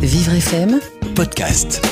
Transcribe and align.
Vivre 0.00 0.32
FM, 0.34 0.80
podcast. 1.14 1.84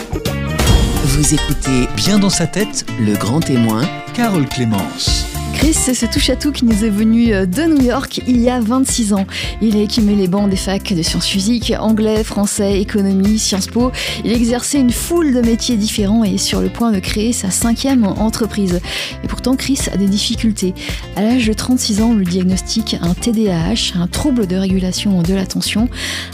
vous 1.05 1.35
écoutez 1.35 1.89
Bien 1.97 2.19
dans 2.19 2.31
sa 2.31 2.47
tête, 2.47 2.87
Le 3.01 3.15
Grand 3.15 3.41
Témoin, 3.41 3.83
Carole 4.15 4.49
Clémence. 4.49 5.36
Chris, 5.57 5.73
c'est 5.73 5.95
ce 5.95 6.05
touche-à-tout 6.05 6.53
qui 6.53 6.67
nous 6.67 6.85
est 6.85 6.91
venu 6.91 7.33
euh, 7.33 7.47
de 7.47 7.63
New 7.63 7.83
York 7.83 8.21
il 8.27 8.41
y 8.41 8.51
a 8.51 8.61
26 8.61 9.15
ans. 9.15 9.27
Il 9.63 9.77
a 9.77 9.81
écumé 9.81 10.15
les 10.15 10.29
bancs 10.29 10.51
des 10.51 10.57
facs 10.57 10.93
de 10.93 11.03
sciences 11.03 11.27
physiques, 11.27 11.73
anglais, 11.79 12.23
français, 12.25 12.79
économie, 12.79 13.39
Sciences 13.39 13.69
Po. 13.69 13.91
Il 14.25 14.33
exerçait 14.33 14.79
une 14.79 14.91
foule 14.91 15.33
de 15.33 15.41
métiers 15.41 15.77
différents 15.77 16.25
et 16.25 16.35
est 16.35 16.39
sur 16.39 16.61
le 16.61 16.69
point 16.69 16.93
de 16.93 16.99
créer 16.99 17.33
sa 17.33 17.51
cinquième 17.51 18.05
entreprise. 18.05 18.81
Et 19.25 19.29
pourtant, 19.29 19.57
Chris 19.57 19.81
a 19.91 19.97
des 19.97 20.09
difficultés. 20.09 20.75
À 21.17 21.23
l'âge 21.23 21.47
de 21.47 21.53
36 21.55 22.03
ans, 22.03 22.11
on 22.11 22.15
lui 22.15 22.27
diagnostique 22.27 22.97
un 23.01 23.15
TDAH, 23.15 23.99
un 23.99 24.09
trouble 24.09 24.47
de 24.47 24.57
régulation 24.57 25.23
de 25.23 25.35
l'attention, 25.35 25.89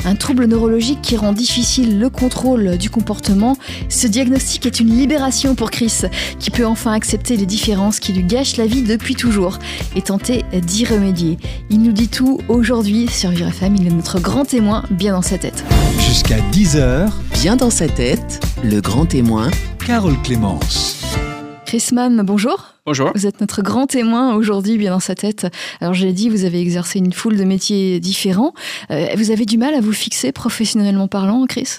un 0.05 0.17
trouble 0.17 0.47
neurologique 0.47 1.01
qui 1.01 1.17
rend 1.17 1.33
difficile 1.33 2.01
le 2.01 2.11
contrôle 2.11 2.77
du 2.77 2.91
comportement. 2.91 3.57
Ce 3.89 4.09
diagnostic 4.09 4.67
est 4.67 4.81
une 4.81 4.97
libération 4.97 5.55
pour 5.55 5.71
Chris, 5.71 6.03
qui 6.41 6.51
peut 6.51 6.67
enfin 6.67 6.93
accepter 6.93 7.37
les 7.37 7.47
différences 7.47 8.01
qui 8.01 8.13
lui 8.13 8.25
gâchent 8.25 8.57
la 8.57 8.67
vie 8.67 8.83
depuis 8.83 9.15
toujours 9.23 9.61
et 9.95 10.03
tenter 10.03 10.45
d'y 10.53 10.85
remédier. 10.85 11.39
Il 11.71 11.81
nous 11.81 11.93
dit 11.93 12.09
tout 12.09 12.41
aujourd'hui 12.49 13.07
sur 13.07 13.31
Vivre 13.31 13.47
FM, 13.47 13.77
il 13.77 13.87
est 13.87 13.91
notre 13.91 14.19
grand 14.19 14.45
témoin 14.45 14.83
bien 14.91 15.13
dans 15.13 15.23
sa 15.23 15.39
tête. 15.39 15.65
Jusqu'à 16.01 16.39
10h, 16.51 17.09
bien 17.41 17.55
dans 17.55 17.71
sa 17.71 17.87
tête, 17.87 18.45
Le 18.65 18.81
Grand 18.81 19.07
Témoin, 19.07 19.49
Carole 19.87 20.21
Clémence. 20.25 21.05
Chris 21.67 21.91
Mann, 21.93 22.21
bonjour. 22.25 22.75
Bonjour. 22.85 23.13
Vous 23.15 23.29
êtes 23.29 23.41
notre 23.41 23.63
grand 23.63 23.87
témoin 23.87 24.35
aujourd'hui, 24.35 24.77
bien 24.77 24.91
dans 24.91 24.99
sa 25.01 25.15
tête. 25.15 25.47
Alors, 25.81 25.95
je 25.95 26.05
l'ai 26.05 26.13
dit, 26.13 26.29
vous 26.29 26.45
avez 26.45 26.61
exercé 26.61 26.99
une 26.99 27.13
foule 27.13 27.37
de 27.37 27.45
métiers 27.45 28.01
différents. 28.01 28.55
Euh, 28.91 29.07
vous 29.17 29.31
avez 29.31 29.47
du 29.47 29.57
mal 29.57 29.73
à 29.75 29.81
vous 29.81 29.93
fixer 29.93 30.33
professionnellement 30.33 31.07
parlant, 31.07 31.47
Chris? 31.47 31.79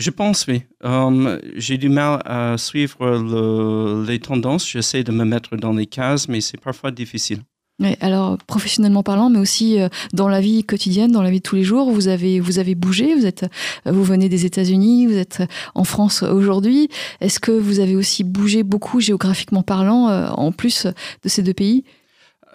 Je 0.00 0.10
pense, 0.10 0.46
oui. 0.48 0.62
Euh, 0.84 1.38
J'ai 1.56 1.76
du 1.76 1.88
mal 1.90 2.22
à 2.24 2.56
suivre 2.56 2.98
le- 3.06 4.04
les 4.08 4.18
tendances. 4.18 4.66
J'essaie 4.68 5.04
de 5.04 5.12
me 5.12 5.24
mettre 5.24 5.56
dans 5.56 5.72
les 5.72 5.86
cases, 5.86 6.26
mais 6.28 6.40
c'est 6.40 6.58
parfois 6.60 6.90
difficile. 6.90 7.40
Ouais, 7.82 7.96
alors 8.02 8.36
professionnellement 8.46 9.02
parlant, 9.02 9.30
mais 9.30 9.38
aussi 9.38 9.80
euh, 9.80 9.88
dans 10.12 10.28
la 10.28 10.40
vie 10.42 10.64
quotidienne, 10.64 11.12
dans 11.12 11.22
la 11.22 11.30
vie 11.30 11.38
de 11.38 11.42
tous 11.42 11.56
les 11.56 11.64
jours, 11.64 11.90
vous 11.90 12.08
avez 12.08 12.38
vous 12.38 12.58
avez 12.58 12.74
bougé. 12.74 13.14
Vous 13.14 13.24
êtes, 13.26 13.44
euh, 13.86 13.92
vous 13.92 14.04
venez 14.04 14.28
des 14.28 14.44
États-Unis, 14.44 15.06
vous 15.06 15.16
êtes 15.16 15.42
en 15.74 15.84
France 15.84 16.22
aujourd'hui. 16.22 16.88
Est-ce 17.22 17.40
que 17.40 17.52
vous 17.52 17.80
avez 17.80 17.96
aussi 17.96 18.22
bougé 18.22 18.62
beaucoup 18.64 19.00
géographiquement 19.00 19.62
parlant, 19.62 20.08
en 20.46 20.52
plus 20.52 20.86
de 21.24 21.28
ces 21.28 21.42
deux 21.42 21.54
pays? 21.54 21.84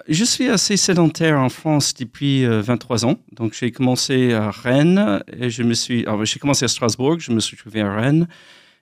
Je 0.07 0.23
suis 0.23 0.49
assez 0.49 0.77
sédentaire 0.77 1.39
en 1.39 1.49
France 1.49 1.95
depuis 1.95 2.45
euh, 2.45 2.61
23 2.61 3.05
ans. 3.05 3.17
Donc, 3.31 3.53
j'ai 3.59 3.71
commencé 3.71 4.33
à 4.33 4.51
Rennes 4.51 5.23
et 5.35 5.49
je 5.49 5.63
me 5.63 5.73
suis. 5.73 6.05
alors, 6.05 6.23
J'ai 6.25 6.39
commencé 6.39 6.63
à 6.63 6.67
Strasbourg, 6.67 7.19
je 7.19 7.31
me 7.31 7.39
suis 7.39 7.57
trouvé 7.57 7.81
à 7.81 7.91
Rennes 7.91 8.27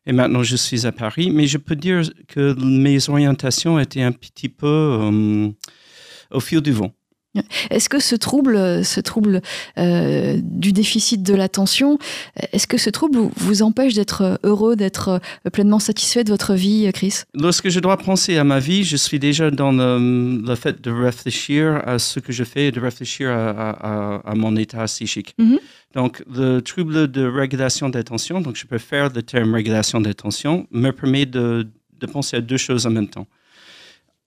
et 0.06 0.12
maintenant 0.12 0.44
je 0.44 0.58
suis 0.58 0.86
à 0.86 0.92
Paris. 0.92 1.32
Mais 1.32 1.48
je 1.48 1.58
peux 1.58 1.78
dire 1.78 2.02
que 2.28 2.54
mes 2.62 3.10
orientations 3.10 3.80
étaient 3.80 4.02
un 4.02 4.12
petit 4.12 4.50
peu 4.50 4.68
euh, 4.68 5.50
au 6.32 6.42
fil 6.42 6.60
du 6.60 6.74
vent. 6.74 6.92
Est-ce 7.72 7.90
que 7.90 8.00
ce 8.00 8.16
trouble, 8.16 8.84
ce 8.86 9.00
trouble 9.00 9.42
euh, 9.78 10.40
du 10.44 10.72
déficit 10.72 11.24
de 11.24 11.34
l'attention, 11.34 11.98
est-ce 12.52 12.68
que 12.68 12.78
ce 12.78 12.90
trouble 12.90 13.18
vous- 13.36 13.62
empêche 13.64 13.94
d'être 13.94 14.40
heureux, 14.44 14.76
d'être 14.76 15.20
euh, 15.46 15.50
pleinement 15.52 15.80
satisfait 15.80 16.24
de 16.24 16.30
votre 16.30 16.54
vie, 16.54 16.90
Chris? 16.94 17.22
Lorsque 17.34 17.70
je 17.70 17.80
dois 17.80 17.98
penser 17.98 18.38
à 18.38 18.44
ma 18.44 18.60
vie, 18.60 18.84
je 18.84 18.98
suis 18.98 19.20
déjà 19.20 19.50
dans 19.52 19.72
le, 19.72 20.42
le 20.46 20.56
fait 20.56 20.82
de 20.82 20.92
réfléchir 20.92 21.82
à 21.86 21.98
ce 22.00 22.20
que 22.20 22.32
je 22.34 22.44
fais 22.44 22.68
et 22.68 22.72
de 22.72 22.80
réfléchir 22.80 23.30
à, 23.30 23.50
à- 23.50 24.16
à- 24.16 24.32
à 24.32 24.36
mon 24.36 24.56
état 24.56 24.86
psychique. 24.86 25.34
Mhm. 25.38 25.60
Donc, 25.96 26.24
le 26.34 26.60
trouble 26.62 27.10
de 27.12 27.26
régulation 27.26 27.90
d'attention, 27.90 28.42
donc 28.42 28.56
je 28.56 28.66
préfère 28.66 29.12
le 29.14 29.22
terme 29.24 29.54
régulation 29.54 30.02
d'attention, 30.02 30.68
me 30.72 30.92
permet 30.92 31.26
de, 31.28 31.68
de 32.00 32.06
penser 32.08 32.38
à 32.38 32.42
deux 32.42 32.58
choses 32.58 32.86
en 32.86 32.90
même 32.92 33.08
temps. 33.08 33.28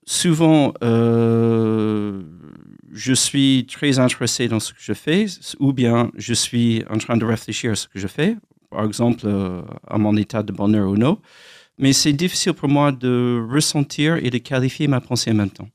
Souvent, 0.09 0.73
euh, 0.85 2.23
je 2.97 3.13
suis 3.13 3.67
très 3.71 3.99
intéressé 3.99 4.49
dans 4.49 4.61
ce 4.61 4.73
que 4.73 4.81
je 4.81 4.93
fais, 5.05 5.27
ou 5.61 5.73
bien 5.73 6.11
je 6.17 6.35
suis 6.35 6.83
en 6.91 6.99
train 6.99 7.17
de 7.17 7.25
réfléchir 7.25 7.73
à 7.73 7.75
ce 7.77 7.87
que 7.89 7.99
je 7.99 8.09
fais, 8.09 8.37
par 8.71 8.85
exemple 8.85 9.23
euh, 9.25 9.63
à 9.87 9.97
mon 9.99 10.17
état 10.17 10.43
de 10.43 10.53
bonheur 10.53 10.89
ou 10.91 10.97
non 10.97 11.19
mais 11.79 11.93
c'est 11.93 12.13
difficile 12.13 12.55
pour 12.55 12.69
moi 12.69 12.91
de 12.93 13.47
ressentir 13.51 14.17
et 14.17 14.31
de 14.31 14.39
qualifier 14.39 14.89
ma 14.89 15.01
pensée 15.01 15.31
en 15.31 15.35
même 15.35 15.51
temps. 15.51 15.69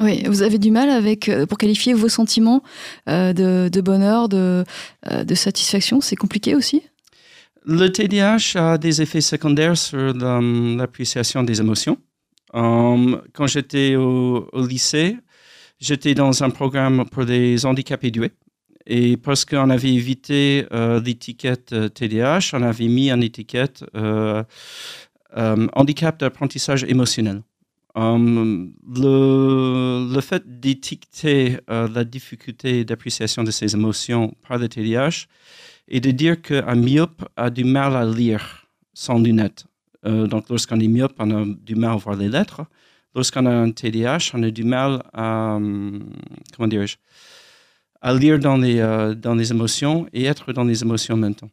Oui, 0.00 0.22
vous 0.26 0.42
avez 0.42 0.58
du 0.58 0.70
mal 0.70 0.88
avec 0.90 1.28
euh, 1.28 1.44
pour 1.44 1.58
qualifier 1.58 1.92
vos 1.92 2.08
sentiments 2.08 2.62
euh, 3.08 3.32
de, 3.32 3.68
de 3.68 3.80
bonheur, 3.80 4.28
de, 4.28 4.64
euh, 5.10 5.24
de 5.24 5.34
satisfaction. 5.34 6.00
C'est 6.00 6.16
compliqué 6.16 6.54
aussi? 6.54 6.82
Le 7.66 7.88
TDAH 7.88 8.54
a 8.54 8.78
des 8.78 9.02
effets 9.02 9.20
secondaires 9.20 9.76
sur 9.76 10.14
la- 10.14 10.40
l'appréciation 10.40 11.42
des 11.42 11.60
émotions. 11.60 11.98
Um, 12.54 13.20
quand 13.34 13.46
j'étais 13.48 13.96
au, 13.96 14.48
au 14.52 14.66
lycée, 14.66 15.18
j'étais 15.80 16.14
dans 16.14 16.42
un 16.42 16.50
programme 16.50 17.04
pour 17.10 17.22
les 17.22 17.64
handicapés 17.66 18.10
doués. 18.10 18.32
Et 18.86 19.18
parce 19.18 19.44
qu'on 19.44 19.68
avait 19.68 19.92
évité 19.92 20.66
euh, 20.72 21.00
l'étiquette 21.00 21.72
euh, 21.74 21.88
TDAH, 21.88 22.50
on 22.54 22.62
avait 22.62 22.88
mis 22.88 23.12
en 23.12 23.20
étiquette 23.20 23.84
euh, 23.94 24.42
euh, 25.36 25.66
handicap 25.74 26.18
d'apprentissage 26.18 26.84
émotionnel. 26.84 27.42
Um, 27.94 28.74
le, 28.86 30.20
fait 30.20 30.60
d'étiqueter 30.60 31.58
euh, 31.68 31.88
la 31.88 32.04
difficulté 32.04 32.84
d'appréciation 32.84 33.42
de 33.42 33.50
ses 33.50 33.74
émotions 33.74 34.34
par 34.46 34.58
le 34.58 34.68
TDAH 34.68 35.26
et 35.88 36.00
de 36.00 36.10
dire 36.12 36.40
qu'un 36.40 36.76
myope 36.76 37.28
a 37.36 37.50
du 37.50 37.64
mal 37.64 37.96
à 37.96 38.04
lire 38.04 38.68
sans 38.94 39.18
lunettes. 39.18 39.64
Euh, 40.06 40.26
donc, 40.26 40.48
lorsqu'on 40.48 40.78
est 40.78 40.86
myope, 40.86 41.14
on 41.18 41.30
a 41.30 41.44
du 41.44 41.74
mal 41.74 41.92
à 41.92 41.96
voir 41.96 42.16
les 42.16 42.28
lettres. 42.28 42.62
Lorsqu'on 43.14 43.46
a 43.46 43.50
un 43.50 43.70
TDAH, 43.70 44.30
on 44.34 44.42
a 44.42 44.50
du 44.50 44.64
mal 44.64 45.02
à, 45.12 45.58
comment 46.56 46.68
dirais-je, 46.68 46.96
à 48.00 48.14
lire 48.14 48.38
dans 48.38 48.56
les, 48.56 48.78
euh, 48.78 49.14
dans 49.14 49.34
les 49.34 49.50
émotions 49.50 50.06
et 50.12 50.24
être 50.24 50.52
dans 50.52 50.64
les 50.64 50.82
émotions 50.82 51.14
en 51.14 51.18
même 51.18 51.34
temps. 51.34 51.50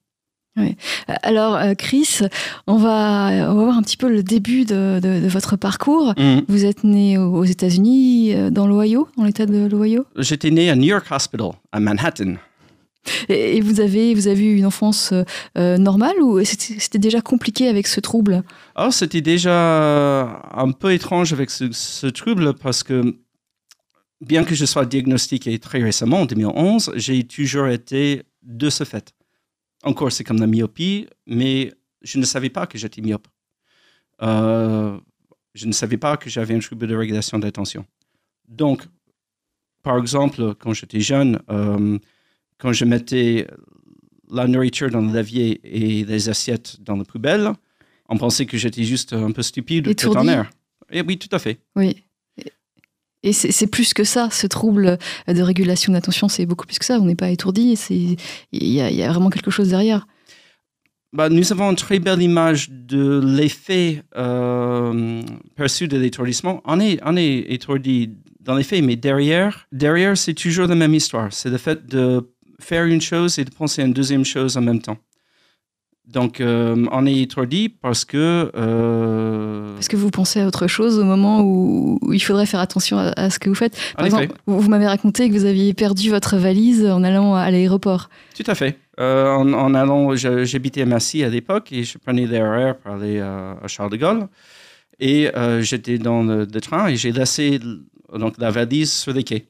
Alors, 1.21 1.55
euh, 1.55 1.73
Chris, 1.73 2.19
on 2.65 2.77
va, 2.77 3.29
on 3.51 3.55
va 3.55 3.63
voir 3.65 3.77
un 3.77 3.81
petit 3.81 3.97
peu 3.97 4.09
le 4.09 4.23
début 4.23 4.63
de, 4.63 4.99
de- 5.03 5.19
de 5.19 5.27
votre 5.27 5.57
parcours. 5.57 6.13
Vous 6.47 6.63
êtes 6.65 6.85
né 6.85 7.17
aux 7.17 7.33
aux 7.35 7.43
États-Unis, 7.43 8.33
euh, 8.33 8.49
dans 8.51 8.65
l'Ohio, 8.65 9.09
dans 9.17 9.25
l'État 9.25 9.45
de 9.45 9.65
l'Ohio, 9.65 10.05
J'étais 10.17 10.51
né 10.51 10.69
à 10.69 10.75
New 10.77 10.85
York 10.87 11.05
Hospital, 11.11 11.51
à 11.73 11.79
Manhattan. 11.81 12.35
Et, 13.29 13.61
vous 13.61 13.79
avez, 13.79 14.13
vous 14.13 14.27
avez 14.27 14.45
eu 14.45 14.55
une 14.57 14.65
enfance 14.65 15.11
euh, 15.11 15.23
euh, 15.57 15.77
normale 15.77 16.21
ou 16.21 16.43
c'était 16.43 16.99
déjà 16.99 17.21
compliqué 17.21 17.67
avec 17.67 17.87
ce 17.87 17.99
trouble? 17.99 18.43
Oh, 18.77 18.91
c'était 18.91 19.21
déjà 19.21 20.41
un 20.53 20.71
peu 20.71 20.93
étrange 20.93 21.33
avec 21.33 21.49
ce, 21.49 22.07
trouble 22.07 22.53
parce 22.55 22.83
que, 22.83 23.15
bien 24.21 24.43
que 24.43 24.55
je 24.55 24.65
sois 24.65 24.85
diagnostiqué 24.85 25.57
très 25.59 25.81
récemment, 25.81 26.21
en 26.21 26.25
2011, 26.25 26.93
j'ai 26.95 27.23
toujours 27.23 27.67
été 27.67 28.23
de 28.43 28.69
ce 28.69 28.83
fait. 28.83 29.13
Encore, 29.83 30.11
c'est 30.11 30.23
comme 30.23 30.39
la 30.39 30.47
myopie, 30.47 31.07
mais 31.27 31.73
je 32.01 32.17
ne 32.17 32.25
savais 32.25 32.49
pas 32.49 32.67
que 32.67 32.77
j'étais 32.77 33.01
myope. 33.01 33.27
Euh, 34.21 34.97
je 35.53 35.67
ne 35.67 35.71
savais 35.71 35.97
pas 35.97 36.17
que 36.17 36.29
j'avais 36.29 36.55
un 36.55 36.59
trouble 36.59 36.87
de 36.87 36.95
régulation 36.95 37.39
d'attention. 37.39 37.85
Donc, 38.47 38.83
par 39.83 39.97
exemple, 39.97 40.55
quand 40.55 40.73
j'étais 40.73 40.99
jeune, 40.99 41.39
quand 42.57 42.73
je 42.73 42.85
mettais 42.85 43.47
la 44.31 44.47
nourriture 44.47 44.89
dans 44.89 45.01
le 45.01 45.13
lavier 45.13 45.59
et 45.63 46.03
les 46.03 46.29
assiettes 46.29 46.77
dans 46.81 46.95
la 46.95 47.03
poubelle, 47.03 47.51
on 48.09 48.17
pensait 48.17 48.45
que 48.45 48.57
j'étais 48.57 48.83
juste 48.83 49.13
un 49.13 49.31
peu 49.31 49.41
stupide 49.41 49.87
ou 49.87 49.93
tout 49.93 50.07
en 50.07 50.11
Étourdi. 50.11 50.29
air. 50.29 50.49
Et 50.91 51.01
oui, 51.01 51.17
tout 51.17 51.33
à 51.35 51.39
fait. 51.39 51.59
Oui. 51.75 52.03
Et- 53.23 53.33
c'est 53.33 53.65
plus 53.67 53.93
que 53.95 54.03
ça, 54.03 54.29
ce 54.31 54.45
trouble 54.45 54.99
de 55.27 55.41
régulation 55.41 55.91
d'attention, 55.93 56.27
c'est 56.27 56.45
beaucoup 56.45 56.67
plus 56.67 56.77
que 56.77 56.85
ça. 56.85 56.99
On 56.99 57.05
n'est 57.05 57.15
pas 57.15 57.31
étourdi, 57.31 57.75
c'est- 57.75 57.95
il 58.51 58.67
y, 58.67 58.81
a- 58.81 58.91
il 58.91 58.95
y 58.95 59.01
a 59.03 59.09
vraiment 59.11 59.31
quelque 59.31 59.49
chose 59.49 59.69
derrière. 59.69 60.05
Bah, 61.11 61.29
nous 61.29 61.51
avons 61.51 61.69
une 61.71 61.75
très 61.75 61.97
belle 61.99 62.21
image 62.21 62.69
de 62.69 63.19
l'effet 63.25 64.03
euh, 64.15 65.21
perçu 65.55 65.87
de 65.87 65.97
l'étourdissement. 65.97 66.61
On 66.65 66.79
est, 66.79 66.99
on 67.03 67.15
est 67.17 67.45
étourdi 67.49 68.11
dans 68.41 68.53
les 68.53 68.63
faits, 68.63 68.83
mais 68.83 68.95
derrière, 68.95 69.65
derrière 69.71 70.15
c'est 70.17 70.33
toujours 70.35 70.67
la 70.67 70.75
même 70.75 70.93
histoire. 70.93 71.31
C'est 71.33 71.49
le 71.49 71.57
fait 71.57 71.87
de 71.87 72.29
faire 72.59 72.85
une 72.85 73.01
chose 73.01 73.39
et 73.39 73.45
de 73.45 73.49
penser 73.51 73.81
à 73.81 73.85
une 73.85 73.93
deuxième 73.93 74.25
chose 74.25 74.57
en 74.57 74.61
même 74.61 74.81
temps. 74.81 74.97
Donc, 76.07 76.39
euh, 76.39 76.85
on 76.91 77.07
est 77.07 77.19
étourdi 77.21 77.67
parce 77.67 78.05
que... 78.05 78.51
euh, 78.55 79.79
Est-ce 79.79 79.89
que 79.89 79.95
vous 79.95 80.11
pensez 80.11 80.39
à 80.39 80.45
autre 80.45 80.67
chose 80.67 80.99
au 80.99 81.03
moment 81.03 81.41
où, 81.41 81.99
il 82.13 82.19
faudrait 82.19 82.45
faire 82.45 82.59
attention 82.59 82.99
à, 82.99 83.11
à 83.17 83.29
ce 83.31 83.39
que 83.39 83.49
vous 83.49 83.55
faites 83.55 83.75
Par 83.95 84.03
En 84.03 84.05
exemple, 84.05 84.27
vous, 84.45 84.59
vous 84.59 84.69
m'avez 84.69 84.85
raconté 84.85 85.27
que 85.27 85.33
vous 85.33 85.45
aviez 85.45 85.73
perdu 85.73 86.11
votre 86.11 86.37
valise 86.37 86.85
en 86.85 87.03
allant 87.03 87.33
à 87.33 87.49
l'aéroport. 87.49 88.09
Tout 88.37 88.43
à 88.45 88.53
fait. 88.53 88.77
Euh, 88.99 89.31
en, 89.33 89.51
en 89.53 89.73
allant, 89.73 90.15
j'habitais 90.15 90.83
à 90.83 90.85
Massy 90.85 91.23
à 91.23 91.29
l'époque 91.29 91.71
et 91.71 91.83
je 91.83 91.97
prenais 91.97 92.27
l'RR 92.27 92.75
pour 92.77 92.91
aller 92.91 93.17
euh, 93.19 93.55
à 93.63 93.67
Charles 93.67 93.89
de 93.89 93.97
Gaulle. 93.97 94.27
Et 94.99 95.29
j'étais 95.61 95.97
dans 95.97 96.21
le, 96.23 96.45
le 96.45 96.61
train 96.61 96.87
et 96.87 96.95
j'ai 96.95 97.11
laissé 97.11 97.59
donc, 98.17 98.35
la 98.37 98.51
valise 98.51 98.93
sur 98.93 99.11
les 99.11 99.23
quais. 99.23 99.47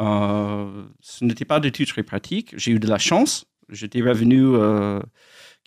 Euh, 0.00 0.84
ce 1.00 1.24
n'était 1.24 1.44
pas 1.44 1.60
du 1.60 1.72
tout 1.72 1.84
très 1.84 2.02
pratique. 2.02 2.54
J'ai 2.56 2.72
eu 2.72 2.78
de 2.78 2.88
la 2.88 2.98
chance. 2.98 3.44
J'étais 3.68 4.00
revenu 4.00 4.56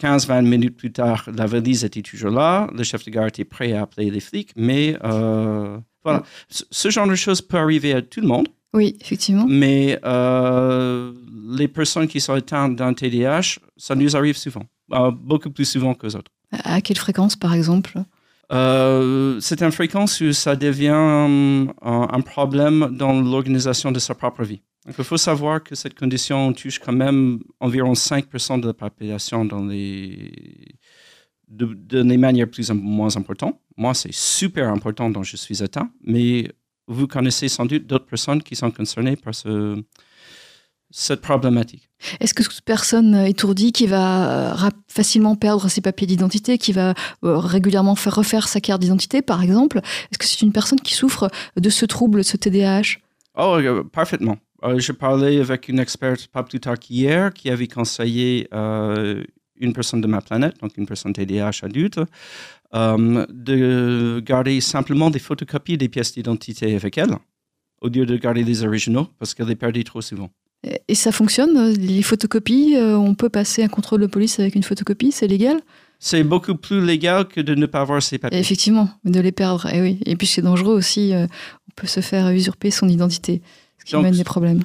15-20 0.01 0.45
minutes 0.45 0.75
plus 0.75 0.91
tard, 0.91 1.29
la 1.33 1.45
valise 1.45 1.85
était 1.85 2.01
toujours 2.01 2.31
là, 2.31 2.67
le 2.73 2.83
chef 2.83 3.05
de 3.05 3.11
gare 3.11 3.27
était 3.27 3.45
prêt 3.45 3.71
à 3.71 3.83
appeler 3.83 4.11
les 4.11 4.19
flics, 4.19 4.51
mais 4.57 4.97
voilà, 5.01 6.23
ce, 6.49 6.63
ce 6.69 6.89
genre 6.89 7.07
de 7.07 7.15
choses 7.15 7.41
peut 7.41 7.55
arriver 7.55 7.93
à 7.93 8.01
tout 8.01 8.19
le 8.19 8.27
monde. 8.27 8.49
Oui, 8.73 8.97
effectivement. 8.99 9.45
Mais 9.47 9.99
les 10.03 11.67
personnes 11.69 12.07
qui 12.07 12.19
sont 12.19 12.33
atteintes 12.33 12.75
d'un 12.75 12.93
TDAH, 12.93 13.59
ça 13.77 13.95
nous 13.95 14.17
arrive 14.17 14.35
souvent, 14.35 14.63
beaucoup 15.13 15.49
plus 15.49 15.65
souvent 15.65 15.93
que 15.93 16.07
les 16.07 16.15
autres. 16.15 16.31
À 16.51 16.81
quelle 16.81 16.97
fréquence, 16.97 17.35
par 17.35 17.53
exemple? 17.53 18.03
Euh, 18.51 19.39
c'est 19.39 19.61
une 19.61 19.71
fréquence 19.71 20.21
où 20.21 20.33
ça 20.33 20.55
devient 20.55 20.89
un, 20.89 21.67
un 21.81 22.21
problème 22.21 22.95
dans 22.97 23.13
l'organisation 23.21 23.91
de 23.91 23.99
sa 23.99 24.15
propre 24.15 24.43
vie. 24.43 24.61
Il 24.85 24.93
faut 24.93 25.17
savoir 25.17 25.63
que 25.63 25.75
cette 25.75 25.97
condition 25.97 26.51
touche 26.51 26.79
quand 26.79 26.91
même 26.91 27.39
environ 27.61 27.93
5% 27.93 28.59
de 28.59 28.67
la 28.67 28.73
population 28.73 29.45
dans 29.45 29.65
les, 29.65 30.75
de, 31.47 31.65
de 31.73 32.03
des 32.03 32.17
manières 32.17 32.49
plus 32.49 32.69
ou 32.69 32.75
moins 32.75 33.15
importantes. 33.15 33.59
Moi, 33.77 33.93
c'est 33.93 34.13
super 34.13 34.69
important 34.69 35.09
dont 35.09 35.23
je 35.23 35.37
suis 35.37 35.63
atteint, 35.63 35.89
mais 36.03 36.51
vous 36.87 37.07
connaissez 37.07 37.47
sans 37.47 37.65
doute 37.65 37.87
d'autres 37.87 38.05
personnes 38.05 38.43
qui 38.43 38.57
sont 38.57 38.71
concernées 38.71 39.15
par 39.15 39.33
ce, 39.33 39.81
cette 40.95 41.21
problématique. 41.21 41.89
Est-ce 42.19 42.35
que 42.35 42.43
toute 42.43 42.61
personne 42.61 43.15
étourdie 43.15 43.71
qui 43.71 43.87
va 43.87 44.53
euh, 44.53 44.69
facilement 44.87 45.35
perdre 45.35 45.67
ses 45.67 45.81
papiers 45.81 46.05
d'identité, 46.05 46.59
qui 46.59 46.71
va 46.71 46.93
euh, 47.23 47.37
régulièrement 47.37 47.95
faire 47.95 48.13
refaire 48.13 48.47
sa 48.47 48.61
carte 48.61 48.81
d'identité, 48.81 49.23
par 49.23 49.41
exemple, 49.41 49.79
est-ce 49.79 50.19
que 50.19 50.25
c'est 50.25 50.41
une 50.43 50.51
personne 50.51 50.79
qui 50.79 50.93
souffre 50.93 51.31
de 51.57 51.69
ce 51.71 51.85
trouble, 51.85 52.23
ce 52.23 52.37
TDAH 52.37 52.99
Oh, 53.35 53.57
euh, 53.57 53.83
parfaitement. 53.83 54.37
je 54.77 54.91
parlais 54.91 55.39
avec 55.39 55.67
une 55.67 55.79
experte 55.79 56.27
pas 56.27 56.43
plus 56.43 56.59
tard 56.59 56.77
qu'hier 56.77 57.33
qui 57.33 57.49
avait 57.49 57.67
conseillé 57.67 58.47
une 58.51 59.73
personne 59.73 60.01
de 60.01 60.07
ma 60.07 60.21
planète, 60.21 60.59
donc 60.61 60.77
une 60.77 60.85
personne 60.85 61.13
TDAH 61.13 61.63
adulte, 61.63 61.99
de 62.71 64.19
garder 64.19 64.61
simplement 64.61 65.09
des 65.09 65.17
photocopies 65.17 65.77
des 65.77 65.89
pièces 65.89 66.13
d'identité 66.13 66.75
avec 66.75 66.99
elle, 66.99 67.17
au 67.81 67.87
lieu 67.87 68.05
de 68.05 68.15
garder 68.15 68.43
les 68.43 68.63
originaux, 68.63 69.07
parce 69.17 69.33
qu'elle 69.33 69.47
les 69.47 69.55
perdait 69.55 69.83
trop 69.83 70.01
souvent. 70.01 70.29
Et 70.87 70.95
ça 70.95 71.11
fonctionne 71.11 71.71
Les 71.73 72.01
photocopies, 72.03 72.75
euh, 72.77 72.95
on 72.97 73.15
peut 73.15 73.29
passer 73.29 73.63
un 73.63 73.67
contrôle 73.67 74.01
de 74.01 74.07
police 74.07 74.39
avec 74.39 74.55
une 74.55 74.63
photocopie, 74.63 75.11
c'est 75.11 75.27
légal 75.27 75.59
C'est 75.99 76.23
beaucoup 76.23 76.55
plus 76.55 76.83
légal 76.85 77.27
que 77.27 77.41
de 77.41 77.53
ne 77.53 77.65
pas 77.65 77.81
avoir 77.81 78.01
ses 78.01 78.17
papiers. 78.17 78.39
Effectivement, 78.39 78.89
de 79.03 79.19
les 79.19 79.33
perdre, 79.33 79.67
et 79.73 79.81
oui. 79.81 79.99
Et 80.05 80.15
puis 80.15 80.27
c'est 80.27 80.41
dangereux 80.41 80.73
aussi, 80.73 81.13
euh, 81.13 81.25
on 81.25 81.71
peut 81.75 81.87
se 81.87 81.99
faire 81.99 82.29
usurper 82.29 82.71
son 82.71 82.87
identité, 82.87 83.41
ce 83.79 83.85
qui 83.85 83.97
mène 83.97 84.15
des 84.15 84.23
problèmes. 84.23 84.61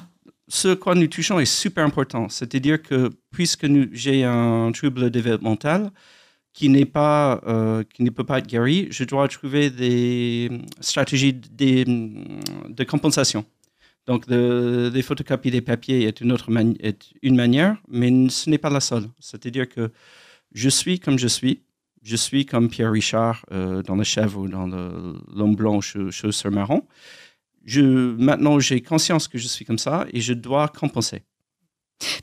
Ce 0.47 0.73
quoi 0.73 0.95
nous 0.95 1.07
touchons 1.07 1.39
est 1.39 1.45
super 1.45 1.85
important, 1.85 2.27
c'est-à-dire 2.29 2.81
que 2.81 3.11
puisque 3.31 3.67
j'ai 3.91 4.23
un 4.23 4.71
trouble 4.71 5.11
développemental 5.11 5.91
qui 6.53 6.69
n'est 6.69 6.85
pas, 6.85 7.41
euh, 7.45 7.83
qui 7.93 8.03
ne 8.03 8.09
peut 8.09 8.23
pas 8.23 8.39
être 8.39 8.47
guéri, 8.47 8.87
je 8.89 9.03
dois 9.03 9.27
trouver 9.27 9.69
des 9.69 10.49
stratégies 10.79 11.33
de, 11.33 11.83
de 12.69 12.83
compensation. 12.83 13.45
Donc, 14.09 14.27
de, 14.27 14.89
des 14.91 15.03
photocopies 15.03 15.51
des 15.51 15.61
papiers 15.61 16.07
est 16.07 16.19
une, 16.19 16.31
autre 16.31 16.49
une 17.21 17.35
manière, 17.35 17.77
mais 17.87 18.09
ce 18.29 18.49
n'est 18.49 18.57
pas 18.57 18.71
la 18.71 18.79
seule. 18.79 19.03
C'est-à-dire 19.19 19.69
que 19.69 19.91
je 20.51 20.67
suis 20.67 20.99
comme 20.99 21.19
je 21.19 21.27
suis. 21.27 21.61
Je 22.01 22.15
suis 22.15 22.47
comme 22.47 22.69
Pierre 22.69 22.91
Richard 22.91 23.45
euh, 23.51 23.83
dans 23.83 23.95
Le 23.95 24.03
Chèvre 24.03 24.39
ou 24.39 24.47
dans 24.47 24.65
L'Homme 24.65 25.55
Blanc, 25.55 25.79
Chaussure 25.81 26.49
Marron. 26.49 26.81
Je, 27.65 27.81
maintenant, 27.81 28.59
j'ai 28.59 28.81
conscience 28.81 29.27
que 29.27 29.37
je 29.37 29.47
suis 29.47 29.63
comme 29.63 29.77
ça 29.77 30.07
et 30.11 30.21
je 30.21 30.33
dois 30.33 30.69
compenser. 30.69 31.21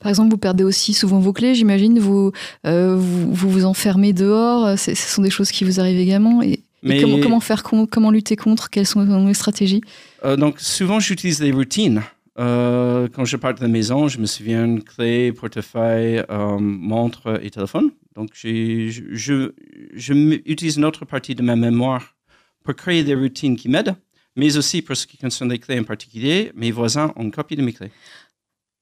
Par 0.00 0.08
exemple, 0.08 0.30
vous 0.30 0.38
perdez 0.38 0.64
aussi 0.64 0.92
souvent 0.92 1.20
vos 1.20 1.32
clés, 1.32 1.54
j'imagine. 1.54 2.00
Vous, 2.00 2.32
euh, 2.66 2.96
vous, 2.96 3.48
vous, 3.48 3.64
enfermez 3.64 4.12
dehors. 4.12 4.76
Ce 4.76 4.92
sont 4.96 5.22
des 5.22 5.30
choses 5.30 5.52
qui 5.52 5.62
vous 5.62 5.78
arrivent 5.78 6.00
également. 6.00 6.42
Et, 6.42 6.64
mais... 6.86 7.00
comment, 7.00 7.20
comment, 7.20 7.40
faire, 7.40 7.62
comment 7.62 8.10
lutter 8.10 8.36
contre? 8.36 8.70
Quelles 8.70 8.86
sont 8.86 9.26
les 9.26 9.34
stratégies? 9.34 9.82
Euh, 10.24 10.36
donc, 10.36 10.60
souvent, 10.60 11.00
j'utilise 11.00 11.38
des 11.38 11.52
routines. 11.52 12.02
Euh, 12.38 13.08
quand 13.12 13.24
je 13.24 13.36
pars 13.36 13.54
de 13.54 13.62
la 13.62 13.68
maison, 13.68 14.08
je 14.08 14.18
me 14.18 14.26
souviens 14.26 14.78
clé, 14.80 15.32
portefeuille, 15.32 16.22
euh, 16.30 16.58
montre 16.58 17.40
et 17.42 17.50
téléphone. 17.50 17.90
Donc, 18.14 18.30
je, 18.34 18.88
je, 19.12 19.52
je, 19.94 20.12
utilise 20.44 20.76
une 20.76 20.84
autre 20.84 21.04
partie 21.04 21.34
de 21.34 21.42
ma 21.42 21.56
mémoire 21.56 22.14
pour 22.62 22.74
créer 22.74 23.04
des 23.04 23.14
routines 23.14 23.56
qui 23.56 23.68
m'aident, 23.68 23.94
mais 24.36 24.56
aussi 24.56 24.82
pour 24.82 24.96
ce 24.96 25.06
qui 25.06 25.16
concerne 25.16 25.50
les 25.50 25.58
clés 25.58 25.78
en 25.78 25.84
particulier, 25.84 26.52
mes 26.54 26.70
voisins 26.70 27.12
ont 27.16 27.22
une 27.22 27.30
copie 27.30 27.56
de 27.56 27.62
mes 27.62 27.72
clés. 27.72 27.92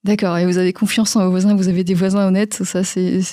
D'accord, 0.05 0.37
et 0.37 0.45
vous 0.45 0.59
avez 0.59 0.71
confiance 0.71 1.15
en 1.15 1.25
vos 1.25 1.31
voisins, 1.31 1.55
vous 1.55 1.67
avez 1.67 1.83
des 1.83 1.95
voisins 1.95 2.27
honnêtes, 2.27 2.63
ça 2.63 2.83
c'est 2.83 3.23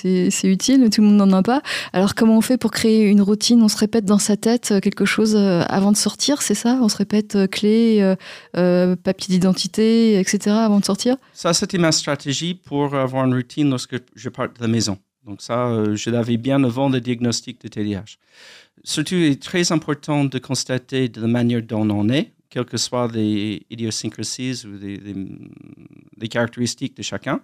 utile, 0.43 0.89
tout 0.89 1.01
le 1.01 1.07
monde 1.07 1.17
n'en 1.17 1.37
a 1.37 1.43
pas. 1.43 1.61
Alors 1.93 2.15
comment 2.15 2.35
on 2.35 2.41
fait 2.41 2.57
pour 2.57 2.71
créer 2.71 3.07
une 3.07 3.21
routine 3.21 3.61
On 3.61 3.67
se 3.67 3.77
répète 3.77 4.05
dans 4.05 4.17
sa 4.17 4.37
tête 4.37 4.71
euh, 4.71 4.79
quelque 4.79 5.05
chose 5.05 5.35
euh, 5.35 5.61
avant 5.69 5.91
de 5.91 5.97
sortir, 5.97 6.41
c'est 6.41 6.55
ça? 6.55 6.79
On 6.81 6.89
se 6.89 6.97
répète 6.97 7.35
euh, 7.35 7.45
clé, 7.45 8.15
papier 8.53 9.35
d'identité, 9.35 10.19
etc. 10.19 10.55
avant 10.61 10.79
de 10.79 10.85
sortir? 10.85 11.15
Ça 11.31 11.53
c'était 11.53 11.77
ma 11.77 11.91
stratégie 11.91 12.55
pour 12.55 12.95
avoir 12.95 13.27
une 13.27 13.35
routine 13.35 13.69
lorsque 13.69 13.97
je 14.15 14.29
pars 14.29 14.47
de 14.47 14.59
la 14.59 14.67
maison. 14.67 14.97
Donc 15.27 15.43
ça, 15.43 15.71
je 15.93 16.09
l'avais 16.09 16.37
bien 16.37 16.63
avant 16.63 16.89
le 16.89 16.99
diagnostic 16.99 17.61
de 17.61 17.67
TDAH. 17.67 18.17
Surtout, 18.83 19.13
il 19.13 19.25
est 19.25 19.41
très 19.41 19.71
important 19.71 20.25
de 20.25 20.39
constater 20.39 21.07
de 21.07 21.21
la 21.21 21.27
manière 21.27 21.61
dont 21.61 21.87
on 21.89 22.09
est, 22.09 22.31
quelles 22.53 22.65
que 22.65 22.77
soient 22.77 23.09
les 23.11 23.65
idiosyncrasies 23.71 24.63
ou 24.67 24.77
les, 24.77 26.29
caractéristiques 26.29 26.95
de 26.95 27.01
chacun. 27.01 27.41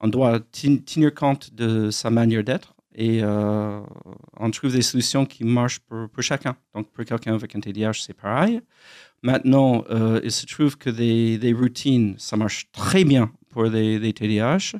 On 0.00 0.08
doit 0.08 0.40
tenir 0.50 1.14
compte 1.14 1.54
de 1.54 1.90
sa 1.90 2.10
manière 2.10 2.42
d'être 2.42 2.74
et 2.92 3.20
euh, 3.22 3.80
on 4.36 4.50
trouve 4.50 4.72
des 4.72 4.82
solutions 4.82 5.24
qui 5.24 5.44
marchent 5.44 5.78
pour, 5.78 6.08
chacun. 6.18 6.56
Donc, 6.74 6.90
pour 6.90 7.04
quelqu'un 7.04 7.34
avec 7.34 7.54
un 7.54 7.60
TDAH, 7.60 7.98
c'est 8.06 8.14
pareil. 8.26 8.60
Maintenant, 9.22 9.84
euh, 9.90 10.20
il 10.24 10.32
se 10.32 10.46
trouve 10.46 10.76
que 10.76 10.90
des, 10.90 11.52
routines, 11.52 12.16
ça 12.18 12.36
marche 12.36 12.72
très 12.72 13.04
bien 13.04 13.30
pour 13.50 13.64
les, 13.64 14.12
TDAH. 14.12 14.78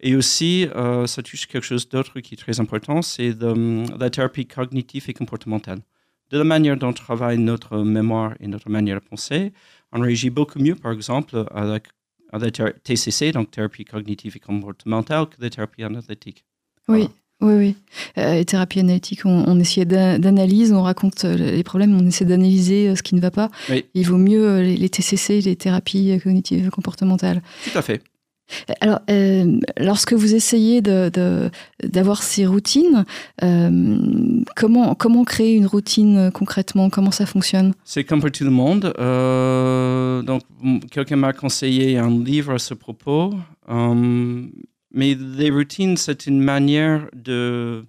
Et 0.00 0.16
aussi, 0.16 0.68
euh, 0.76 1.06
ça 1.06 1.22
touche 1.22 1.46
quelque 1.46 1.64
chose 1.64 1.88
d'autre 1.88 2.20
qui 2.20 2.34
est 2.34 2.36
très 2.36 2.60
important, 2.60 3.00
c'est 3.00 3.34
la 3.98 4.10
thérapie 4.10 4.46
cognitive 4.46 5.04
et 5.08 5.14
comportementale 5.14 5.80
de 6.30 6.38
la 6.38 6.44
manière 6.44 6.76
dont 6.76 6.92
travaille 6.92 7.38
notre 7.38 7.78
mémoire 7.78 8.34
et 8.40 8.46
notre 8.46 8.70
manière 8.70 9.00
de 9.00 9.04
penser, 9.04 9.52
on 9.92 10.00
réagit 10.00 10.30
beaucoup 10.30 10.58
mieux, 10.58 10.74
par 10.74 10.92
exemple, 10.92 11.44
à 11.54 11.64
la, 11.64 12.50
TCC, 12.84 13.32
donc 13.32 13.50
thérapie 13.50 13.84
cognitive 13.84 14.36
et 14.36 14.40
comportementale, 14.40 15.26
que 15.26 15.36
la 15.40 15.50
thérapie 15.50 15.82
analytique. 15.82 16.44
Oui. 16.88 17.08
Oui, 17.40 17.54
oui. 17.54 17.76
Euh, 18.18 18.42
thérapie 18.42 18.80
analytique, 18.80 19.20
on, 19.24 19.60
essaie 19.60 19.84
d'analyse, 19.84 20.72
on 20.72 20.82
raconte 20.82 21.24
euh, 21.24 21.36
les 21.36 21.62
problèmes, 21.62 21.96
on 21.96 22.04
essaie 22.04 22.24
d'analyser 22.24 22.88
euh, 22.88 22.96
ce 22.96 23.04
qui 23.04 23.14
ne 23.14 23.20
va 23.20 23.30
pas. 23.30 23.48
Il 23.94 24.06
vaut 24.08 24.16
mieux 24.16 24.60
les, 24.60 24.76
les, 24.76 24.88
TCC, 24.88 25.40
les 25.40 25.54
thérapies 25.54 26.18
cognitives 26.20 26.66
et 26.66 26.70
comportementales. 26.70 27.40
Tout 27.62 27.78
à 27.78 27.82
fait. 27.82 28.02
Alors, 28.80 29.00
euh, 29.10 29.58
lorsque 29.78 30.12
vous 30.12 30.34
essayez 30.34 30.80
d'avoir 30.80 32.22
ces 32.22 32.46
routines, 32.46 33.04
euh, 33.42 34.42
comment, 34.56 35.24
créer 35.24 35.54
une 35.54 35.66
routine 35.66 36.16
euh, 36.16 36.30
concrètement? 36.30 36.90
Comment 36.90 37.10
ça 37.10 37.26
fonctionne? 37.26 37.74
C'est 37.84 38.04
comme 38.04 38.20
pour 38.20 38.30
tout 38.30 38.44
le 38.44 38.50
monde. 38.50 38.92
donc, 40.24 40.42
quelqu'un 40.90 41.16
m'a 41.16 41.32
conseillé 41.32 41.98
un 41.98 42.10
livre 42.22 42.54
à 42.54 42.58
ce 42.58 42.74
propos. 42.74 43.34
mais 43.68 45.14
les 45.14 45.50
routines, 45.50 45.96
c'est 45.96 46.26
une 46.26 46.40
manière 46.40 47.08
de 47.14 47.84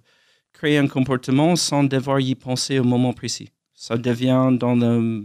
créer 0.52 0.78
un 0.78 0.88
comportement 0.88 1.56
sans 1.56 1.84
devoir 1.84 2.20
y 2.20 2.34
penser 2.34 2.78
au 2.78 2.84
moment 2.84 3.12
précis. 3.12 3.48
Ça 3.74 3.96
devient 3.96 4.50
dans 4.52 4.74
le 4.74 5.24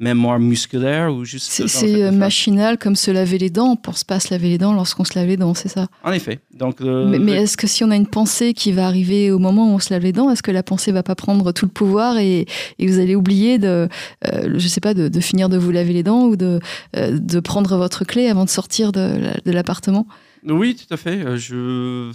mémoire 0.00 0.38
musculaire 0.38 1.12
ou 1.12 1.24
juste. 1.24 1.50
C'est 1.50 2.02
euh, 2.02 2.12
machinal 2.12 2.78
comme 2.78 2.96
se 2.96 3.10
laver 3.10 3.38
les 3.38 3.50
dents. 3.50 3.72
On 3.72 3.76
pense 3.76 4.04
pas 4.04 4.16
à 4.16 4.20
se 4.20 4.32
laver 4.32 4.48
les 4.48 4.58
dents 4.58 4.72
lorsqu'on 4.72 5.04
se 5.04 5.18
lave 5.18 5.26
les 5.26 5.36
dents, 5.36 5.54
c'est 5.54 5.68
ça? 5.68 5.88
En 6.04 6.12
effet. 6.12 6.40
Donc, 6.54 6.80
mais, 6.80 7.32
est-ce 7.32 7.56
que 7.56 7.66
si 7.66 7.84
on 7.84 7.90
a 7.90 7.96
une 7.96 8.06
pensée 8.06 8.54
qui 8.54 8.72
va 8.72 8.86
arriver 8.86 9.30
au 9.30 9.38
moment 9.38 9.72
où 9.72 9.74
on 9.74 9.78
se 9.78 9.92
lave 9.92 10.02
les 10.02 10.12
dents, 10.12 10.30
est-ce 10.30 10.42
que 10.42 10.50
la 10.50 10.62
pensée 10.62 10.92
va 10.92 11.02
pas 11.02 11.14
prendre 11.14 11.52
tout 11.52 11.66
le 11.66 11.70
pouvoir 11.70 12.18
et, 12.18 12.46
et 12.78 12.86
vous 12.86 12.98
allez 12.98 13.14
oublier 13.14 13.58
de, 13.58 13.88
euh, 14.26 14.54
je 14.56 14.68
sais 14.68 14.80
pas, 14.80 14.94
de, 14.94 15.08
de, 15.08 15.20
finir 15.20 15.48
de 15.48 15.56
vous 15.56 15.70
laver 15.70 15.92
les 15.92 16.02
dents 16.02 16.24
ou 16.24 16.36
de, 16.36 16.60
euh, 16.96 17.18
de 17.18 17.40
prendre 17.40 17.76
votre 17.76 18.04
clé 18.04 18.28
avant 18.28 18.44
de 18.44 18.50
sortir 18.50 18.92
de, 18.92 19.18
de 19.44 19.52
l'appartement? 19.52 20.06
Oui, 20.44 20.76
tout 20.76 20.92
à 20.92 20.96
fait. 20.96 21.36
Je 21.36 22.12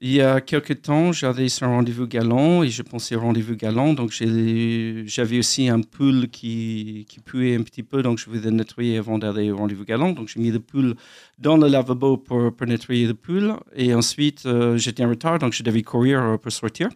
il 0.00 0.12
y 0.12 0.20
a 0.20 0.40
quelques 0.40 0.82
temps, 0.82 1.10
j'avais 1.10 1.48
un 1.60 1.66
rendez-vous 1.66 2.06
galant 2.06 2.62
et 2.62 2.68
je 2.68 2.82
pensais 2.82 3.16
au 3.16 3.20
rendez-vous 3.20 3.56
galant. 3.56 3.94
Donc, 3.94 4.12
j'avais 4.12 5.38
aussi 5.38 5.68
un 5.68 5.80
pool 5.80 6.28
qui, 6.28 7.04
qui 7.08 7.18
puait 7.18 7.56
un 7.56 7.62
petit 7.62 7.82
peu. 7.82 8.02
Donc, 8.02 8.18
je 8.18 8.26
voulais 8.26 8.50
nettoyer 8.50 8.98
avant 8.98 9.18
d'aller 9.18 9.50
au 9.50 9.56
rendez-vous 9.56 9.84
galant. 9.84 10.12
Donc, 10.12 10.28
j'ai 10.28 10.40
mis 10.40 10.52
le 10.52 10.60
pool 10.60 10.94
dans 11.38 11.56
le 11.56 11.66
lavabo 11.66 12.16
pour, 12.16 12.54
pour 12.54 12.66
nettoyer 12.66 13.06
le 13.06 13.14
pool. 13.14 13.54
Et 13.74 13.92
ensuite, 13.92 14.46
euh, 14.46 14.76
j'étais 14.76 15.04
en 15.04 15.10
retard. 15.10 15.40
Donc, 15.40 15.52
je 15.52 15.64
devais 15.64 15.82
courir 15.82 16.38
pour 16.40 16.52
sortir. 16.52 16.88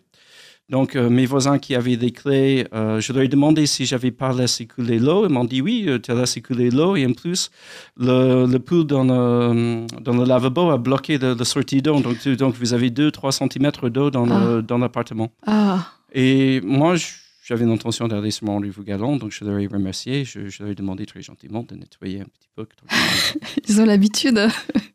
Donc, 0.69 0.97
euh, 0.97 1.11
mes 1.11 1.27
voisins 1.27 1.59
qui 1.59 1.75
avaient 1.75 1.97
des 1.99 2.13
clés, 2.13 2.67
euh, 2.73 2.99
je 3.01 3.13
leur 3.13 3.23
ai 3.23 3.29
demandé 3.29 3.67
si 3.67 3.85
j'avais 3.85 4.11
pas 4.11 4.33
laissé 4.33 4.67
couler 4.67 4.99
l'eau. 4.99 5.27
Ils 5.27 5.33
m'ont 5.33 5.45
dit 5.45 5.61
oui, 5.61 5.85
euh, 5.87 5.99
tu 5.99 6.11
as 6.11 6.15
laissé 6.15 6.41
couler 6.41 6.71
l'eau. 6.71 6.97
Et 6.97 7.05
en 7.05 7.13
plus, 7.13 7.51
le, 7.99 8.47
le 8.47 8.59
pool 8.59 8.85
dans 8.87 9.05
le, 9.05 9.87
dans 10.01 10.15
le 10.17 10.25
lavabo 10.25 10.71
a 10.71 10.79
bloqué 10.79 11.19
la, 11.19 11.45
sortie 11.45 11.83
d'eau. 11.83 12.01
Donc, 12.01 12.27
donc, 12.27 12.55
vous 12.55 12.73
avez 12.73 12.91
2-3 12.91 13.33
cm 13.33 13.71
d'eau 13.91 14.11
dans 14.11 14.63
dans 14.63 14.79
l'appartement. 14.79 15.31
Ah, 15.47 15.87
Et 16.15 16.61
moi, 16.63 16.95
je- 16.97 17.07
j'avais 17.45 17.65
l'intention 17.65 18.07
d'aller 18.09 18.31
sur 18.31 18.47
mon 18.47 18.53
rendez-vous 18.55 18.85
galant. 18.85 19.17
Donc, 19.17 19.33
je 19.33 19.45
leur 19.45 19.59
ai 19.59 19.67
remercié. 19.67 20.25
Je, 20.25 20.49
je 20.49 20.63
leur 20.63 20.71
ai 20.73 20.75
demandé 20.77 21.07
très 21.07 21.23
gentiment 21.23 21.63
de 21.65 21.75
nettoyer 21.75 22.21
un 22.21 22.25
petit 22.25 22.49
peu. 22.55 22.67
ils 23.69 23.81
ont 23.81 23.85
l'habitude. 23.85 24.39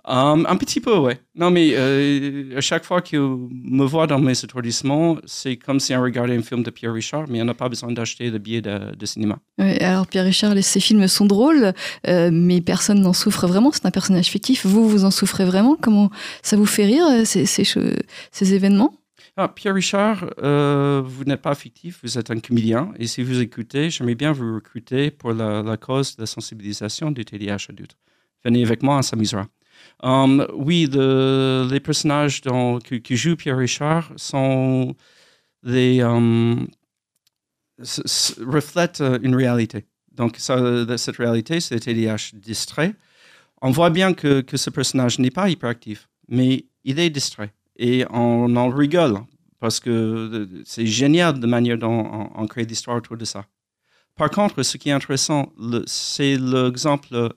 Um, 0.06 0.46
un 0.48 0.56
petit 0.56 0.80
peu, 0.80 0.98
ouais. 0.98 1.20
Non, 1.36 1.51
mais 1.51 1.72
euh, 1.74 2.56
à 2.58 2.62
chaque 2.62 2.86
fois 2.86 3.01
qu'ils 3.01 3.20
me 3.20 3.84
voient 3.84 4.08
dans 4.08 4.20
mes 4.20 4.32
étourdissements, 4.32 5.18
c'est 5.25 5.58
comme 5.58 5.82
si 5.82 5.94
on 5.94 6.01
regardait 6.01 6.38
un 6.38 6.42
film 6.42 6.63
de 6.63 6.70
Pierre 6.70 6.94
Richard, 6.94 7.25
mais 7.27 7.42
on 7.42 7.46
n'a 7.46 7.54
pas 7.54 7.68
besoin 7.68 7.92
d'acheter 7.92 8.30
le 8.30 8.38
billet 8.38 8.62
de, 8.62 8.96
de 8.96 9.06
cinéma. 9.06 9.39
Ouais, 9.58 9.84
alors 9.84 10.08
Pierre 10.08 10.24
Richard, 10.24 10.54
ces 10.63 10.80
films 10.80 11.08
sont 11.10 11.25
drôles, 11.25 11.74
euh, 12.08 12.30
mais 12.32 12.62
personne 12.62 13.01
n'en 13.01 13.12
souffre 13.13 13.46
vraiment. 13.48 13.72
C'est 13.74 13.86
un 13.86 13.92
personnage 13.92 14.27
fictif. 14.27 14.66
Vous, 14.66 14.88
vous 14.88 15.04
en 15.04 15.12
souffrez 15.12 15.44
vraiment? 15.44 15.75
Comment 15.82 16.10
ça 16.42 16.56
vous 16.56 16.66
fait 16.66 16.86
rire 16.86 17.06
euh, 17.12 17.25
ces, 17.25 17.46
ces, 17.46 17.66
cho- 17.66 17.82
ces 18.32 18.54
événements? 18.54 18.94
Ah, 19.39 19.48
Pierre 19.50 19.75
Richard, 19.75 20.25
euh, 20.39 21.03
vous 21.06 21.24
n'êtes 21.24 21.44
pas 21.44 21.53
fictif, 21.53 22.00
vous 22.01 22.17
êtes 22.17 22.32
un 22.32 22.39
comédien. 22.39 22.91
Et 22.98 23.06
si 23.06 23.22
vous 23.22 23.39
écoutez, 23.39 23.91
j'aimerais 23.91 24.15
bien 24.15 24.32
vous 24.32 24.56
recruter 24.56 25.12
pour 25.12 25.32
la, 25.32 25.77
cause 25.77 26.15
de 26.15 26.24
la 26.24 26.25
sensibilisation 26.25 27.12
du 27.12 27.24
TDAH 27.24 27.67
adulte. 27.70 27.96
Venez 28.44 28.65
avec 28.65 28.82
moi, 28.82 28.98
on 28.98 29.01
s'amusera. 29.03 29.46
Um, 30.01 30.48
oui, 30.53 30.88
le- 30.91 31.67
les 31.72 31.79
personnages 31.79 32.41
qui 33.03 33.15
jouent 33.15 33.36
Pierre 33.36 33.58
Richard 33.58 34.12
um, 34.34 34.96
reflètent 38.41 39.01
euh, 39.01 39.20
une 39.22 39.36
réalité. 39.36 39.86
Donc, 40.12 40.39
de- 40.50 40.98
cette 40.98 41.17
réalité, 41.17 41.60
c'est 41.60 41.75
le 41.75 41.82
TDAH 41.82 42.32
distrait. 42.34 42.96
On 43.62 43.70
voit 43.70 43.91
bien 43.91 44.15
que, 44.15 44.41
que 44.41 44.58
ce 44.58 44.72
personnage 44.72 45.20
n'est 45.20 45.29
pas 45.29 45.48
hyperactif, 45.48 46.10
mais 46.27 46.65
il 46.84 46.98
est 47.00 47.12
distrait. 47.12 47.53
Et 47.77 48.05
on 48.10 48.55
en 48.55 48.69
rigole 48.69 49.19
parce 49.60 49.79
que 49.79 49.89
euh, 49.89 50.62
c'est 50.65 50.86
génial 50.86 51.39
de 51.39 51.48
manière 51.48 51.77
dont 51.77 52.29
on, 52.36 52.48
crée 52.48 52.65
l'histoire 52.65 52.98
autour 52.98 53.17
de 53.17 53.25
ça. 53.25 53.46
Par 54.15 54.29
contre, 54.29 54.63
ce 54.63 54.77
qui 54.77 54.89
est 54.89 54.93
intéressant, 54.93 55.51
c'est 55.86 56.38
l'exemple 56.38 57.29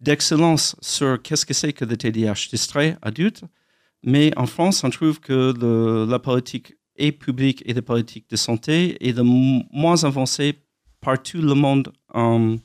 d'excellence 0.00 0.76
sur 0.80 1.20
qu'est-ce 1.22 1.46
que 1.46 1.54
c'est 1.54 1.72
que 1.72 1.84
le 1.84 1.96
TDAH 1.96 2.48
distrait 2.50 2.96
adulte. 3.02 3.44
Mais 4.02 4.36
en 4.36 4.46
France, 4.46 4.82
on 4.82 4.90
trouve 4.90 5.20
que 5.20 5.54
la 6.08 6.18
politique 6.18 6.74
et 6.96 7.12
publique 7.12 7.62
et 7.66 7.72
la 7.72 7.82
politique 7.82 8.28
de 8.28 8.36
santé 8.36 8.96
est 9.06 9.12
de 9.12 9.22
moins 9.22 10.04
avancée 10.04 10.54
par 11.00 11.22
tout 11.22 11.40
le 11.40 11.54
monde 11.54 11.92
euh, 12.14 12.56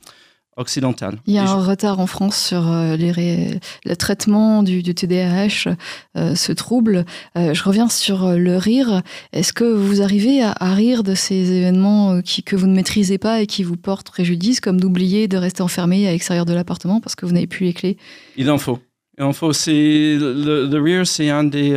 Il 1.27 1.33
y 1.33 1.37
a 1.37 1.45
je- 1.45 1.51
un 1.51 1.63
retard 1.63 1.99
en 1.99 2.07
France 2.07 2.35
sur 2.47 2.67
euh, 2.71 2.95
les 2.97 3.11
ré- 3.11 3.59
le 3.85 3.95
traitement 3.95 4.63
du, 4.63 4.81
du 4.83 4.95
TDAH, 4.95 5.69
euh, 6.17 6.35
ce 6.35 6.51
trouble. 6.51 7.05
Euh, 7.37 7.53
je 7.53 7.63
reviens 7.63 7.87
sur 7.89 8.31
le 8.31 8.57
rire. 8.57 9.01
Est-ce 9.33 9.53
que 9.53 9.63
vous 9.63 10.01
arrivez 10.01 10.41
à, 10.41 10.51
à 10.59 10.73
rire 10.73 11.03
de 11.03 11.13
ces 11.15 11.51
événements 11.51 12.21
qui, 12.21 12.43
que 12.43 12.55
vous 12.55 12.67
ne 12.67 12.75
maîtrisez 12.75 13.17
pas 13.17 13.41
et 13.41 13.45
qui 13.47 13.63
vous 13.63 13.77
portent 13.77 14.09
préjudice, 14.09 14.59
comme 14.59 14.79
d'oublier 14.79 15.27
de 15.27 15.37
rester 15.37 15.61
enfermé 15.61 16.07
à 16.07 16.11
l'extérieur 16.11 16.45
de 16.45 16.53
l'appartement 16.53 16.99
parce 17.01 17.15
que 17.15 17.25
vous 17.25 17.33
n'avez 17.33 17.47
plus 17.47 17.65
les 17.67 17.73
clés? 17.73 17.97
Il 18.35 18.49
en 18.49 18.57
faut. 18.57 18.79
Il 19.19 19.23
en 19.23 19.33
faut. 19.33 19.53
C'est 19.53 19.71
le, 20.19 20.67
le 20.67 20.81
rire, 20.81 21.05
c'est 21.07 21.29
un 21.29 21.43
des, 21.43 21.69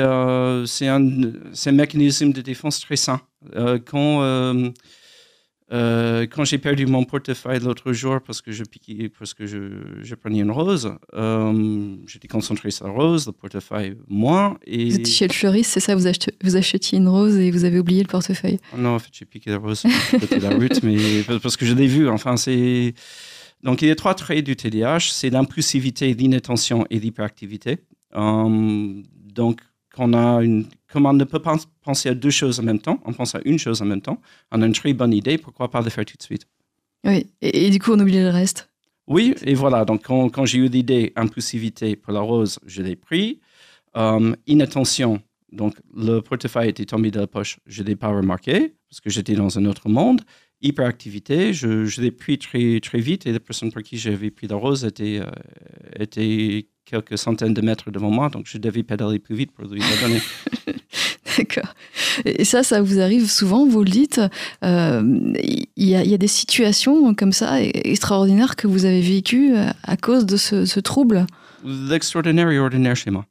c'est 0.66 0.88
un, 0.88 1.72
mécanisme 1.72 2.32
de 2.32 2.40
défense 2.40 2.80
très 2.80 2.96
sain. 2.96 3.20
Quand 3.90 4.22
euh, 5.72 6.22
quand 6.26 6.44
j'ai 6.44 6.58
perdu 6.58 6.86
mon 6.86 7.04
portefeuille 7.04 7.60
l'autre 7.60 7.92
jour 7.92 8.18
parce 8.26 8.40
que 8.42 8.50
je 8.50 8.64
piquais, 8.64 9.08
parce 9.16 9.34
que 9.34 9.46
je, 9.46 9.58
je 10.02 10.14
prenais 10.16 10.40
une 10.40 10.50
rose, 10.50 10.92
euh, 11.14 11.96
j'étais 12.06 12.26
concentré 12.28 12.70
sur 12.70 12.86
la 12.86 12.92
rose, 12.92 13.26
le 13.26 13.32
portefeuille 13.32 13.96
moins. 14.08 14.58
Et 14.66 14.88
Vous 14.90 14.96
étiez 14.96 15.12
chez 15.12 15.28
le 15.28 15.32
fleuriste, 15.32 15.70
c'est 15.72 15.80
ça 15.80 15.94
vous, 15.94 16.06
achetez- 16.06 16.34
vous 16.42 16.56
achetiez 16.56 16.98
une 16.98 17.08
rose 17.08 17.36
et 17.36 17.50
vous 17.50 17.64
avez 17.64 17.78
oublié 17.78 18.02
le 18.02 18.08
portefeuille. 18.08 18.58
non, 18.76 18.96
en 18.96 18.98
fait, 18.98 19.10
j'ai 19.12 19.24
piqué 19.26 19.50
la 19.50 19.58
rose 19.58 19.84
de 19.84 20.36
la 20.42 20.50
route, 20.50 20.82
mais 20.82 20.96
parce 21.42 21.56
que 21.56 21.64
je 21.64 21.74
l'ai 21.74 21.86
vu. 21.86 22.08
Enfin, 22.08 22.36
c'est 22.36 22.94
donc 23.62 23.82
il 23.82 23.88
y 23.88 23.90
a 23.90 23.94
trois 23.94 24.14
traits 24.14 24.44
du 24.44 24.56
TDAH, 24.56 25.10
c'est 25.12 25.30
l'impulsivité, 25.30 26.12
l'inattention 26.14 26.86
et 26.90 26.98
l'hyperactivité. 26.98 27.78
Euh, 28.16 29.02
donc, 29.34 29.60
qu'on 29.94 30.14
a 30.14 30.42
une, 30.42 30.66
comme 30.92 31.06
on 31.06 31.12
ne 31.12 31.24
peut 31.24 31.38
pas 31.38 31.56
penser 31.82 32.08
à 32.08 32.14
deux 32.14 32.30
choses 32.30 32.60
en 32.60 32.62
même 32.62 32.80
temps, 32.80 33.00
on 33.04 33.12
pense 33.12 33.34
à 33.34 33.40
une 33.44 33.58
chose 33.58 33.80
en 33.82 33.86
même 33.86 34.02
temps. 34.02 34.20
On 34.52 34.62
a 34.62 34.66
une 34.66 34.72
très 34.72 34.92
bonne 34.92 35.12
idée, 35.12 35.38
pourquoi 35.38 35.70
pas 35.70 35.80
le 35.80 35.90
faire 35.90 36.04
tout 36.04 36.16
de 36.16 36.22
suite? 36.22 36.46
Oui, 37.04 37.26
et, 37.40 37.66
et 37.66 37.70
du 37.70 37.78
coup 37.78 37.92
on 37.92 38.00
oublie 38.00 38.18
le 38.18 38.28
reste? 38.28 38.68
Oui, 39.06 39.34
et 39.42 39.54
voilà. 39.54 39.84
Donc, 39.84 40.04
quand, 40.04 40.28
quand 40.28 40.44
j'ai 40.44 40.58
eu 40.58 40.68
l'idée 40.68 41.12
impulsivité 41.16 41.96
pour 41.96 42.12
la 42.12 42.20
rose, 42.20 42.60
je 42.64 42.80
l'ai 42.80 42.94
pris. 42.94 43.40
Euh, 43.96 44.36
inattention, 44.46 45.20
donc 45.50 45.74
le 45.92 46.20
portefeuille 46.20 46.68
était 46.68 46.84
tombé 46.84 47.10
de 47.10 47.18
la 47.18 47.26
poche, 47.26 47.58
je 47.66 47.82
ne 47.82 47.88
l'ai 47.88 47.96
pas 47.96 48.06
remarqué 48.06 48.74
parce 48.88 49.00
que 49.00 49.10
j'étais 49.10 49.34
dans 49.34 49.58
un 49.58 49.64
autre 49.66 49.88
monde. 49.88 50.20
Hyperactivité, 50.62 51.54
je, 51.54 51.86
je 51.86 52.02
l'ai 52.02 52.14
très, 52.14 52.80
très 52.80 52.98
vite 53.00 53.26
et 53.26 53.32
la 53.32 53.40
personne 53.40 53.72
pour 53.72 53.82
qui 53.82 53.96
j'avais 53.96 54.30
pris 54.30 54.46
la 54.46 54.56
rose 54.56 54.84
était, 54.84 55.20
euh, 55.22 55.30
était 55.98 56.66
quelques 56.84 57.16
centaines 57.16 57.54
de 57.54 57.62
mètres 57.62 57.90
devant 57.90 58.10
moi, 58.10 58.28
donc 58.28 58.46
je 58.46 58.58
devais 58.58 58.82
pédaler 58.82 59.18
plus 59.18 59.34
vite 59.34 59.52
pour 59.52 59.64
lui 59.64 59.80
la 59.80 59.96
donner. 60.06 60.20
D'accord. 61.38 61.74
Et 62.24 62.44
ça, 62.44 62.62
ça 62.62 62.82
vous 62.82 63.00
arrive 63.00 63.30
souvent, 63.30 63.66
vous 63.66 63.82
le 63.84 63.90
dites. 63.90 64.20
euh, 64.64 65.02
Il 65.76 65.88
y, 65.88 65.94
a, 65.94 66.02
il 66.04 66.10
y 66.10 66.14
a 66.14 66.18
des 66.18 66.26
situations 66.26 67.14
comme 67.14 67.32
ça 67.32 67.62
extraordinaires 67.62 68.56
que 68.56 68.66
vous 68.66 68.84
avez 68.84 69.00
vécues 69.00 69.54
euh, 69.56 69.70
à 69.84 69.96
cause 69.96 70.26
de 70.26 70.36
ce, 70.36 70.66
ce 70.66 70.80
trouble? 70.80 71.26
L'extraordinaire 71.64 72.50
est 72.50 72.58
ordinaire 72.58 72.96
chez 72.96 73.10
moi. 73.10 73.24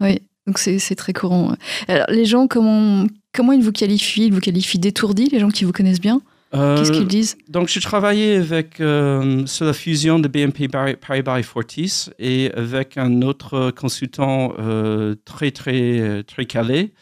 Oui, 0.00 0.20
donc 0.46 0.58
c'est 0.58 0.94
très 0.94 1.12
courant. 1.12 1.56
Alors, 1.88 2.06
les 2.10 2.24
gens, 2.26 2.46
comment, 2.46 3.06
comment 3.32 3.52
ils 3.52 3.62
vous 3.62 3.72
qualifient? 3.72 4.26
Ils 4.26 4.32
vous 4.32 4.40
qualifient 4.40 4.78
d'étourdis, 4.78 5.28
les 5.30 5.40
gens 5.40 5.50
qui 5.50 5.64
vous 5.64 5.72
connaissent 5.72 6.00
bien? 6.00 6.20
Qu'est-ce 6.50 6.90
Euh, 6.92 6.94
qu'ils 6.94 7.06
disent? 7.06 7.36
Donc, 7.48 7.68
je 7.68 7.78
travaillais 7.80 8.36
avec, 8.36 8.80
euh, 8.80 9.44
sur 9.46 9.66
la 9.66 9.74
fusion 9.74 10.18
de 10.18 10.28
BNP 10.28 10.68
Pari- 10.68 10.96
Paribas 10.96 11.38
et 11.38 11.42
Fortis 11.42 12.06
et 12.18 12.50
avec 12.54 12.96
un 12.96 13.20
autre 13.20 13.70
consultant 13.72 14.54
euh, 14.58 15.14
très, 15.26 15.50
très, 15.50 16.22
très 16.24 16.46
calé 16.46 16.94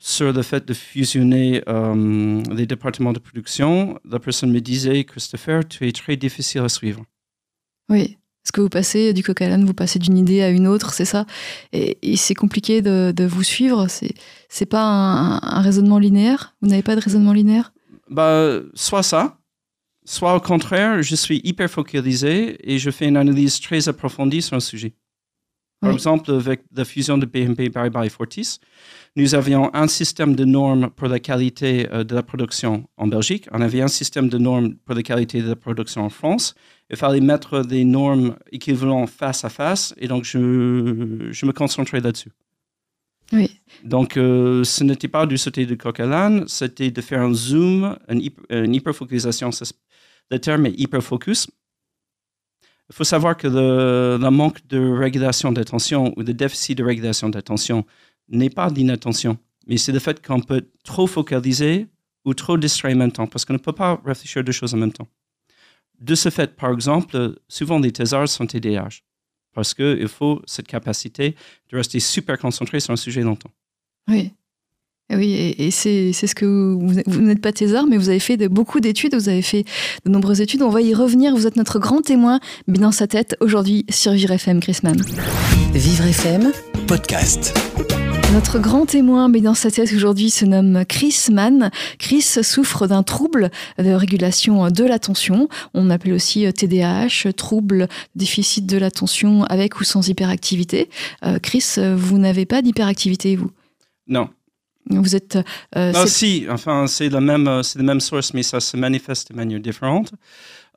sur 0.00 0.32
le 0.32 0.42
fait 0.42 0.66
de 0.66 0.74
fusionner 0.74 1.62
euh, 1.68 2.42
les 2.52 2.66
départements 2.66 3.12
de 3.12 3.20
production. 3.20 4.00
La 4.04 4.18
personne 4.18 4.50
me 4.50 4.60
disait, 4.60 5.04
Christopher, 5.04 5.60
tu 5.68 5.86
es 5.86 5.92
très 5.92 6.16
difficile 6.16 6.62
à 6.62 6.68
suivre. 6.68 7.04
Oui. 7.88 8.18
Parce 8.42 8.50
que 8.52 8.60
vous 8.60 8.68
passez 8.68 9.12
du 9.12 9.22
coq 9.22 9.40
à 9.40 9.48
l'âne, 9.48 9.64
vous 9.64 9.74
passez 9.74 9.98
d'une 9.98 10.18
idée 10.18 10.42
à 10.42 10.50
une 10.50 10.66
autre, 10.66 10.92
c'est 10.94 11.04
ça? 11.04 11.26
Et, 11.72 12.16
c'est 12.16 12.34
compliqué 12.34 12.82
de, 12.82 13.24
vous 13.24 13.42
suivre. 13.42 13.86
C'est 13.88 14.14
c'est 14.48 14.66
pas 14.66 14.82
un, 14.82 15.40
un 15.42 15.60
raisonnement 15.60 15.98
linéaire? 15.98 16.54
Vous 16.60 16.68
n'avez 16.68 16.82
pas 16.82 16.96
de 16.96 17.00
raisonnement 17.00 17.32
linéaire? 17.32 17.72
Bah, 18.10 18.60
soit 18.74 19.02
ça, 19.02 19.38
soit 20.04 20.34
au 20.34 20.40
contraire, 20.40 21.02
je 21.02 21.14
suis 21.14 21.40
hyper 21.44 21.70
focalisé 21.70 22.58
et 22.70 22.78
je 22.78 22.90
fais 22.90 23.06
une 23.06 23.16
analyse 23.16 23.60
très 23.60 23.88
approfondie 23.88 24.42
sur 24.42 24.56
un 24.56 24.60
sujet. 24.60 24.94
Par 25.82 25.90
Oui. 25.90 25.96
exemple, 25.96 26.30
avec 26.32 26.60
la 26.76 26.84
fusion 26.84 27.18
de 27.18 27.26
BNP 27.26 27.68
Paribas 27.68 28.04
et 28.04 28.08
Fortis, 28.08 28.60
nous 29.16 29.34
avions 29.34 29.64
un 29.74 29.88
système 29.88 30.36
de 30.36 30.44
normes 30.44 30.90
pour 30.90 31.08
la 31.08 31.18
qualité 31.18 31.88
euh, 31.92 32.04
de 32.04 32.14
la 32.14 32.22
production 32.22 32.88
en 32.96 33.08
Belgique. 33.08 33.48
On 33.52 33.60
avait 33.60 33.82
un 33.82 33.88
système 33.88 34.28
de 34.28 34.38
normes 34.38 34.74
pour 34.84 34.94
la 34.94 35.02
qualité 35.02 35.42
de 35.42 35.48
la 35.48 35.56
production 35.56 36.02
en 36.04 36.08
France. 36.08 36.54
Il 36.88 36.96
fallait 36.96 37.20
mettre 37.20 37.62
des 37.64 37.84
normes 37.84 38.36
équivalentes 38.52 39.10
face 39.10 39.44
à 39.44 39.48
face 39.48 39.92
et 39.98 40.06
donc 40.06 40.22
je, 40.24 40.38
je 41.32 41.46
me 41.46 41.52
concentrais 41.52 42.00
là-dessus. 42.00 42.30
Oui. 43.32 43.50
Donc, 43.82 44.16
euh, 44.16 44.62
ce 44.62 44.84
n'était 44.84 45.08
pas 45.08 45.26
du 45.26 45.36
sauter 45.38 45.66
de 45.66 45.74
coq 45.74 45.98
à 45.98 46.06
l'âne, 46.06 46.44
c'était 46.46 46.90
de 46.92 47.00
faire 47.00 47.22
un 47.22 47.34
zoom, 47.34 47.96
une, 48.08 48.20
hyp- 48.20 48.46
une 48.50 48.74
hyperfocalisation. 48.74 49.50
Le 50.30 50.38
terme 50.38 50.66
est 50.66 50.78
hyperfocus. 50.78 51.48
Il 52.90 52.94
faut 52.94 53.04
savoir 53.04 53.36
que 53.36 53.48
le, 53.48 54.30
manque 54.30 54.66
de 54.66 54.78
régulation 54.78 55.52
d'attention 55.52 56.12
ou 56.16 56.22
le 56.22 56.34
déficit 56.34 56.76
de 56.76 56.84
régulation 56.84 57.28
d'attention 57.28 57.86
n'est 58.28 58.50
pas 58.50 58.70
d'inattention, 58.70 59.38
mais 59.66 59.76
c'est 59.76 59.92
le 59.92 59.98
fait 59.98 60.24
qu'on 60.24 60.40
peut 60.40 60.68
trop 60.84 61.06
focaliser 61.06 61.86
ou 62.24 62.34
trop 62.34 62.56
distraire 62.56 62.94
en 62.94 62.98
même 62.98 63.12
temps, 63.12 63.26
parce 63.26 63.44
qu'on 63.44 63.54
ne 63.54 63.58
peut 63.58 63.72
pas 63.72 64.00
réfléchir 64.04 64.44
deux 64.44 64.52
choses 64.52 64.74
en 64.74 64.76
même 64.76 64.92
temps. 64.92 65.08
De 66.00 66.14
ce 66.14 66.30
fait, 66.30 66.54
par 66.56 66.72
exemple, 66.72 67.36
souvent 67.48 67.78
les 67.78 67.92
thésards 67.92 68.28
sont 68.28 68.46
TDAH, 68.46 69.02
parce 69.52 69.74
qu'il 69.74 70.08
faut 70.08 70.42
cette 70.46 70.68
capacité 70.68 71.36
de 71.70 71.76
rester 71.76 72.00
super 72.00 72.38
concentré 72.38 72.80
sur 72.80 72.92
un 72.92 72.96
sujet 72.96 73.22
longtemps. 73.22 73.50
Oui. 74.08 74.32
Et 75.10 75.16
Oui, 75.16 75.32
et, 75.32 75.66
et 75.66 75.70
c'est 75.70 76.12
c'est 76.12 76.26
ce 76.26 76.34
que 76.34 76.44
vous, 76.44 77.00
vous 77.06 77.20
n'êtes 77.20 77.40
pas 77.40 77.52
thésard, 77.52 77.86
mais 77.86 77.96
vous 77.96 78.08
avez 78.08 78.18
fait 78.18 78.36
de, 78.36 78.48
beaucoup 78.48 78.80
d'études, 78.80 79.14
vous 79.14 79.28
avez 79.28 79.42
fait 79.42 79.64
de 80.04 80.10
nombreuses 80.10 80.40
études. 80.40 80.62
On 80.62 80.70
va 80.70 80.80
y 80.80 80.94
revenir. 80.94 81.34
Vous 81.34 81.46
êtes 81.46 81.56
notre 81.56 81.78
grand 81.78 82.02
témoin, 82.02 82.40
mais 82.66 82.78
dans 82.78 82.92
sa 82.92 83.06
tête, 83.06 83.36
aujourd'hui, 83.40 83.84
sur 83.90 84.12
Vivre 84.12 84.32
FM, 84.32 84.60
Chris 84.60 84.78
Mann. 84.82 85.00
Vivre 85.74 86.06
FM, 86.06 86.52
Podcast. 86.86 87.54
Notre 88.32 88.58
grand 88.58 88.86
témoin, 88.86 89.28
mais 89.28 89.42
dans 89.42 89.52
sa 89.52 89.70
tête 89.70 89.92
aujourd'hui, 89.92 90.30
se 90.30 90.46
nomme 90.46 90.84
Chris 90.88 91.26
Mann. 91.30 91.70
Chris 91.98 92.22
souffre 92.22 92.86
d'un 92.86 93.02
trouble 93.02 93.50
de 93.78 93.92
régulation 93.92 94.70
de 94.70 94.84
l'attention. 94.84 95.50
On 95.74 95.90
appelle 95.90 96.14
aussi 96.14 96.50
TDAH, 96.50 97.30
trouble 97.36 97.88
déficit 98.14 98.64
de 98.64 98.78
l'attention 98.78 99.44
avec 99.44 99.80
ou 99.80 99.84
sans 99.84 100.08
hyperactivité. 100.08 100.88
Euh, 101.26 101.38
Chris, 101.40 101.74
vous 101.94 102.16
n'avez 102.16 102.46
pas 102.46 102.62
d'hyperactivité, 102.62 103.36
vous? 103.36 103.50
Non. 104.06 104.30
Vous 104.86 105.14
êtes. 105.16 105.38
euh, 105.76 105.92
non, 105.92 106.06
si, 106.06 106.46
enfin, 106.50 106.86
c'est 106.86 107.08
la, 107.08 107.20
même, 107.20 107.62
c'est 107.62 107.78
la 107.78 107.84
même 107.84 108.00
source, 108.00 108.34
mais 108.34 108.42
ça 108.42 108.60
se 108.60 108.76
manifeste 108.76 109.30
de 109.30 109.36
manière 109.36 109.60
différente. 109.60 110.12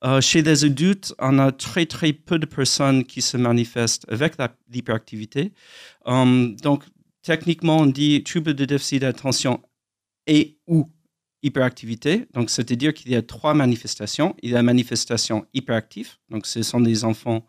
Euh, 0.03 0.21
chez 0.21 0.41
les 0.41 0.65
adultes, 0.65 1.15
on 1.19 1.39
a 1.39 1.51
très 1.51 1.85
très 1.85 2.13
peu 2.13 2.37
de 2.37 2.45
personnes 2.45 3.05
qui 3.05 3.21
se 3.21 3.37
manifestent 3.37 4.05
avec 4.09 4.35
l'hyperactivité. 4.71 5.53
Um, 6.05 6.55
donc, 6.57 6.83
techniquement, 7.23 7.79
on 7.79 7.85
dit 7.87 8.23
trouble 8.23 8.53
de 8.53 8.65
déficit 8.65 9.01
d'attention 9.01 9.61
et 10.27 10.57
ou 10.67 10.89
hyperactivité. 11.41 12.27
Donc, 12.33 12.49
c'est-à-dire 12.49 12.93
qu'il 12.93 13.11
y 13.11 13.15
a 13.15 13.21
trois 13.21 13.53
manifestations. 13.53 14.35
Il 14.43 14.49
y 14.49 14.53
a 14.53 14.57
la 14.57 14.63
manifestation 14.63 15.45
hyperactive. 15.53 16.11
Donc, 16.29 16.45
ce 16.45 16.61
sont 16.61 16.81
des 16.81 17.03
enfants 17.03 17.45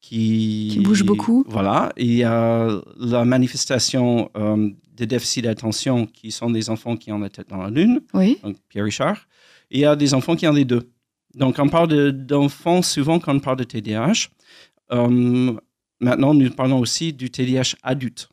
qui, 0.00 0.68
qui 0.72 0.80
bougent 0.80 1.04
beaucoup. 1.04 1.44
Voilà. 1.48 1.92
Il 1.96 2.12
y 2.12 2.24
a 2.24 2.80
la 2.98 3.24
manifestation 3.24 4.30
um, 4.34 4.76
de 4.96 5.04
déficit 5.04 5.44
d'attention 5.44 6.06
qui 6.06 6.30
sont 6.30 6.50
des 6.50 6.70
enfants 6.70 6.96
qui 6.96 7.12
ont 7.12 7.18
la 7.18 7.28
tête 7.28 7.48
dans 7.48 7.58
la 7.58 7.70
lune. 7.70 8.00
Oui. 8.14 8.38
Donc, 8.42 8.56
Pierre 8.68 8.84
Richard. 8.84 9.26
Et 9.70 9.78
il 9.78 9.80
y 9.80 9.84
a 9.84 9.96
des 9.96 10.14
enfants 10.14 10.36
qui 10.36 10.46
ont 10.46 10.52
les 10.52 10.64
deux. 10.64 10.90
Donc, 11.34 11.56
on 11.58 11.68
parle 11.68 12.12
d'enfants 12.12 12.82
souvent 12.82 13.18
quand 13.18 13.34
on 13.34 13.40
parle 13.40 13.58
de 13.58 13.64
TDAH. 13.64 14.28
Um, 14.90 15.60
maintenant, 16.00 16.32
nous 16.34 16.50
parlons 16.50 16.78
aussi 16.78 17.12
du 17.12 17.30
TDAH 17.30 17.76
adulte 17.82 18.28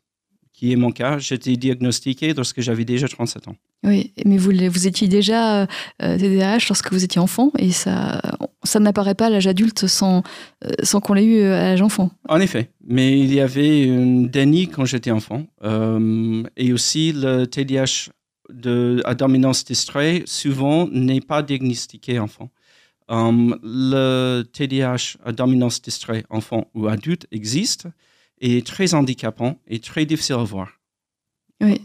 qui 0.64 0.72
est 0.72 0.76
mon 0.76 0.92
cas. 0.92 1.18
J'étais 1.18 1.56
diagnostiqué 1.56 2.32
lorsque 2.32 2.62
j'avais 2.62 2.86
déjà 2.86 3.06
37 3.06 3.48
ans. 3.48 3.56
Oui, 3.84 4.14
mais 4.24 4.38
vous, 4.38 4.50
vous 4.70 4.86
étiez 4.86 5.08
déjà 5.08 5.62
euh, 5.62 5.66
TDAH 5.98 6.68
lorsque 6.70 6.90
vous 6.90 7.04
étiez 7.04 7.20
enfant 7.20 7.52
et 7.58 7.70
ça, 7.70 8.22
ça 8.62 8.80
n'apparaît 8.80 9.14
pas 9.14 9.26
à 9.26 9.30
l'âge 9.30 9.46
adulte 9.46 9.86
sans, 9.86 10.22
euh, 10.64 10.70
sans 10.82 11.00
qu'on 11.00 11.12
l'ait 11.12 11.26
eu 11.26 11.42
à 11.42 11.68
l'âge 11.68 11.82
enfant. 11.82 12.10
En 12.30 12.40
effet, 12.40 12.70
mais 12.86 13.20
il 13.20 13.34
y 13.34 13.40
avait 13.40 13.84
une 13.84 14.28
déni 14.28 14.68
quand 14.68 14.86
j'étais 14.86 15.10
enfant 15.10 15.44
euh, 15.64 16.42
et 16.56 16.72
aussi 16.72 17.12
le 17.12 17.44
TDAH 17.44 18.10
de, 18.48 19.02
à 19.04 19.14
dominance 19.14 19.66
distrait 19.66 20.22
souvent 20.24 20.88
n'est 20.88 21.20
pas 21.20 21.42
diagnostiqué 21.42 22.18
enfant. 22.18 22.48
Le 23.10 24.44
TDAH 24.44 25.18
à 25.26 25.32
dominance 25.32 25.82
distrait 25.82 26.24
enfant 26.30 26.70
ou 26.72 26.88
adulte 26.88 27.26
existe 27.32 27.86
est 28.44 28.66
très 28.66 28.94
handicapant 28.94 29.56
et 29.66 29.78
très 29.78 30.04
difficile 30.06 30.36
à 30.36 30.44
voir. 30.44 30.80
Oui. 31.60 31.80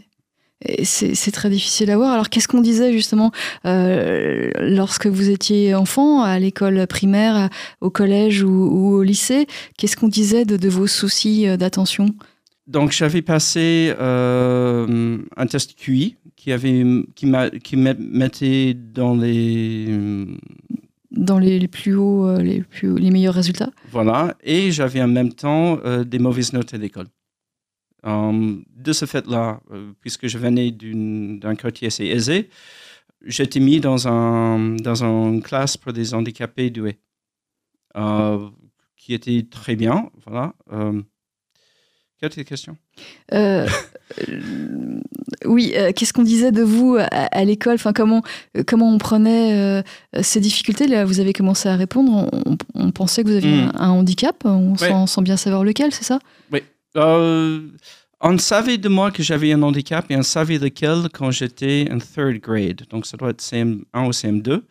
C'est 0.84 1.30
très 1.32 1.48
difficile 1.48 1.90
à 1.90 1.96
voir. 1.96 2.12
Alors, 2.12 2.28
qu'est-ce 2.28 2.46
qu'on 2.46 2.60
disait 2.60 2.92
justement 2.92 3.32
euh, 3.64 4.50
lorsque 4.60 5.06
vous 5.06 5.30
étiez 5.30 5.74
enfant, 5.74 6.22
à 6.22 6.38
l'école 6.38 6.86
primaire, 6.86 7.48
au 7.80 7.88
collège 7.88 8.42
ou, 8.42 8.50
ou 8.50 8.94
au 8.94 9.02
lycée 9.02 9.46
Qu'est-ce 9.78 9.96
qu'on 9.96 10.08
disait 10.08 10.44
de, 10.44 10.58
de, 10.58 10.68
vos 10.68 10.86
soucis 10.86 11.46
d'attention? 11.56 12.14
Donc, 12.66 12.92
j'avais 12.92 13.22
passé 13.22 13.94
euh, 13.98 15.16
un 15.34 15.46
test 15.46 15.76
QI 15.76 16.16
qui, 16.36 16.52
avait, 16.52 16.84
qui, 17.14 17.32
qui 17.64 17.76
mettait 17.76 18.74
dans 18.74 19.16
les 19.16 19.88
dans 21.10 21.38
les, 21.38 21.66
plus 21.68 21.94
hauts, 21.94 22.38
les, 22.38 22.62
plus, 22.62 22.96
les 22.98 23.10
meilleurs 23.10 23.34
résultats. 23.34 23.70
Voilà, 23.90 24.36
et 24.42 24.70
j'avais 24.70 25.02
en 25.02 25.08
même 25.08 25.32
temps 25.32 25.78
euh, 25.84 26.04
des 26.04 26.18
mauvaises 26.18 26.52
notes 26.52 26.74
à 26.74 26.78
l'école. 26.78 27.08
Um, 28.02 28.64
de 28.74 28.92
ce 28.92 29.04
fait-là, 29.04 29.60
euh, 29.70 29.92
puisque 30.00 30.26
je 30.26 30.38
venais 30.38 30.70
d'un 30.70 31.54
quartier 31.54 31.88
assez 31.88 32.06
aisé, 32.06 32.48
j'étais 33.22 33.60
mis 33.60 33.80
dans, 33.80 34.08
un, 34.08 34.76
dans 34.76 35.04
une 35.04 35.42
classe 35.42 35.76
pour 35.76 35.92
des 35.92 36.14
handicapés 36.14 36.70
doués, 36.70 36.98
euh, 37.96 38.48
qui 38.96 39.12
était 39.12 39.46
très 39.50 39.76
bien. 39.76 40.10
Voilà. 40.26 40.54
Euh, 40.72 41.02
quelle 42.18 42.28
était 42.28 42.40
la 42.40 42.44
question 42.44 42.76
oui, 45.44 45.72
euh, 45.76 45.92
qu'est-ce 45.94 46.12
qu'on 46.12 46.22
disait 46.22 46.52
de 46.52 46.62
vous 46.62 46.96
à, 46.98 47.04
à 47.04 47.44
l'école? 47.44 47.74
Enfin, 47.74 47.92
comment 47.92 48.22
comment 48.66 48.92
on 48.92 48.98
prenait 48.98 49.52
euh, 49.54 49.82
ces 50.22 50.40
difficultés? 50.40 50.86
Là, 50.86 51.04
vous 51.04 51.20
avez 51.20 51.32
commencé 51.32 51.68
à 51.68 51.76
répondre. 51.76 52.28
On, 52.32 52.56
on 52.74 52.90
pensait 52.90 53.22
que 53.22 53.28
vous 53.28 53.36
aviez 53.36 53.62
Mm. 53.66 53.72
un, 53.78 53.90
handicap. 53.90 54.36
On 54.44 54.74
Oui. 54.80 55.22
bien 55.22 55.36
savoir 55.36 55.64
lequel, 55.64 55.92
c'est 55.92 56.04
ça? 56.04 56.18
Oui. 56.52 56.62
Euh, 56.96 57.60
on 58.20 58.36
savait 58.38 58.78
de 58.78 58.88
moi 58.88 59.10
que 59.10 59.22
j'avais 59.22 59.52
un 59.52 59.62
handicap 59.62 60.04
et 60.10 60.16
on 60.16 60.22
savait 60.22 60.58
lequel 60.58 61.08
quand 61.12 61.30
j'étais 61.30 61.88
en 61.90 61.98
third 61.98 62.38
grade. 62.40 62.82
Donc, 62.90 63.06
ça 63.06 63.16
doit 63.16 63.30
être 63.30 63.40
CM1 63.42 64.06
ou 64.06 64.10
CM2. 64.10 64.62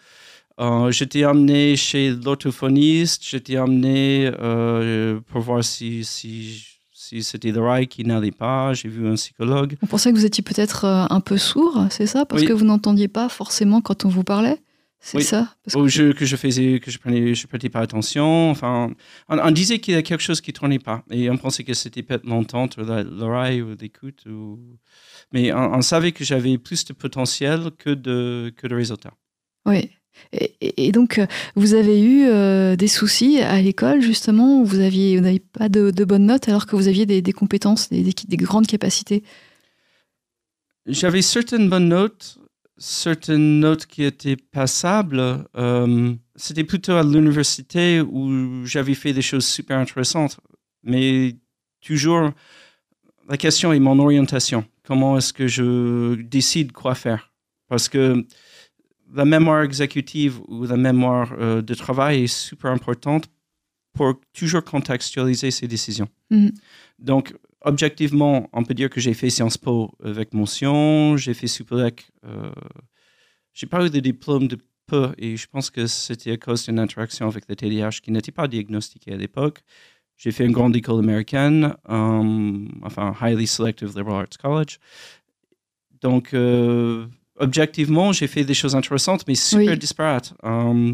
Euh, 0.59 0.91
j'étais 0.91 1.23
emmené 1.25 1.77
chez 1.77 2.11
l'orthophoniste, 2.11 3.23
j'étais 3.25 3.55
euh, 3.57 5.19
pour 5.27 5.41
voir 5.41 5.63
si, 5.63 6.03
si, 6.03 6.61
si 7.09 7.23
c'était 7.23 7.51
l'oreille 7.51 7.87
qui 7.87 8.03
n'allait 8.03 8.31
pas. 8.31 8.73
J'ai 8.73 8.87
vu 8.89 9.07
un 9.07 9.15
psychologue. 9.15 9.75
On 9.81 9.87
pensait 9.87 10.11
que 10.11 10.17
vous 10.17 10.25
étiez 10.25 10.43
peut-être 10.43 10.85
euh, 10.85 11.05
un 11.09 11.19
peu 11.21 11.37
sourd, 11.37 11.85
c'est 11.89 12.05
ça? 12.07 12.25
Parce 12.25 12.41
Oui. 12.41 12.47
que 12.47 12.53
vous 12.53 12.65
n'entendiez 12.65 13.07
pas 13.07 13.29
forcément 13.29 13.81
quand 13.81 14.05
on 14.05 14.09
vous 14.09 14.23
parlait? 14.23 14.57
C'est 15.01 15.17
Oui. 15.17 15.23
ça? 15.23 15.55
Parce 15.63 15.75
que- 15.75 15.87
je- 15.87 16.11
que 16.11 16.25
je 16.25 16.35
faisais, 16.35 16.79
que 16.81 16.91
je 16.91 16.99
prenais, 16.99 17.33
je 17.33 17.47
prêtais 17.47 17.69
pas 17.69 17.79
attention. 17.79 18.49
Enfin, 18.51 18.91
on, 19.29 19.39
on 19.39 19.51
disait 19.51 19.79
qu'il 19.79 19.93
y 19.93 19.97
a 19.97 20.01
quelque 20.01 20.21
chose 20.21 20.41
qui 20.41 20.51
tournait 20.51 20.77
pas, 20.77 21.03
et 21.09 21.29
on 21.29 21.37
pensait 21.37 21.63
que 21.63 21.73
c'était 21.73 22.03
peut-être 22.03 22.25
l'entente, 22.25 22.75
ou 22.77 22.81
l'oreille 22.81 23.61
ou 23.61 23.75
l'écoute. 23.79 24.25
Ou... 24.27 24.59
Mais 25.31 25.53
on, 25.53 25.73
on 25.75 25.81
savait 25.81 26.11
que 26.11 26.23
j'avais 26.25 26.57
plus 26.57 26.83
de 26.83 26.91
potentiel 26.93 27.71
que 27.77 27.91
de 27.91 28.51
que 28.57 28.67
de 28.67 28.75
résultats. 28.75 29.13
Oui. 29.65 29.89
Et, 30.31 30.91
donc, 30.91 31.17
euh, 31.17 31.25
vous 31.55 31.73
avez 31.73 32.01
eu 32.01 32.25
euh, 32.27 32.75
des 32.75 32.87
soucis 32.87 33.39
à 33.39 33.61
l'école, 33.61 34.01
justement, 34.01 34.61
où 34.61 34.65
vous 34.65 34.79
aviez, 34.79 35.17
vous 35.17 35.23
n'aviez 35.23 35.39
pas 35.39 35.69
de, 35.69 35.91
bonnes 36.05 36.27
notes 36.27 36.47
alors 36.47 36.65
que 36.65 36.75
vous 36.75 36.87
aviez 36.87 37.05
des, 37.05 37.33
compétences, 37.33 37.89
des 37.89 38.37
grandes 38.37 38.67
capacités? 38.67 39.23
J'avais 40.85 41.21
certaines 41.21 41.69
bonnes 41.69 41.89
notes, 41.89 42.39
certaines 42.79 43.59
notes 43.59 43.85
qui 43.85 44.03
étaient 44.03 44.37
passables. 44.37 45.45
Euh, 45.55 46.13
c'était 46.35 46.63
plutôt 46.63 46.93
à 46.93 47.03
l'université 47.03 48.01
où 48.01 48.65
j'avais 48.65 48.95
fait 48.95 49.13
des 49.13 49.21
choses 49.21 49.45
super 49.45 49.77
intéressantes. 49.77 50.39
Mais 50.83 51.35
toujours, 51.81 52.31
la 53.27 53.37
question 53.37 53.73
est 53.73 53.79
mon 53.79 53.99
orientation. 53.99 54.65
Comment 54.83 55.17
est-ce 55.17 55.33
que 55.33 55.47
je 55.47 56.15
décide 56.15 56.71
quoi 56.71 56.95
faire? 56.95 57.31
Parce 57.67 57.89
que 57.89 58.25
la 59.13 59.25
mémoire 59.25 59.63
exécutive 59.63 60.39
ou 60.47 60.65
la 60.65 60.77
mémoire 60.77 61.33
euh, 61.37 61.61
de 61.61 61.73
travail 61.73 62.23
est 62.23 62.27
super 62.27 62.71
importante 62.71 63.29
pour 63.93 64.19
toujours 64.33 64.63
contextualiser 64.63 65.51
ses 65.51 65.67
décisions. 65.67 66.07
Mhm. 66.29 66.51
Donc, 66.99 67.33
objectivement, 67.61 68.49
on 68.53 68.63
peut 68.63 68.73
dire 68.73 68.89
que 68.89 68.99
j'ai 68.99 69.13
fait 69.13 69.29
Sciences 69.29 69.57
Po 69.57 69.91
avec 70.03 70.33
mention, 70.33 71.17
j'ai 71.17 71.33
fait 71.33 71.47
Supélec. 71.47 72.09
Euh, 72.25 72.51
j'ai 73.53 73.67
pas 73.67 73.85
eu 73.85 73.89
de 73.89 73.99
diplôme 73.99 74.47
de 74.47 74.57
peu 74.85 75.13
et 75.17 75.37
je 75.37 75.47
pense 75.47 75.69
que 75.69 75.87
c'était 75.87 76.31
à 76.31 76.37
cause 76.37 76.65
d'une 76.65 76.79
interaction 76.79 77.27
avec 77.27 77.45
le 77.47 77.55
TDAH 77.55 78.01
qui 78.01 78.11
n'était 78.11 78.31
pas 78.31 78.47
diagnostiquée 78.47 79.13
à 79.13 79.17
l'époque. 79.17 79.61
J'ai 80.17 80.31
fait 80.31 80.45
une 80.45 80.51
grande 80.51 80.75
école 80.75 80.99
américaine, 80.99 81.75
euh, 81.89 82.67
enfin, 82.81 83.15
Highly 83.21 83.47
Selective 83.47 83.97
Liberal 83.97 84.21
Arts 84.21 84.37
College. 84.41 84.79
Donc, 86.01 86.33
euh, 86.33 87.07
objectivement, 87.39 88.11
j'ai 88.11 88.27
fait 88.27 88.43
des 88.43 88.53
choses 88.53 88.75
intéressantes, 88.75 89.23
mais 89.27 89.35
super 89.35 89.71
Oui. 89.73 89.77
disparates. 89.77 90.33
Euh, 90.43 90.93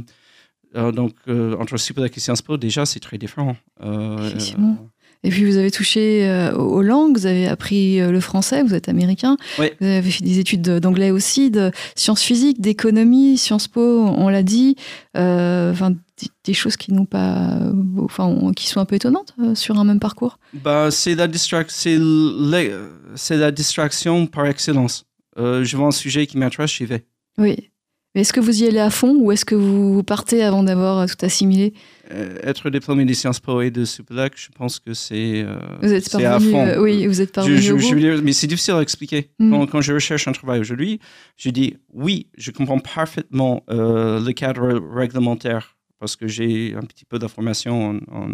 euh, 0.75 0.91
donc, 0.91 1.13
euh, 1.27 1.55
entre 1.59 1.77
Supélec 1.77 2.15
et 2.17 2.19
Sciences 2.19 2.41
Po, 2.41 2.57
déjà, 2.57 2.85
c'est 2.85 2.99
très 2.99 3.17
différent. 3.17 3.55
Euh, 3.83 4.27
Effectivement. 4.27 4.77
Et 5.23 5.29
puis, 5.29 5.43
vous 5.45 5.57
avez 5.57 5.71
touché 5.71 6.29
euh, 6.29 6.53
aux 6.53 6.83
langues, 6.83 7.17
vous 7.17 7.25
avez 7.25 7.47
appris 7.47 7.99
euh, 7.99 8.11
le 8.11 8.19
français, 8.19 8.61
vous 8.61 8.75
êtes 8.75 8.89
américain. 8.89 9.37
Oui. 9.57 9.67
Vous 9.81 9.87
avez 9.87 10.11
fait 10.11 10.23
des 10.23 10.37
études 10.37 10.61
de- 10.61 10.77
d'anglais 10.77 11.09
aussi, 11.09 11.49
de 11.49 11.71
sciences 11.95 12.21
physiques, 12.21 12.61
d'économie, 12.61 13.37
Sciences 13.37 13.67
Po, 13.67 13.81
on 14.05 14.29
l'a 14.29 14.43
dit. 14.43 14.75
Euh, 15.17 15.71
Enfin, 15.71 15.91
des, 15.91 16.27
des 16.45 16.53
choses 16.53 16.77
qui 16.77 16.93
n'ont 16.93 17.05
pas, 17.05 17.57
enfin, 17.97 18.51
qui 18.55 18.67
sont 18.67 18.79
un 18.79 18.85
peu 18.85 18.95
étonnantes 18.95 19.33
euh, 19.41 19.55
sur 19.55 19.79
un 19.79 19.83
même 19.83 19.99
parcours. 19.99 20.37
Bah, 20.53 20.89
la, 21.15 22.67
c'est 23.15 23.37
la 23.37 23.51
distraction 23.51 24.27
par 24.27 24.45
excellence. 24.45 25.05
Euh, 25.37 25.63
je 25.63 25.75
vois 25.77 25.87
un 25.87 25.91
sujet 25.91 26.25
qui 26.27 26.37
m'intéresse, 26.37 26.71
j'y 26.73 26.85
vais. 26.85 27.05
Oui. 27.37 27.71
Mais 28.13 28.21
est-ce 28.21 28.31
que 28.31 28.39
vous 28.39 28.63
y 28.63 28.65
allez 28.65 28.79
à 28.79 28.89
fond 28.89 29.13
ou 29.19 29.33
est-ce 29.33 29.43
que 29.43 29.55
vous 29.55 30.01
partez 30.01 30.41
avant 30.41 30.63
d'avoir 30.63 30.99
euh, 30.99 31.05
tout 31.05 31.25
assimilé? 31.25 31.73
Euh, 32.11 32.37
être 32.43 32.69
diplômé 32.69 33.03
des 33.03 33.13
Sciences 33.13 33.41
Po 33.41 33.59
et 33.61 33.71
de 33.71 33.83
Supélec, 33.83 34.31
je 34.37 34.47
pense 34.55 34.79
que 34.79 34.93
c'est 34.93 35.43
euh, 35.43 35.57
Vous 35.81 35.91
êtes 35.91 36.05
c'est 36.05 36.23
à 36.23 36.29
parvenu, 36.31 36.51
fond. 36.51 36.65
euh, 36.65 36.81
oui, 36.81 37.05
vous 37.07 37.19
êtes 37.19 37.33
parvenu 37.33 37.57
je- 37.57 37.73
au 37.73 37.77
je 37.77 37.87
bout. 37.89 37.93
veux 37.95 37.99
dire, 37.99 38.21
mais 38.23 38.31
c'est 38.31 38.47
difficile 38.47 38.75
à 38.75 38.81
expliquer. 38.81 39.31
Mm. 39.39 39.51
Quand, 39.51 39.65
quand 39.67 39.81
je 39.81 39.91
recherche 39.93 40.29
un 40.29 40.31
travail 40.31 40.61
aujourd'hui, 40.61 40.99
je 41.35 41.49
dis 41.49 41.75
oui, 41.91 42.27
je 42.37 42.51
comprends 42.51 42.79
parfaitement 42.79 43.65
le 43.67 44.31
cadre 44.31 44.79
réglementaire 44.95 45.75
parce 45.99 46.15
que 46.15 46.25
j'ai 46.27 46.73
un 46.75 46.83
petit 46.83 47.03
peu 47.03 47.19
d'informations 47.19 47.89
en, 47.89 47.95
en, 48.15 48.29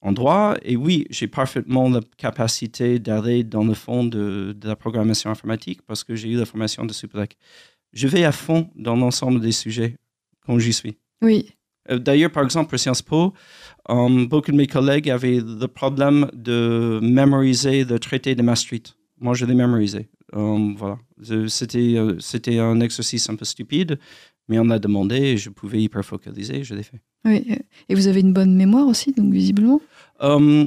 en 0.00 0.12
droit. 0.12 0.54
Et 0.62 0.76
oui, 0.76 1.06
j'ai 1.10 1.26
parfaitement 1.26 1.88
la 1.88 2.00
capacité 2.16 2.98
d'aller 2.98 3.44
dans 3.44 3.64
le 3.64 3.74
fond 3.74 4.04
de, 4.04 4.54
de 4.56 4.68
la 4.68 4.76
programmation 4.76 5.30
informatique 5.30 5.82
parce 5.86 6.04
que 6.04 6.14
j'ai 6.14 6.30
eu 6.30 6.36
la 6.36 6.46
formation 6.46 6.84
de 6.84 6.92
Supélec. 6.92 7.36
Je 7.92 8.08
vais 8.08 8.24
à 8.24 8.32
fond 8.32 8.70
dans 8.76 8.96
l'ensemble 8.96 9.40
des 9.40 9.52
sujets 9.52 9.96
quand 10.44 10.58
j'y 10.58 10.72
suis. 10.72 10.96
Oui. 11.22 11.50
Euh, 11.90 11.98
D'ailleurs, 11.98 12.30
par 12.30 12.44
exemple, 12.44 12.70
pour 12.70 12.78
Sciences 12.78 13.02
Po, 13.02 13.32
euh, 13.90 14.26
beaucoup 14.26 14.50
de 14.50 14.56
mes 14.56 14.66
collègues 14.66 15.10
avaient 15.10 15.40
le 15.40 15.66
problème 15.66 16.28
de 16.32 17.00
mémoriser 17.02 17.84
le 17.84 17.98
traité 17.98 18.34
de 18.34 18.42
Maastricht. 18.42 18.96
Moi, 19.18 19.34
je 19.34 19.46
l'ai 19.46 19.54
mémorisé. 19.54 20.08
Euh, 20.34 20.74
voilà. 20.76 20.98
C'était 21.48 22.58
un 22.58 22.80
exercice 22.80 23.30
un 23.30 23.36
peu 23.36 23.44
stupide, 23.44 23.98
mais 24.48 24.58
on 24.58 24.70
a 24.70 24.78
demandé 24.78 25.36
je 25.36 25.50
pouvais 25.50 25.82
hyper 25.82 26.04
focaliser, 26.04 26.64
je 26.64 26.74
l'ai 26.74 26.82
fait. 26.82 27.00
oui. 27.24 27.46
Et 27.88 27.94
vous 27.94 28.06
avez 28.06 28.20
une 28.20 28.32
bonne 28.32 28.54
mémoire 28.54 28.86
aussi, 28.86 29.12
donc 29.12 29.32
visiblement? 29.32 29.80
Euh, 30.22 30.64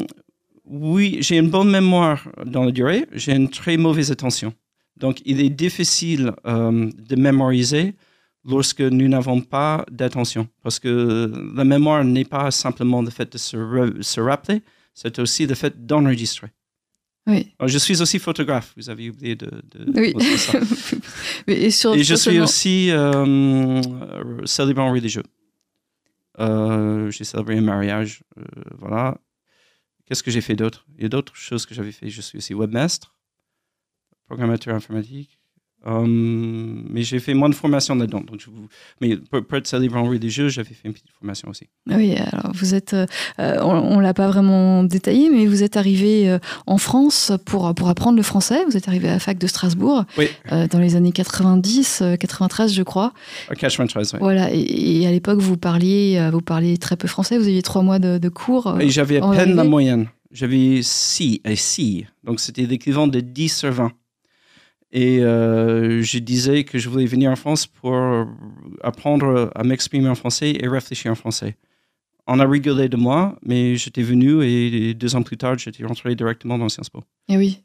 oui, 0.65 1.17
j'ai 1.21 1.37
une 1.37 1.49
bonne 1.49 1.71
mémoire 1.71 2.27
dans 2.45 2.63
la 2.63 2.71
durée, 2.71 3.07
j'ai 3.13 3.33
une 3.35 3.49
très 3.49 3.77
mauvaise 3.77 4.11
attention. 4.11 4.53
Donc, 4.97 5.21
il 5.25 5.39
est 5.41 5.49
difficile 5.49 6.33
euh, 6.45 6.89
de 7.09 7.15
mémoriser 7.15 7.95
lorsque 8.45 8.81
nous 8.81 9.07
n'avons 9.07 9.41
pas 9.41 9.85
d'attention. 9.89 10.47
Parce 10.61 10.77
que 10.79 11.31
la 11.55 11.63
mémoire 11.63 12.03
n'est 12.03 12.25
pas 12.25 12.51
simplement 12.51 13.01
le 13.01 13.09
fait 13.09 13.31
de 13.31 13.37
se, 13.37 13.57
se 14.01 14.21
rappeler, 14.21 14.61
c'est 14.93 15.17
aussi 15.19 15.47
le 15.47 15.55
fait 15.55 15.85
d'enregistrer. 15.85 16.47
Oui. 17.27 17.53
Alors, 17.59 17.67
Je 17.69 17.77
suis 17.77 18.01
aussi 18.01 18.17
photographe, 18.19 18.73
vous 18.77 18.89
avez 18.89 19.09
oublié 19.09 19.35
de, 19.35 19.49
de 19.63 19.91
Oui. 19.99 20.13
ça. 20.37 20.59
et 21.47 21.69
sur, 21.71 21.93
Et 21.93 22.03
je 22.03 22.15
suis 22.15 22.39
aussi 22.39 22.89
euh, 22.91 23.81
célébrant 24.45 24.91
religieux. 24.91 25.23
Euh, 26.39 27.11
j'ai 27.11 27.23
célébré 27.25 27.57
un 27.57 27.61
mariage, 27.61 28.23
euh, 28.37 28.43
voilà. 28.77 29.17
Qu'est-ce 30.05 30.23
que 30.23 30.31
j'ai 30.31 30.41
fait 30.41 30.55
d'autre? 30.55 30.85
Il 30.97 31.03
y 31.03 31.05
a 31.05 31.09
d'autres 31.09 31.35
choses 31.35 31.65
que 31.65 31.75
j'avais 31.75 31.91
fait. 31.91 32.09
Je 32.09 32.21
suis 32.21 32.37
aussi 32.37 32.53
webmaster, 32.55 33.13
programmateur 34.25 34.73
informatique. 34.75 35.38
Euh, 35.87 36.05
mais 36.07 37.03
j'ai 37.03 37.19
fait 37.19 37.33
moins 37.33 37.49
de 37.49 37.55
formation 37.55 37.95
là-dedans. 37.95 38.21
Donc 38.21 38.41
je 38.41 38.47
vous... 38.47 38.67
Mais 38.99 39.15
pour, 39.15 39.43
pour 39.45 39.57
être 39.57 39.67
célébrant 39.67 40.03
religieux, 40.03 40.49
j'avais 40.49 40.73
fait 40.73 40.87
une 40.87 40.93
petite 40.93 41.09
formation 41.17 41.49
aussi. 41.49 41.67
Oui, 41.87 42.15
alors 42.15 42.51
vous 42.53 42.75
êtes, 42.75 42.93
euh, 42.93 43.05
on, 43.39 43.95
on 43.95 43.99
l'a 43.99 44.13
pas 44.13 44.27
vraiment 44.27 44.83
détaillé, 44.83 45.29
mais 45.29 45.45
vous 45.45 45.63
êtes 45.63 45.77
arrivé 45.77 46.29
euh, 46.29 46.39
en 46.67 46.77
France 46.77 47.31
pour, 47.45 47.73
pour 47.75 47.87
apprendre 47.87 48.17
le 48.17 48.23
français. 48.23 48.63
Vous 48.69 48.75
êtes 48.75 48.87
arrivé 48.89 49.07
à 49.07 49.13
la 49.13 49.19
fac 49.19 49.37
de 49.37 49.47
Strasbourg 49.47 50.03
Oui, 50.17 50.27
euh, 50.51 50.67
dans 50.67 50.79
les 50.79 50.95
années 50.95 51.13
90, 51.13 52.01
euh, 52.01 52.15
93, 52.17 52.73
je 52.73 52.83
crois. 52.83 53.13
à 53.49 53.55
93, 53.55 54.13
ouais. 54.13 54.19
Voilà. 54.19 54.53
Et, 54.53 55.01
et 55.01 55.07
à 55.07 55.11
l'époque, 55.11 55.39
vous 55.39 55.55
parliez, 55.57 56.29
vous 56.31 56.41
parliez 56.41 56.77
très 56.77 56.97
peu 56.97 57.07
français. 57.07 57.37
Vous 57.37 57.45
aviez 57.47 57.61
trois 57.61 57.81
mois 57.83 57.99
de, 57.99 58.17
de 58.17 58.29
cours. 58.29 58.75
Et 58.81 58.89
j'avais 58.89 59.21
à 59.21 59.29
peine 59.31 59.55
la 59.55 59.63
moyenne. 59.63 60.07
J'avais 60.31 60.81
6 60.83 61.41
et 61.45 61.55
6. 61.55 62.05
Donc 62.23 62.39
c'était 62.39 62.63
l'équivalent 62.63 63.07
de 63.07 63.19
10 63.19 63.49
sur 63.57 63.71
20. 63.71 63.91
Et 64.91 65.19
euh, 65.19 66.01
je 66.01 66.17
disais 66.17 66.63
que 66.63 66.79
je 66.79 66.89
voulais 66.89 67.05
venir 67.05 67.29
en 67.31 67.35
France 67.35 67.67
pour 67.67 67.95
apprendre 68.81 69.51
à 69.55 69.63
m'exprimer 69.63 70.09
en 70.09 70.15
français 70.15 70.57
et 70.59 70.67
réfléchir 70.67 71.11
en 71.11 71.15
français. 71.15 71.55
On 72.27 72.39
a 72.39 72.47
rigolé 72.47 72.89
de 72.89 72.97
moi, 72.97 73.37
mais 73.43 73.75
j'étais 73.75 74.03
venu 74.03 74.43
et 74.43 74.93
deux 74.93 75.15
ans 75.15 75.23
plus 75.23 75.37
tard, 75.37 75.57
j'étais 75.57 75.83
rentré 75.83 76.15
directement 76.15 76.57
dans 76.57 76.69
Sciences 76.69 76.89
Po. 76.89 77.03
Et 77.27 77.37
oui. 77.37 77.63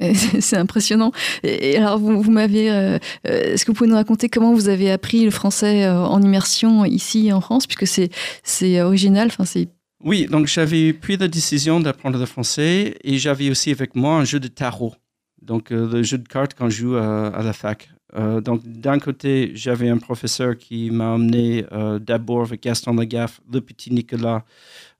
Et 0.00 0.14
C'est 0.40 0.56
impressionnant. 0.56 1.12
Et, 1.42 1.76
alors, 1.76 1.98
vous, 1.98 2.20
vous 2.20 2.30
m'avez. 2.30 2.70
euh, 2.70 2.98
euh, 3.26 3.52
Est-ce 3.54 3.64
que 3.64 3.70
vous 3.70 3.76
pouvez 3.76 3.90
nous 3.90 3.96
raconter 3.96 4.28
comment 4.28 4.52
vous 4.52 4.68
avez 4.68 4.90
appris 4.90 5.24
le 5.24 5.30
français 5.30 5.88
en 5.88 6.20
immersion 6.22 6.84
ici 6.84 7.32
en 7.32 7.40
France, 7.40 7.66
puisque 7.66 7.86
c'est 7.86 8.10
c'est 8.42 8.80
original. 8.82 9.28
Enfin, 9.28 9.44
c'est 9.44 9.68
Oui, 10.02 10.26
donc 10.26 10.46
j'avais 10.48 10.92
pris 10.92 11.16
la 11.16 11.28
décision 11.28 11.78
d'apprendre 11.80 12.18
le 12.18 12.26
français 12.26 12.96
et 13.04 13.18
j'avais 13.18 13.50
aussi 13.50 13.70
avec 13.70 13.94
moi 13.94 14.16
un 14.16 14.24
jeu 14.24 14.40
de 14.40 14.48
tarot. 14.48 14.94
Donc 15.44 15.70
euh, 15.70 15.88
le 15.90 16.02
jeu 16.02 16.18
de 16.18 16.28
cartes 16.28 16.54
qu'on 16.54 16.70
joue 16.70 16.96
à, 16.96 17.28
à 17.28 17.42
la 17.42 17.52
fac. 17.52 17.90
Euh, 18.16 18.40
donc 18.40 18.62
d'un 18.64 18.98
côté, 18.98 19.52
j'avais 19.54 19.88
un 19.88 19.98
professeur 19.98 20.56
qui 20.56 20.90
m'a 20.90 21.16
euh, 21.16 21.98
d'abord 21.98 22.42
avec 22.42 22.62
Gaston 22.62 22.94
Lagaffe, 22.94 23.40
le 23.52 23.60
petit 23.60 23.92
Nicolas, 23.92 24.44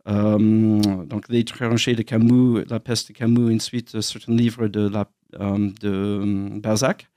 euh, 0.09 0.81
donc 1.05 1.29
les 1.29 1.45
tranchées 1.45 1.95
de 1.95 2.03
Camus, 2.03 2.65
la 2.69 2.81
peste 2.81 3.09
de 3.09 3.15
Camus, 3.15 3.55
ensuite 3.55 3.95
euh, 3.95 4.01
certains 4.01 4.35
livres 4.35 4.69
de, 4.69 4.91
euh, 5.41 5.71
euh, 5.85 6.49
Balzac. 6.61 7.09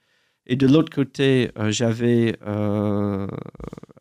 Et 0.45 0.55
de 0.55 0.65
l'autre 0.65 0.93
côté, 0.93 1.51
euh, 1.59 1.71
j'avais 1.71 2.37
euh, 2.47 3.27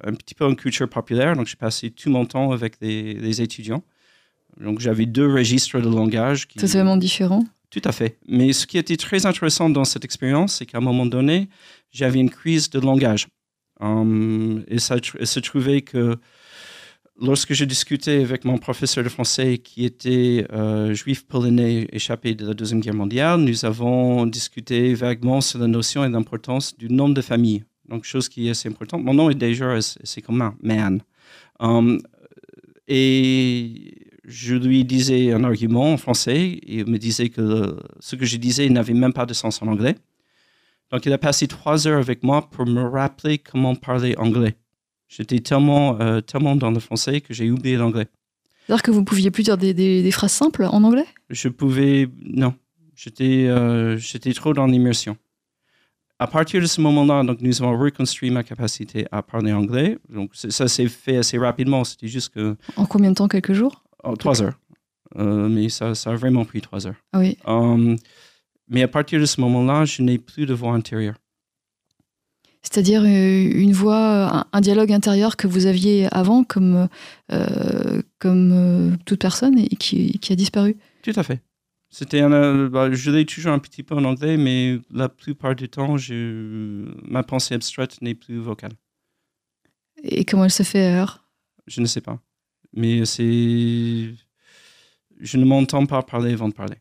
un 0.04 0.12
petit 0.12 0.34
peu 0.34 0.44
une 0.44 0.54
culture 0.54 0.88
populaire, 0.88 1.34
donc 1.34 1.46
j'ai 1.46 1.56
passé 1.56 1.90
tout 1.90 2.10
mon 2.10 2.24
temps 2.24 2.52
avec 2.52 2.74
les, 2.80 3.42
étudiants. 3.42 3.82
Donc 4.60 4.78
j'avais 4.78 5.06
deux 5.06 5.30
registres 5.30 5.80
de 5.80 5.88
langage. 5.88 6.46
Qui... 6.46 6.60
c'est 6.60 6.68
vraiment 6.68 6.96
différent. 6.96 7.44
Tout 7.70 7.82
à 7.84 7.92
fait. 7.92 8.18
Mais 8.28 8.52
ce 8.52 8.66
qui 8.66 8.78
était 8.78 8.96
très 8.96 9.26
intéressant 9.26 9.68
dans 9.70 9.84
cette 9.84 10.04
expérience, 10.04 10.54
c'est 10.54 10.66
qu'à 10.66 10.78
un 10.78 10.82
moment 10.82 11.06
donné, 11.06 11.48
j'avais 11.90 12.20
une 12.20 12.30
crise 12.30 12.70
de 12.70 12.78
langage. 12.78 13.28
Hum, 13.80 14.64
et 14.68 14.78
ça 14.78 14.96
il 15.20 15.26
se 15.26 15.40
trouvait 15.40 15.82
que 15.82 16.16
lorsque 17.20 17.52
je 17.52 17.64
discutais 17.64 18.22
avec 18.22 18.44
mon 18.44 18.56
professeur 18.56 19.04
de 19.04 19.08
français 19.10 19.58
qui 19.58 19.84
était 19.84 20.46
euh, 20.52 20.94
juif 20.94 21.26
polonais 21.26 21.86
échappé 21.92 22.34
de 22.34 22.46
la 22.46 22.54
Deuxième 22.54 22.80
Guerre 22.80 22.94
mondiale, 22.94 23.40
nous 23.40 23.64
avons 23.64 24.26
discuté 24.26 24.94
vaguement 24.94 25.40
sur 25.40 25.58
la 25.58 25.66
notion 25.66 26.04
et 26.04 26.08
l'importance 26.08 26.76
du 26.76 26.88
nom 26.88 27.08
de 27.08 27.20
famille. 27.20 27.64
Donc, 27.88 28.04
chose 28.04 28.28
qui 28.28 28.48
est 28.48 28.50
assez 28.50 28.68
importante. 28.68 29.04
Mon 29.04 29.14
nom 29.14 29.30
est 29.30 29.34
déjà, 29.34 29.78
c'est 29.80 30.22
commun, 30.22 30.56
man. 30.62 31.02
Hum, 31.60 32.00
et 32.88 34.05
je 34.26 34.54
lui 34.56 34.84
disais 34.84 35.32
un 35.32 35.44
argument 35.44 35.92
en 35.92 35.96
français 35.96 36.36
et 36.40 36.78
il 36.80 36.86
me 36.86 36.98
disait 36.98 37.28
que 37.28 37.76
ce 38.00 38.16
que 38.16 38.24
je 38.26 38.36
disais 38.36 38.68
n'avait 38.68 38.92
même 38.94 39.12
pas 39.12 39.24
de 39.26 39.32
sens 39.34 39.62
en 39.62 39.68
anglais. 39.68 39.94
Donc, 40.92 41.06
il 41.06 41.12
a 41.12 41.18
passé 41.18 41.46
trois 41.46 41.86
heures 41.86 41.98
avec 42.00 42.22
moi 42.22 42.48
pour 42.50 42.66
me 42.66 42.82
rappeler 42.82 43.38
comment 43.38 43.74
parler 43.74 44.14
anglais. 44.18 44.54
J'étais 45.08 45.38
tellement, 45.40 46.00
euh, 46.00 46.20
tellement 46.20 46.56
dans 46.56 46.70
le 46.70 46.80
français 46.80 47.20
que 47.20 47.32
j'ai 47.34 47.50
oublié 47.50 47.76
l'anglais. 47.76 48.06
C'est-à-dire 48.66 48.82
que 48.82 48.90
vous 48.90 49.04
pouviez 49.04 49.30
plus 49.30 49.44
dire 49.44 49.56
des, 49.58 49.72
des- 49.74 50.02
des 50.02 50.10
phrases 50.10 50.32
simples 50.32 50.64
en 50.64 50.82
anglais? 50.82 51.06
Je 51.30 51.48
pouvais. 51.48 52.08
Non. 52.24 52.54
J'étais 52.96 53.46
euh, 53.46 53.96
j'étais 53.96 54.32
trop 54.32 54.52
dans 54.54 54.66
l'immersion. 54.66 55.16
À 56.18 56.26
partir 56.26 56.60
de 56.62 56.66
ce 56.66 56.80
moment-là, 56.80 57.22
donc, 57.22 57.40
nous 57.42 57.62
avons 57.62 57.78
reconstruit 57.78 58.30
ma 58.30 58.42
capacité 58.42 59.06
à 59.12 59.22
parler 59.22 59.52
anglais. 59.52 59.98
Donc, 60.08 60.30
ça 60.34 60.66
s'est 60.66 60.88
fait 60.88 61.18
assez 61.18 61.36
rapidement. 61.38 61.84
C'était 61.84 62.08
juste 62.08 62.30
que. 62.34 62.56
En 62.76 62.86
combien 62.86 63.10
de 63.10 63.16
temps? 63.16 63.28
Quelques 63.28 63.52
jours? 63.52 63.82
Oh, 64.06 64.16
trois 64.16 64.42
heures. 64.42 64.58
Euh, 65.16 65.48
mais 65.48 65.68
ça, 65.68 65.94
ça 65.94 66.10
a 66.10 66.16
vraiment 66.16 66.44
pris 66.44 66.60
trois 66.60 66.86
heures. 66.86 67.02
Ah 67.12 67.20
oui. 67.20 67.38
Um, 67.46 67.96
mais 68.68 68.82
à 68.82 68.88
partir 68.88 69.20
de 69.20 69.26
ce 69.26 69.40
moment-là, 69.40 69.84
je 69.84 70.02
n'ai 70.02 70.18
plus 70.18 70.46
de 70.46 70.54
voix 70.54 70.72
intérieure. 70.72 71.16
C'est-à-dire 72.62 73.02
euh, 73.02 73.50
une 73.54 73.72
voix, 73.72 74.46
un, 74.52 74.60
dialogue 74.60 74.92
intérieur 74.92 75.36
que 75.36 75.46
vous 75.46 75.66
aviez 75.66 76.08
avant 76.12 76.42
comme, 76.42 76.88
euh, 77.30 78.02
comme 78.18 78.96
toute 79.04 79.20
personne 79.20 79.56
et 79.58 79.68
qui, 79.68 80.18
qui 80.18 80.32
a 80.32 80.36
disparu. 80.36 80.76
Tout 81.02 81.12
à 81.14 81.22
fait. 81.22 81.40
C'était 81.90 82.20
un, 82.20 82.66
bah, 82.66 82.92
je 82.92 83.10
l'ai 83.12 83.24
toujours 83.24 83.52
un 83.52 83.60
petit 83.60 83.84
peu 83.84 83.94
en 83.94 84.04
anglais, 84.04 84.36
mais 84.36 84.80
la 84.92 85.08
plupart 85.08 85.54
du 85.54 85.68
temps, 85.68 85.96
je, 85.96 86.84
ma 87.08 87.22
pensée 87.22 87.54
abstraite 87.54 88.02
n'est 88.02 88.16
plus 88.16 88.38
vocale. 88.38 88.72
Et 90.02 90.24
comment 90.24 90.44
elle 90.44 90.50
se 90.50 90.64
fait 90.64 90.86
alors? 90.86 91.24
Je 91.68 91.80
ne 91.80 91.86
sais 91.86 92.00
pas. 92.00 92.20
Mais 92.76 93.04
c'est. 93.06 94.10
Je 95.18 95.36
ne 95.38 95.44
m'entends 95.44 95.86
pas 95.86 96.02
parler 96.02 96.32
avant 96.34 96.48
de 96.48 96.54
parler. 96.54 96.76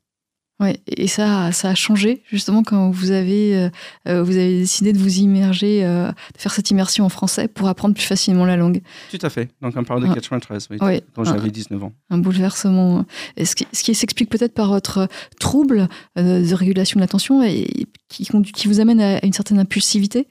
Ouais, 0.61 0.79
et 0.87 1.07
ça, 1.07 1.51
ça 1.51 1.71
a 1.71 1.75
changé 1.75 2.23
justement 2.31 2.63
quand 2.63 2.89
vous 2.89 3.11
avez, 3.11 3.57
euh, 3.57 3.69
euh, 4.07 4.23
vous 4.23 4.37
avez 4.37 4.59
décidé 4.59 4.93
de 4.93 4.97
vous 4.97 5.17
immerger, 5.17 5.83
euh, 5.83 6.07
de 6.09 6.37
faire 6.39 6.53
cette 6.53 6.71
immersion 6.71 7.03
en 7.03 7.09
français 7.09 7.49
pour 7.49 7.67
apprendre 7.67 7.93
plus 7.93 8.05
facilement 8.05 8.45
la 8.45 8.55
langue. 8.55 8.81
Tout 9.11 9.17
à 9.21 9.29
fait. 9.29 9.49
Donc, 9.61 9.73
on 9.75 9.83
parle 9.83 10.01
de 10.03 10.07
Ah. 10.09 10.13
93, 10.13 10.67
oui, 10.71 10.77
Oui, 10.81 11.01
quand 11.13 11.25
j'avais 11.25 11.49
19 11.51 11.83
ans. 11.83 11.93
un 12.09 12.17
bouleversement. 12.19 13.05
Et 13.35 13.43
Ce 13.43 13.53
qui, 13.53 13.67
ce 13.73 13.83
qui 13.83 13.93
s'explique 13.95 14.29
peut-être 14.29 14.53
par 14.53 14.69
votre 14.69 15.09
trouble 15.41 15.89
euh, 16.17 16.41
de 16.49 16.53
régulation 16.55 16.99
de 16.99 17.01
l'attention 17.01 17.43
et 17.43 17.67
qui, 18.07 18.25
qui 18.53 18.67
vous 18.69 18.79
amène 18.79 19.01
à 19.01 19.25
une 19.25 19.33
certaine 19.33 19.59
impulsivité? 19.59 20.25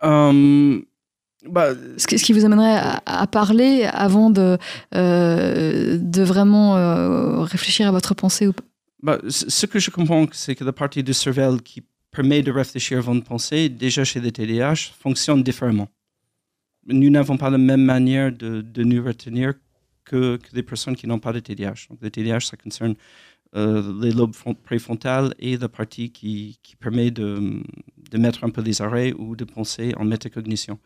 Um, 0.00 0.84
bah, 1.50 1.70
Ce 1.96 2.06
qui, 2.06 2.18
ce 2.18 2.24
qui 2.24 2.32
vous 2.32 2.44
amènerait 2.44 2.76
à, 2.78 3.02
à 3.06 3.26
parler 3.26 3.84
avant 3.92 4.30
de, 4.30 4.58
euh, 4.94 5.98
de 6.00 6.22
vraiment 6.22 6.76
euh, 6.76 7.40
réfléchir 7.42 7.86
à 7.88 7.90
votre 7.90 8.14
pensée. 8.14 8.46
ou 8.46 8.52
pas? 8.52 8.64
bah, 9.02 9.18
ce 9.28 9.66
que 9.66 9.78
je 9.78 9.90
comprends, 9.90 10.26
c'est 10.32 10.54
que 10.54 10.64
la 10.64 10.72
partie 10.72 11.02
du 11.02 11.12
cerveau 11.14 11.56
qui 11.58 11.82
permet 12.10 12.42
de 12.42 12.50
réfléchir 12.50 12.98
avant 12.98 13.14
de 13.14 13.20
penser, 13.20 13.68
déjà 13.68 14.02
chez 14.04 14.20
les 14.20 14.32
TDAH, 14.32 14.92
fonctionne 14.98 15.42
différemment. 15.42 15.88
Nous 16.86 17.10
n'avons 17.10 17.36
pas 17.36 17.50
la 17.50 17.58
même 17.58 17.82
manière 17.82 18.32
de, 18.32 18.62
de 18.62 18.82
nous 18.82 19.04
retenir 19.04 19.52
que, 20.04 20.36
que 20.36 20.48
les 20.54 20.62
personnes 20.62 20.96
qui 20.96 21.06
n'ont 21.06 21.18
pas 21.18 21.32
de 21.34 21.40
TDAH. 21.40 21.88
Donc, 21.90 21.98
le 22.00 22.10
TDAH, 22.10 22.40
ça 22.40 22.56
concerne 22.56 22.94
euh, 23.56 23.92
les 24.00 24.10
lobes 24.12 24.34
front- 24.34 24.54
préfrontales 24.54 25.34
et 25.38 25.56
la 25.58 25.68
partie 25.68 26.10
qui, 26.10 26.58
qui 26.62 26.76
permet 26.76 27.10
de, 27.10 27.62
de 28.10 28.18
mettre 28.18 28.42
un 28.44 28.50
peu 28.50 28.62
les 28.62 28.80
arrêts 28.80 29.12
ou 29.12 29.36
de 29.36 29.44
penser 29.44 29.92
en 29.98 30.04
métacognition. 30.04 30.78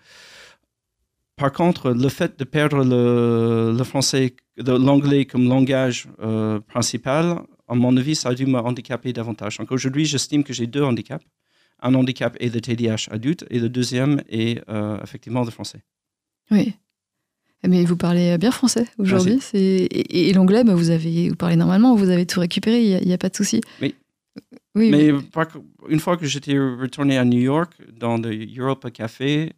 Par 1.37 1.53
contre, 1.53 1.91
le 1.91 2.09
fait 2.09 2.39
de 2.39 2.45
perdre 2.45 2.85
le, 2.85 3.75
le 3.77 3.85
français 3.85 4.37
l'anglais 4.59 5.25
comme 5.25 5.49
langage 5.49 6.09
euh, 6.21 6.61
principal, 6.61 7.41
à 7.69 7.75
mon 7.75 7.97
avis, 7.97 8.15
ça 8.15 8.31
a 8.31 8.35
dû 8.35 8.47
me 8.47 8.59
handicaper 8.59 9.13
davantage. 9.13 9.59
Donc 9.59 9.73
aujourd'hui, 9.73 10.05
j'estime 10.05 10.45
que 10.45 10.53
j'ai 10.53 10.67
deux 10.67 10.83
handicaps. 10.83 11.25
Un 11.81 11.95
handicap 11.95 12.37
est 12.39 12.55
le 12.55 12.61
TDAH 12.61 13.11
adulte 13.11 13.45
et 13.51 13.59
le 13.59 13.69
deuxième 13.69 14.23
est 14.29 14.63
euh, 14.69 14.99
effectivement 15.03 15.43
le 15.43 15.51
français. 15.51 15.83
Oui. 16.51 16.75
Mais 17.67 17.85
vous 17.85 17.97
parlez 17.97 18.39
bien 18.39 18.51
français 18.51 18.87
aujourd'hui. 18.99 19.39
Et, 19.55 20.29
et 20.29 20.33
l'anglais, 20.33 20.65
bah, 20.65 20.75
vous, 20.75 20.91
avez, 20.91 21.29
vous 21.29 21.37
parlez 21.37 21.57
normalement, 21.57 21.95
vous 21.95 22.11
avez 22.11 22.27
tout 22.27 22.41
récupéré, 22.41 22.83
il 22.83 23.07
n'y 23.07 23.13
a, 23.13 23.19
pas 23.19 23.29
de 23.29 23.37
souci. 23.37 23.61
Oui. 23.81 23.95
Oui, 24.75 24.91
mais 24.91 25.11
une 25.91 26.01
fois 26.01 26.17
que 26.17 26.25
j'étais 26.25 26.59
retourné 26.59 27.19
à 27.19 27.25
New 27.27 27.41
York, 27.41 27.75
dans 27.95 28.17
le 28.17 28.47
Europa 28.59 28.91
Café, 28.91 29.53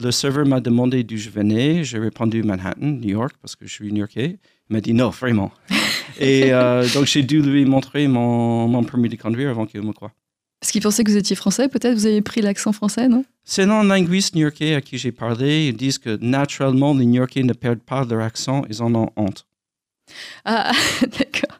le 0.00 0.10
serveur 0.10 0.46
m'a 0.46 0.60
demandé 0.60 1.04
d'où 1.04 1.16
je 1.16 1.30
venais. 1.30 1.84
J'ai 1.84 1.98
répondu 1.98 2.42
Manhattan, 2.42 2.86
New 2.86 3.10
York, 3.10 3.34
parce 3.40 3.56
que 3.56 3.66
je 3.66 3.72
suis 3.72 3.92
new-yorkais. 3.92 4.38
Il 4.70 4.72
m'a 4.72 4.80
dit 4.80 4.94
non, 4.94 5.10
vraiment. 5.10 5.52
Et 6.20 6.52
euh, 6.52 6.86
donc 6.94 7.06
j'ai 7.06 7.22
dû 7.22 7.42
lui 7.42 7.64
montrer 7.64 8.06
mon, 8.08 8.68
mon 8.68 8.84
permis 8.84 9.08
de 9.08 9.16
conduire 9.16 9.50
avant 9.50 9.66
qu'il 9.66 9.82
me 9.82 9.92
croie. 9.92 10.12
Parce 10.60 10.72
qu'il 10.72 10.80
pensait 10.80 11.04
que 11.04 11.10
vous 11.10 11.16
étiez 11.16 11.36
français, 11.36 11.68
peut-être? 11.68 11.94
Vous 11.94 12.06
avez 12.06 12.22
pris 12.22 12.40
l'accent 12.40 12.72
français, 12.72 13.08
non? 13.08 13.24
C'est 13.44 13.66
non 13.66 13.82
linguistes 13.82 14.34
new-yorkais 14.34 14.74
à 14.74 14.80
qui 14.80 14.96
j'ai 14.96 15.12
parlé. 15.12 15.68
Ils 15.68 15.76
disent 15.76 15.98
que 15.98 16.16
naturellement, 16.22 16.94
les 16.94 17.04
new-yorkais 17.04 17.42
ne 17.42 17.52
perdent 17.52 17.82
pas 17.82 18.04
leur 18.04 18.22
accent, 18.22 18.62
ils 18.70 18.82
en 18.82 18.94
ont 18.94 19.10
honte. 19.16 19.46
Ah, 20.44 20.72
d'accord. 21.02 21.58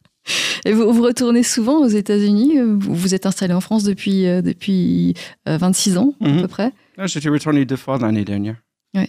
Et 0.65 0.73
vous, 0.73 0.91
vous, 0.91 1.03
retournez 1.03 1.43
souvent 1.43 1.81
aux 1.81 1.89
États-Unis? 1.89 2.59
Vous, 2.59 2.95
vous 2.95 3.15
êtes 3.15 3.27
installé 3.27 3.53
en 3.53 3.61
France 3.61 3.85
depuis, 3.85 4.27
euh, 4.27 4.41
depuis 4.41 5.15
26 5.45 5.97
euh, 5.97 6.01
ans, 6.01 6.15
à 6.23 6.29
mhm. 6.29 6.41
peu 6.41 6.49
près? 6.49 6.73
J'étais 7.05 7.29
retourné 7.29 7.65
deux 7.65 7.77
fois 7.77 7.99
l'année 7.99 8.25
dernière. 8.25 8.57
Oui. 8.95 9.07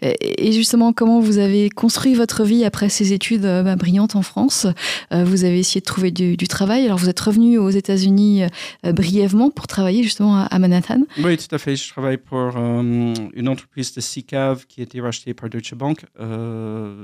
Et 0.00 0.52
justement, 0.52 0.94
comment 0.94 1.20
vous 1.20 1.36
avez 1.36 1.68
construit 1.68 2.14
votre 2.14 2.44
vie 2.44 2.64
après 2.64 2.88
ces 2.88 3.12
études 3.12 3.44
euh, 3.44 3.62
bah, 3.62 3.76
brillantes 3.76 4.16
en 4.16 4.22
France? 4.22 4.66
Vous 5.10 5.44
avez 5.44 5.58
essayé 5.58 5.80
de 5.80 5.84
trouver 5.84 6.10
du, 6.10 6.36
travail. 6.48 6.86
Alors, 6.86 6.96
vous 6.96 7.10
êtes 7.10 7.20
revenu 7.20 7.58
aux 7.58 7.68
États-Unis 7.68 8.44
brièvement 8.84 9.50
pour 9.50 9.66
travailler 9.66 10.02
justement 10.02 10.46
à, 10.46 10.58
Manhattan. 10.58 11.02
Oui, 11.18 11.36
tout 11.36 11.54
à 11.54 11.58
fait. 11.58 11.76
Je 11.76 11.88
travaille 11.90 12.16
pour 12.16 12.56
une 12.56 13.48
entreprise 13.48 13.94
de 13.94 14.00
SICAV 14.00 14.66
qui 14.66 14.80
a 14.80 14.84
été 14.84 15.00
rachetée 15.00 15.34
par 15.34 15.50
Deutsche 15.50 15.74
Bank 15.74 16.06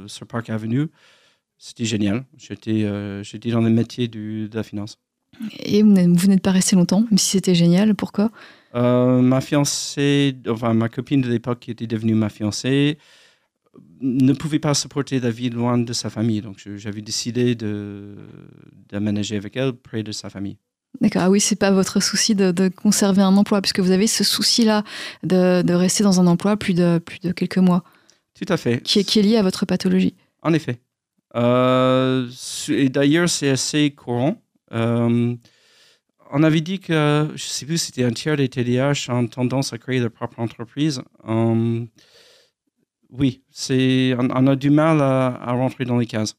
sur 0.07 0.27
Park 0.27 0.49
Avenue. 0.49 0.89
C'était 1.65 1.85
génial. 1.85 2.25
J'étais 2.37 2.83
euh, 2.83 3.23
dans 3.45 3.61
le 3.61 3.71
métier 3.71 4.09
du, 4.09 4.49
de 4.49 4.57
la 4.57 4.65
finance. 4.65 4.99
Et 5.61 5.85
vous 5.85 6.27
n'êtes 6.27 6.43
pas 6.43 6.51
resté 6.51 6.75
longtemps, 6.75 7.03
même 7.03 7.19
si 7.19 7.31
c'était 7.31 7.55
génial. 7.55 7.95
Pourquoi? 7.95 8.25
euh, 8.25 8.29
Ma 8.75 9.41
fiancée, 9.41 10.35
enfin 10.49 10.75
ma 10.75 10.89
copine 10.89 11.21
de 11.21 11.29
l'époque 11.29 11.61
qui 11.61 11.71
était 11.71 11.87
devenue 11.87 12.15
ma 12.15 12.29
fiancée, 12.29 12.99
ne 14.01 14.33
pouvait 14.33 14.59
pas 14.59 14.75
supporter 14.75 15.21
la 15.21 15.31
vie 15.31 15.51
loin 15.51 15.79
de 15.79 15.93
sa 15.93 16.11
famille. 16.11 16.41
Donc 16.41 16.63
j'avais 16.77 17.03
décidé 17.03 17.55
d'aménager 17.55 19.37
avec 19.37 19.57
elle 19.57 19.73
près 19.73 20.03
de 20.03 20.13
sa 20.13 20.31
famille. 20.31 20.57
D'accord, 21.01 21.23
ah 21.23 21.31
oui, 21.31 21.41
c'est 21.41 21.57
pas 21.57 21.71
votre 21.71 22.01
souci 22.01 22.35
de, 22.35 22.53
de, 22.53 22.69
conserver 22.69 23.23
un 23.23 23.35
emploi, 23.37 23.63
puisque 23.63 23.81
vous 23.81 23.93
avez 23.93 24.07
ce 24.07 24.25
souci-là 24.25 24.85
de, 25.23 25.63
de, 25.63 25.73
rester 25.73 26.05
dans 26.05 26.21
un 26.21 26.27
emploi 26.27 26.57
plus 26.57 26.75
de, 26.75 26.99
plus 26.99 27.19
de 27.21 27.33
quelques 27.33 27.59
mois. 27.59 27.83
Tout 28.35 28.53
à 28.53 28.57
fait. 28.57 28.83
Qui 28.83 28.99
est, 28.99 29.05
qui 29.05 29.19
est 29.19 29.23
lié 29.23 29.37
à 29.39 29.43
votre 29.43 29.65
pathologie. 29.65 30.15
En 30.43 30.53
effet. 30.53 30.81
Euh, 31.35 32.29
et 32.69 32.91
d'ailleurs, 32.91 33.29
c'est 33.29 33.49
assez 33.49 33.91
courant. 33.91 34.43
Euh, 34.73 35.35
on 36.33 36.43
avait 36.43 36.61
dit 36.61 36.81
que, 36.81 37.29
je 37.29 37.33
ne 37.33 37.39
sais 37.39 37.67
plus 37.67 37.79
c'était 37.79 38.05
un 38.05 38.11
tiers 38.11 38.37
des 38.37 38.49
TDAH 38.49 39.11
ont 39.11 39.27
tendance 39.27 39.73
à 39.73 39.79
créer 39.79 40.01
leur 40.01 40.11
propre 40.11 40.41
entreprise. 40.41 41.03
Euh, 41.29 41.85
oui, 43.11 43.43
c'est, 43.51 44.15
on, 44.19 44.47
a 44.47 44.57
du 44.57 44.71
mal 44.71 45.01
à, 45.01 45.53
rentrer 45.53 45.85
dans 45.85 45.99
les 45.99 46.07
cases. 46.07 46.37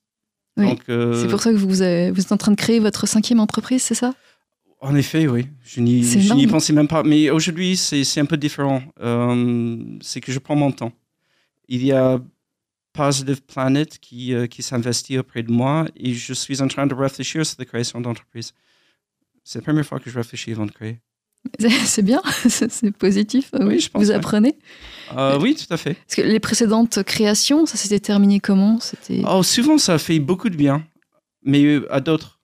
c'est 0.58 1.28
pour 1.30 1.42
ça 1.42 1.52
que 1.52 1.58
vous, 1.58 1.68
vous, 1.68 1.84
êtes 1.84 2.32
en 2.32 2.38
train 2.38 2.52
de 2.52 2.58
créer 2.58 2.80
votre 2.80 3.08
cinquième 3.08 3.40
entreprise, 3.40 3.84
c'est 3.84 3.96
ça? 3.96 4.14
En 4.82 4.96
effet, 4.96 5.28
oui. 5.28 5.48
Je 5.64 5.80
n'y 5.80 6.48
pensais 6.48 6.74
même 6.74 6.90
pas. 6.90 7.04
Mais 7.04 7.30
aujourd'hui, 7.30 7.78
c'est 7.78 8.20
un 8.20 8.26
peu 8.26 8.38
différent. 8.38 8.82
c'est 10.02 10.20
que 10.20 10.32
je 10.32 10.40
prends 10.40 10.56
mon 10.56 10.72
temps. 10.72 10.92
Il 11.70 11.86
y 11.86 11.92
a 11.92 12.20
Positive 12.94 13.42
Planet 13.42 13.98
qui, 13.98 14.34
euh, 14.34 14.46
qui 14.46 14.62
s'investit 14.62 15.18
auprès 15.18 15.42
de 15.42 15.52
moi 15.52 15.88
et 15.96 16.14
je 16.14 16.34
suis 16.34 16.62
en 16.62 16.68
train 16.68 16.86
de 16.86 16.94
réfléchir 16.94 17.44
sur 17.44 17.56
la 17.58 17.66
création 17.66 18.00
d'entreprise. 18.00 18.54
C'est 19.44 19.60
la 19.60 19.64
première 19.64 19.86
fois 19.86 20.00
que 20.00 20.10
je 20.10 20.18
réfléchis 20.18 20.52
avant 20.52 20.66
de 20.66 20.72
créer. 20.72 21.00
C'est 21.86 22.02
bien, 22.02 22.22
c'est 22.50 22.92
positif. 22.92 23.50
Oui, 23.60 23.80
je 23.80 23.90
pense, 23.90 24.04
Vous 24.04 24.12
apprenez 24.12 24.58
euh, 25.18 25.38
Oui, 25.40 25.56
tout 25.56 25.72
à 25.74 25.78
fait. 25.78 25.96
Parce 25.96 26.16
que 26.16 26.22
les 26.22 26.40
précédentes 26.40 27.04
créations, 27.04 27.66
ça 27.66 27.78
s'était 27.78 28.00
terminé 28.00 28.40
comment? 28.40 28.80
Oh, 29.28 29.44
Souvent, 29.44 29.78
ça 29.78 29.96
a 29.96 29.98
fait 29.98 30.20
beaucoup 30.20 30.50
de 30.50 30.56
bien, 30.56 30.86
mais 31.44 31.64
euh, 31.64 31.94
à 31.94 32.00
d'autres. 32.00 32.40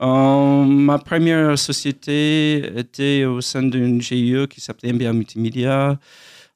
ma 0.00 0.98
première 0.98 1.58
société 1.58 2.78
était 2.78 3.24
au 3.24 3.40
sein 3.40 3.64
d'une 3.64 4.00
GIE 4.00 4.46
qui 4.48 4.60
s'appelait 4.60 4.92
MBA 4.92 5.12
Multimédia. 5.12 5.98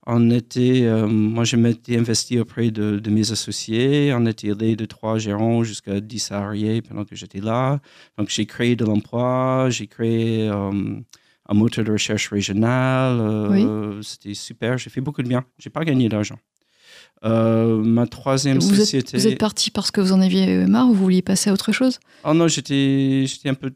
On 0.06 0.30
était, 0.30 0.82
euh, 0.82 1.06
moi, 1.06 1.44
je 1.44 1.56
m'étais 1.56 1.96
investi 1.96 2.38
auprès 2.38 2.70
de, 2.70 3.00
mes 3.08 3.32
associés. 3.32 4.12
On 4.14 4.26
était 4.26 4.50
allé 4.50 4.76
de 4.76 4.84
trois 4.84 5.18
gérants 5.18 5.64
jusqu'à 5.64 6.00
10 6.00 6.18
salariés 6.18 6.82
pendant 6.82 7.04
que 7.04 7.16
j'étais 7.16 7.40
là. 7.40 7.80
Donc, 8.18 8.28
j'ai 8.28 8.44
créé 8.44 8.76
de 8.76 8.84
l'emploi, 8.84 9.68
j'ai 9.70 9.86
créé 9.86 10.48
euh, 10.48 10.70
un 11.48 11.54
moteur 11.54 11.84
de 11.86 11.92
recherche 11.92 12.28
régional. 12.28 13.18
Euh, 13.18 14.02
c'était 14.02 14.34
super, 14.34 14.76
j'ai 14.76 14.90
fait 14.90 15.00
beaucoup 15.00 15.22
de 15.22 15.28
bien. 15.28 15.44
J'ai 15.58 15.70
pas 15.70 15.84
gagné 15.84 16.10
d'argent. 16.10 16.38
ma 17.22 18.06
troisième 18.06 18.60
société. 18.60 19.16
vous 19.16 19.26
êtes 19.26 19.38
parti 19.38 19.70
parce 19.70 19.90
que 19.90 20.02
vous 20.02 20.12
en 20.12 20.20
aviez 20.20 20.66
marre 20.66 20.90
ou 20.90 20.92
vous 20.92 21.04
vouliez 21.04 21.22
passer 21.22 21.48
à 21.48 21.54
autre 21.54 21.72
chose? 21.72 21.98
Oh 22.24 22.34
non, 22.34 22.46
j'étais 22.46 23.26
un 23.46 23.54
peu. 23.54 23.72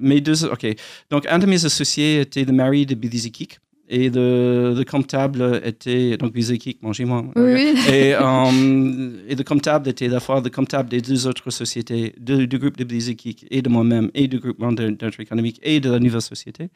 Mes 0.00 0.20
deux. 0.20 0.44
Ok. 0.46 0.66
Donc, 1.10 1.26
un 1.28 1.38
de 1.38 1.46
mes 1.46 1.64
associés 1.64 2.20
était 2.22 2.44
le 2.44 2.52
mari 2.52 2.86
de 2.86 2.96
Billy 2.96 3.18
Zekik 3.18 3.60
et 3.88 4.10
le, 4.10 4.82
comptable 4.84 5.62
était 5.64 6.16
donc 6.16 6.32
Bizekik, 6.32 6.82
mangez-moi. 6.82 7.24
Oui. 7.36 7.74
Et, 7.90 8.14
um, 8.14 9.14
et 9.26 9.34
le 9.34 9.42
comptable 9.44 9.88
était 9.88 10.06
à 10.06 10.10
la 10.10 10.20
fois 10.20 10.40
le 10.40 10.50
comptable 10.50 10.90
des 10.90 11.00
deux 11.00 11.26
autres 11.26 11.50
sociétés, 11.50 12.14
du 12.18 12.58
groupe 12.58 12.76
de 12.76 12.84
Bizekik 12.84 13.46
et 13.50 13.62
de 13.62 13.68
moi-même, 13.68 14.10
et 14.14 14.28
du 14.28 14.38
groupe 14.38 14.60
d'intérêt 14.60 15.12
économique 15.18 15.58
et 15.62 15.80
de 15.80 15.90
la 15.90 15.98
nouvelle 15.98 16.20
société. 16.20 16.68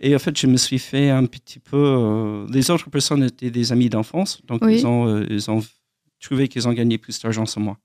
Et 0.00 0.14
en 0.14 0.18
fait, 0.18 0.36
je 0.36 0.46
me 0.46 0.56
suis 0.56 0.78
fait 0.78 1.10
un 1.10 1.26
petit 1.26 1.60
peu. 1.60 1.76
Euh, 1.76 2.46
les 2.52 2.70
autres 2.70 2.90
personnes 2.90 3.22
étaient 3.22 3.50
des 3.50 3.72
amis 3.72 3.88
d'enfance, 3.88 4.40
donc 4.46 4.62
ils, 4.68 4.86
ont, 4.86 5.06
euh, 5.06 5.26
ils 5.30 5.50
ont 5.50 5.62
trouvé 6.20 6.48
qu'ils 6.48 6.66
ont 6.66 6.72
gagné 6.72 6.98
plus 6.98 7.20
d'argent 7.20 7.46
sur 7.46 7.60
moi. 7.60 7.78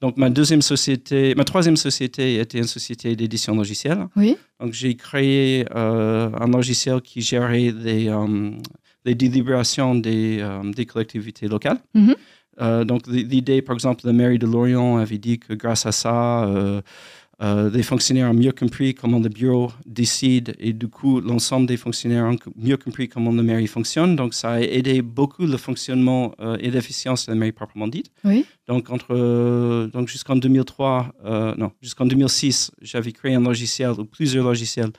Donc, 0.00 0.16
ma 0.16 0.28
deuxième 0.28 0.62
société, 0.62 1.34
ma 1.34 1.44
troisième 1.44 1.76
société 1.76 2.38
était 2.38 2.58
une 2.58 2.64
société 2.64 3.16
d'édition 3.16 3.54
logicielle. 3.54 4.06
Oui. 4.16 4.36
Donc, 4.60 4.72
j'ai 4.72 4.96
créé 4.96 5.66
euh, 5.74 6.30
un 6.38 6.48
logiciel 6.48 7.00
qui 7.00 7.20
gérait 7.20 7.72
les, 7.72 8.08
euh, 8.08 8.50
les 9.04 9.14
délibérations 9.14 9.94
des, 9.94 10.38
euh, 10.40 10.62
des 10.72 10.86
collectivités 10.86 11.48
locales. 11.48 11.78
Mm-hmm. 11.94 12.84
donc, 12.84 13.06
l'idée, 13.06 13.62
par 13.62 13.74
exemple, 13.74 14.06
la 14.06 14.12
mairie 14.12 14.38
de 14.38 14.46
Lorient 14.46 14.98
avait 14.98 15.18
dit 15.18 15.38
que 15.38 15.54
grâce 15.54 15.86
à 15.86 15.92
ça, 15.92 16.48
euh, 17.44 17.68
les 17.68 17.82
fonctionnaires 17.82 18.30
ont 18.30 18.34
mieux 18.34 18.52
compris 18.52 18.94
comment 18.94 19.18
le 19.18 19.28
bureau 19.28 19.70
décide 19.84 20.54
et 20.58 20.72
du 20.72 20.88
coup, 20.88 21.20
l'ensemble 21.20 21.66
des 21.66 21.76
fonctionnaires 21.76 22.24
ont 22.24 22.36
mieux 22.56 22.78
compris 22.78 23.08
comment 23.08 23.32
la 23.32 23.42
mairie 23.42 23.66
fonctionne. 23.66 24.16
Donc, 24.16 24.32
ça 24.32 24.52
a 24.52 24.60
aidé 24.60 25.02
beaucoup 25.02 25.44
le 25.44 25.56
fonctionnement 25.58 26.34
euh, 26.40 26.56
et 26.60 26.70
l'efficience 26.70 27.26
de 27.26 27.32
la 27.32 27.36
mairie 27.36 27.52
proprement 27.52 27.86
dite. 27.86 28.10
Oui. 28.24 28.46
Donc, 28.66 28.88
entre, 28.88 29.90
donc 29.92 30.08
jusqu'en 30.08 30.36
2003, 30.36 31.12
euh, 31.24 31.54
non, 31.58 31.72
jusqu'en 31.82 32.06
2006, 32.06 32.70
j'avais 32.80 33.12
créé 33.12 33.34
un 33.34 33.42
logiciel 33.42 33.90
ou 33.98 34.04
plusieurs 34.06 34.44
logiciels 34.44 34.92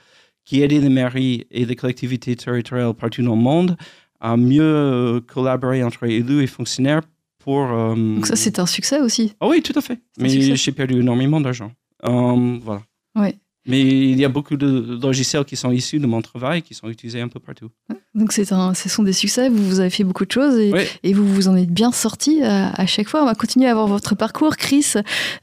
qui 0.43 0.61
aidaient 0.61 0.79
les 0.79 0.89
mairies 0.89 1.47
et 1.49 1.65
les 1.65 1.75
collectivités 1.75 2.35
territoriales 2.35 2.93
partout 2.93 3.23
dans 3.23 3.35
le 3.35 3.41
monde 3.41 3.75
à 4.19 4.37
mieux 4.37 5.21
collaborer 5.27 5.83
entre 5.83 6.03
élus 6.03 6.43
et 6.43 6.47
fonctionnaires 6.47 7.01
pour. 7.39 7.67
donc, 7.95 8.27
ça, 8.27 8.35
c'est 8.35 8.59
un 8.59 8.65
succès 8.65 8.99
aussi. 8.99 9.33
Ah 9.39 9.47
oui, 9.47 9.61
tout 9.61 9.73
à 9.75 9.81
fait. 9.81 9.99
Mais 10.19 10.29
j'ai 10.29 10.71
perdu 10.71 10.99
énormément 10.99 11.41
d'argent. 11.41 11.71
Um, 12.05 12.59
voilà. 12.63 12.81
Ouais. 13.15 13.37
Mais 13.67 13.81
il 13.81 14.19
y 14.19 14.25
a 14.25 14.29
beaucoup 14.29 14.57
de 14.57 14.99
logiciels 15.01 15.43
qui 15.43 15.55
sont 15.55 15.71
issus 15.71 15.97
de 15.97 16.05
mon 16.05 16.21
travail, 16.21 16.61
qui 16.61 16.75
sont 16.75 16.87
utilisés 16.87 17.19
un 17.19 17.27
peu 17.27 17.39
partout. 17.39 17.69
Donc 18.13 18.31
c'est 18.31 18.51
un, 18.51 18.75
ce 18.75 18.89
sont 18.89 19.01
des 19.01 19.11
succès, 19.11 19.49
vous, 19.49 19.67
vous 19.67 19.79
avez 19.79 19.89
fait 19.89 20.03
beaucoup 20.03 20.25
de 20.25 20.31
choses 20.31 20.57
et, 20.59 20.71
et 21.03 21.13
vous 21.13 21.27
vous 21.27 21.47
en 21.47 21.55
êtes 21.55 21.71
bien 21.71 21.91
sorti 21.91 22.43
à, 22.43 22.85
chaque 22.85 23.09
fois. 23.09 23.23
On 23.23 23.25
va 23.25 23.33
continuer 23.33 23.67
à 23.67 23.73
voir 23.73 23.87
votre 23.87 24.15
parcours. 24.15 24.55
Chris, 24.55 24.93
euh, 24.95 25.01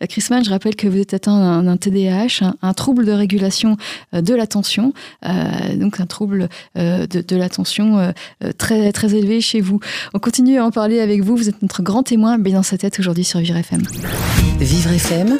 Chris 0.09 0.25
Mann, 0.31 0.45
je 0.45 0.51
rappelle 0.51 0.77
que 0.77 0.87
vous 0.87 0.99
êtes 0.99 1.15
atteint 1.15 1.63
d'un 1.65 1.77
TDAH, 1.77 2.55
un, 2.63 2.75
trouble 2.75 3.05
de 3.05 3.13
régulation 3.13 3.77
euh, 4.15 4.23
de 4.23 4.35
l'attention, 4.35 4.93
euh, 5.27 5.75
donc 5.75 5.99
un 5.99 6.07
trouble 6.07 6.49
de, 6.77 7.07
de 7.07 7.37
l'attention 7.37 8.13
très, 8.57 8.93
très 8.93 9.15
élevé 9.15 9.41
chez 9.41 9.61
vous. 9.61 9.81
On 10.15 10.19
continue 10.21 10.59
à 10.59 10.65
en 10.65 10.71
parler 10.71 11.01
avec 11.01 11.23
vous, 11.23 11.37
vous 11.37 11.49
êtes 11.49 11.61
notre 11.61 11.83
grand 11.83 12.05
témoin, 12.05 12.39
bien 12.39 12.55
dans 12.55 12.63
sa 12.63 12.79
tête 12.79 13.01
aujourd'hui 13.01 13.25
sur 13.25 13.41
Vivre 13.41 13.57
FM. 13.57 13.83
Vivre 14.61 14.93
FM, 14.93 15.39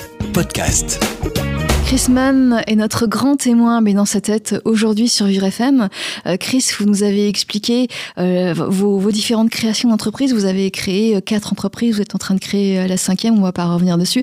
Chris 1.85 2.07
Mann 2.11 2.63
est 2.67 2.77
notre 2.77 3.07
grand 3.07 3.37
témoin 3.37 3.83
mais 3.83 3.93
dans 3.93 4.07
sa 4.07 4.23
tête 4.23 4.55
aujourd'hui 4.65 5.09
sur 5.09 5.27
Vivre 5.27 5.45
FM. 5.45 5.91
Euh, 6.27 6.39
Chris, 6.39 6.65
vous 6.79 6.87
nous 6.87 7.03
avez 7.03 7.29
expliqué 7.29 7.89
euh, 8.17 8.55
vos, 8.55 9.11
différentes 9.11 9.51
créations 9.51 9.91
d'entreprises. 9.91 10.33
Vous 10.33 10.47
avez 10.47 10.71
créé 10.71 11.17
euh, 11.17 11.21
quatre 11.21 11.53
entreprises, 11.53 11.97
vous 11.97 12.01
êtes 12.01 12.15
en 12.15 12.19
train 12.19 12.35
de 12.35 12.41
créer 12.41 12.89
la 12.89 12.97
cinquième, 12.97 13.39
on 13.39 13.43
va 13.43 13.53
pas 13.53 13.67
revenir 13.67 13.99
dessus. 13.99 14.23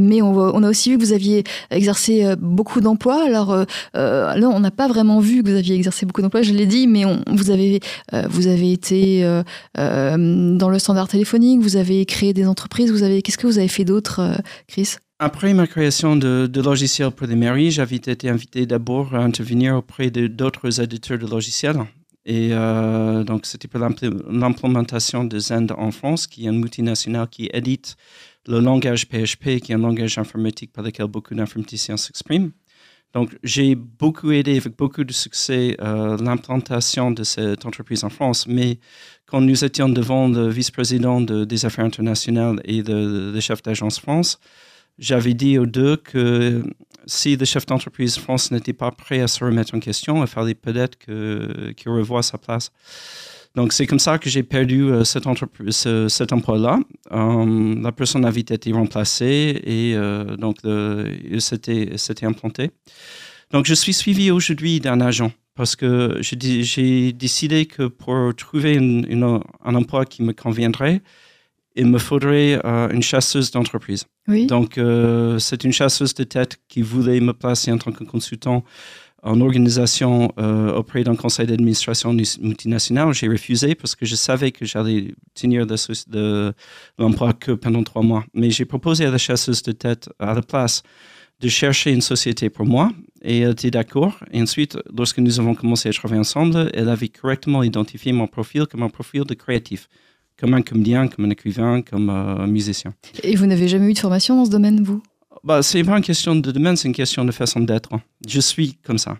Mais 0.00 0.22
on, 0.22 0.62
a 0.62 0.68
aussi 0.68 0.90
vu 0.90 0.98
que 0.98 1.02
vous 1.02 1.12
aviez 1.12 1.42
exercé 1.72 2.36
beaucoup 2.38 2.80
d'emplois. 2.80 3.24
Alors 3.26 3.64
là, 3.94 4.48
on 4.48 4.60
n'a 4.60 4.70
pas 4.70 4.86
vraiment 4.86 5.18
vu 5.18 5.42
que 5.42 5.50
vous 5.50 5.56
aviez 5.56 5.74
exercé 5.74 6.06
beaucoup 6.06 6.22
d'emplois, 6.22 6.42
je 6.42 6.52
l'ai 6.52 6.66
dit, 6.66 6.86
mais 6.86 7.02
vous, 7.32 7.50
avez, 7.50 7.80
été 8.72 9.22
dans 9.74 10.70
le 10.70 10.78
standard 10.78 11.08
téléphonique, 11.08 11.62
vous 11.62 11.76
avez 11.76 12.06
créé 12.06 12.32
des 12.32 12.46
entreprises, 12.46 12.92
qu'est-ce 13.24 13.38
que 13.38 13.46
vous 13.48 13.58
avez 13.58 13.68
fait 13.68 13.84
d'autre, 13.84 14.20
Chris? 14.68 14.98
Après 15.18 15.52
ma 15.52 15.66
création 15.66 16.16
de, 16.16 16.46
de 16.46 16.60
logiciels 16.60 17.10
pour 17.10 17.26
les 17.26 17.34
mairies, 17.34 17.70
j'avais 17.70 17.96
été 17.96 18.28
invité 18.28 18.66
d'abord 18.66 19.14
à 19.14 19.18
intervenir 19.18 19.76
auprès 19.76 20.10
d'autres 20.10 20.80
éditeurs 20.80 21.18
de 21.18 21.26
logiciels. 21.26 21.80
Et 22.24 22.50
euh, 22.52 23.24
donc, 23.24 23.46
c'était 23.46 23.68
pour 23.68 23.80
l'implémentation 23.80 25.24
de 25.24 25.38
Zend 25.38 25.68
en 25.76 25.90
France, 25.90 26.26
qui 26.26 26.44
est 26.44 26.50
une 26.50 26.60
multinationale 26.60 27.26
qui 27.28 27.48
édite 27.52 27.96
le 28.46 28.60
langage 28.60 29.08
PHP, 29.08 29.60
qui 29.60 29.72
est 29.72 29.74
un 29.74 29.78
langage 29.78 30.18
informatique 30.18 30.72
par 30.72 30.84
lequel 30.84 31.06
beaucoup 31.06 31.34
d'informaticiens 31.34 31.96
s'expriment. 31.96 32.50
Donc, 33.14 33.36
j'ai 33.42 33.74
beaucoup 33.74 34.30
aidé 34.30 34.58
avec 34.58 34.76
beaucoup 34.76 35.04
de 35.04 35.12
succès 35.12 35.74
euh, 35.80 36.18
l'implantation 36.18 37.10
de 37.10 37.24
cette 37.24 37.64
entreprise 37.64 38.04
en 38.04 38.10
France. 38.10 38.46
Mais 38.46 38.78
quand 39.24 39.40
nous 39.40 39.64
étions 39.64 39.88
devant 39.88 40.28
le 40.28 40.48
vice-président 40.48 41.22
de, 41.22 41.44
des 41.44 41.64
affaires 41.64 41.86
internationales 41.86 42.60
et 42.64 42.82
le 42.82 43.40
chef 43.40 43.62
d'agence 43.62 43.98
France, 43.98 44.38
j'avais 44.98 45.34
dit 45.34 45.58
aux 45.58 45.66
deux 45.66 45.96
que 45.96 46.62
si 47.06 47.36
le 47.36 47.44
chef 47.44 47.66
d'entreprise 47.66 48.18
France 48.18 48.50
n'était 48.50 48.72
pas 48.72 48.90
prêt 48.90 49.20
à 49.20 49.28
se 49.28 49.44
remettre 49.44 49.74
en 49.74 49.80
question, 49.80 50.22
il 50.22 50.26
fallait 50.26 50.54
peut-être 50.54 50.98
qu'il 50.98 51.90
revoie 51.90 52.22
sa 52.22 52.38
place. 52.38 52.70
Donc, 53.54 53.72
c'est 53.72 53.86
comme 53.86 53.98
ça 53.98 54.18
que 54.18 54.28
j'ai 54.28 54.42
perdu 54.42 54.84
euh, 54.84 55.04
cet, 55.04 55.24
ce, 55.70 56.08
cet 56.08 56.32
emploi-là. 56.32 56.78
Um, 57.10 57.82
la 57.82 57.92
personne 57.92 58.24
avait 58.24 58.40
été 58.40 58.72
remplacée 58.72 59.60
et 59.64 59.94
euh, 59.96 60.36
donc 60.36 60.58
il 60.64 61.40
s'était 61.40 62.26
implanté. 62.26 62.70
Donc, 63.50 63.66
je 63.66 63.74
suis 63.74 63.94
suivi 63.94 64.30
aujourd'hui 64.30 64.80
d'un 64.80 65.00
agent 65.00 65.32
parce 65.54 65.74
que 65.74 66.18
j'ai 66.20 67.12
décidé 67.12 67.66
que 67.66 67.88
pour 67.88 68.32
trouver 68.36 68.76
un 68.78 69.74
emploi 69.74 70.04
qui 70.04 70.22
me 70.22 70.32
conviendrait, 70.32 71.02
il 71.76 71.86
me 71.86 71.98
faudrait 71.98 72.60
euh, 72.64 72.88
une 72.90 73.02
chasseuse 73.02 73.50
d'entreprise. 73.50 74.04
Oui. 74.26 74.46
Donc, 74.46 74.78
euh, 74.78 75.38
c'est 75.38 75.64
une 75.64 75.72
chasseuse 75.72 76.14
de 76.14 76.24
tête 76.24 76.58
qui 76.68 76.82
voulait 76.82 77.20
me 77.20 77.32
placer 77.32 77.70
en 77.72 77.78
tant 77.78 77.92
que 77.92 78.04
consultant 78.04 78.64
en 79.22 79.40
organisation 79.40 80.32
euh, 80.38 80.72
auprès 80.72 81.02
d'un 81.02 81.16
conseil 81.16 81.46
d'administration 81.46 82.12
multinational. 82.12 83.12
J'ai 83.12 83.28
refusé 83.28 83.74
parce 83.74 83.96
que 83.96 84.06
je 84.06 84.14
savais 84.14 84.52
que 84.52 84.64
j'allais 84.64 85.14
tenir 85.34 85.66
l'emploi 86.98 87.32
que 87.32 87.52
pendant 87.52 87.82
trois 87.82 88.02
mois. 88.02 88.24
Mais 88.32 88.50
j'ai 88.50 88.64
proposé 88.64 89.06
à 89.06 89.10
la 89.10 89.18
chasseuse 89.18 89.62
de 89.62 89.72
tête 89.72 90.08
à 90.20 90.34
la 90.34 90.42
place 90.42 90.82
de 91.40 91.48
chercher 91.48 91.92
une 91.92 92.00
société 92.00 92.48
pour 92.48 92.66
moi 92.66 92.90
et 93.22 93.40
elle 93.40 93.52
était 93.52 93.70
d'accord. 93.70 94.18
Et 94.32 94.40
ensuite, 94.40 94.78
lorsque 94.96 95.18
nous 95.18 95.40
avons 95.40 95.54
commencé 95.54 95.88
à 95.88 95.92
travailler 95.92 96.20
ensemble, 96.20 96.70
elle 96.74 96.88
avait 96.88 97.08
correctement 97.08 97.62
identifié 97.62 98.12
mon 98.12 98.26
profil 98.28 98.66
comme 98.66 98.82
un 98.82 98.88
profil 98.88 99.24
de 99.24 99.34
créatif 99.34 99.88
comme 100.38 100.54
un 100.54 100.62
comédien, 100.62 101.08
comme 101.08 101.24
un 101.24 101.30
écrivain, 101.30 101.82
comme 101.82 102.10
euh, 102.10 102.44
un 102.44 102.46
musicien. 102.46 102.94
Et 103.22 103.34
vous 103.36 103.46
n'avez 103.46 103.68
jamais 103.68 103.90
eu 103.90 103.92
de 103.92 103.98
formation 103.98 104.36
dans 104.36 104.44
ce 104.44 104.50
domaine, 104.50 104.82
vous? 104.82 105.02
Bah, 105.44 105.62
C'est 105.62 105.82
pas 105.84 105.96
une 105.96 106.04
question 106.04 106.36
de 106.36 106.50
domaine, 106.50 106.76
c'est 106.76 106.88
une 106.88 106.94
question 106.94 107.24
de 107.24 107.32
façon 107.32 107.60
d'être. 107.60 107.90
Je 108.26 108.40
suis 108.40 108.74
comme 108.84 108.98
ça. 108.98 109.18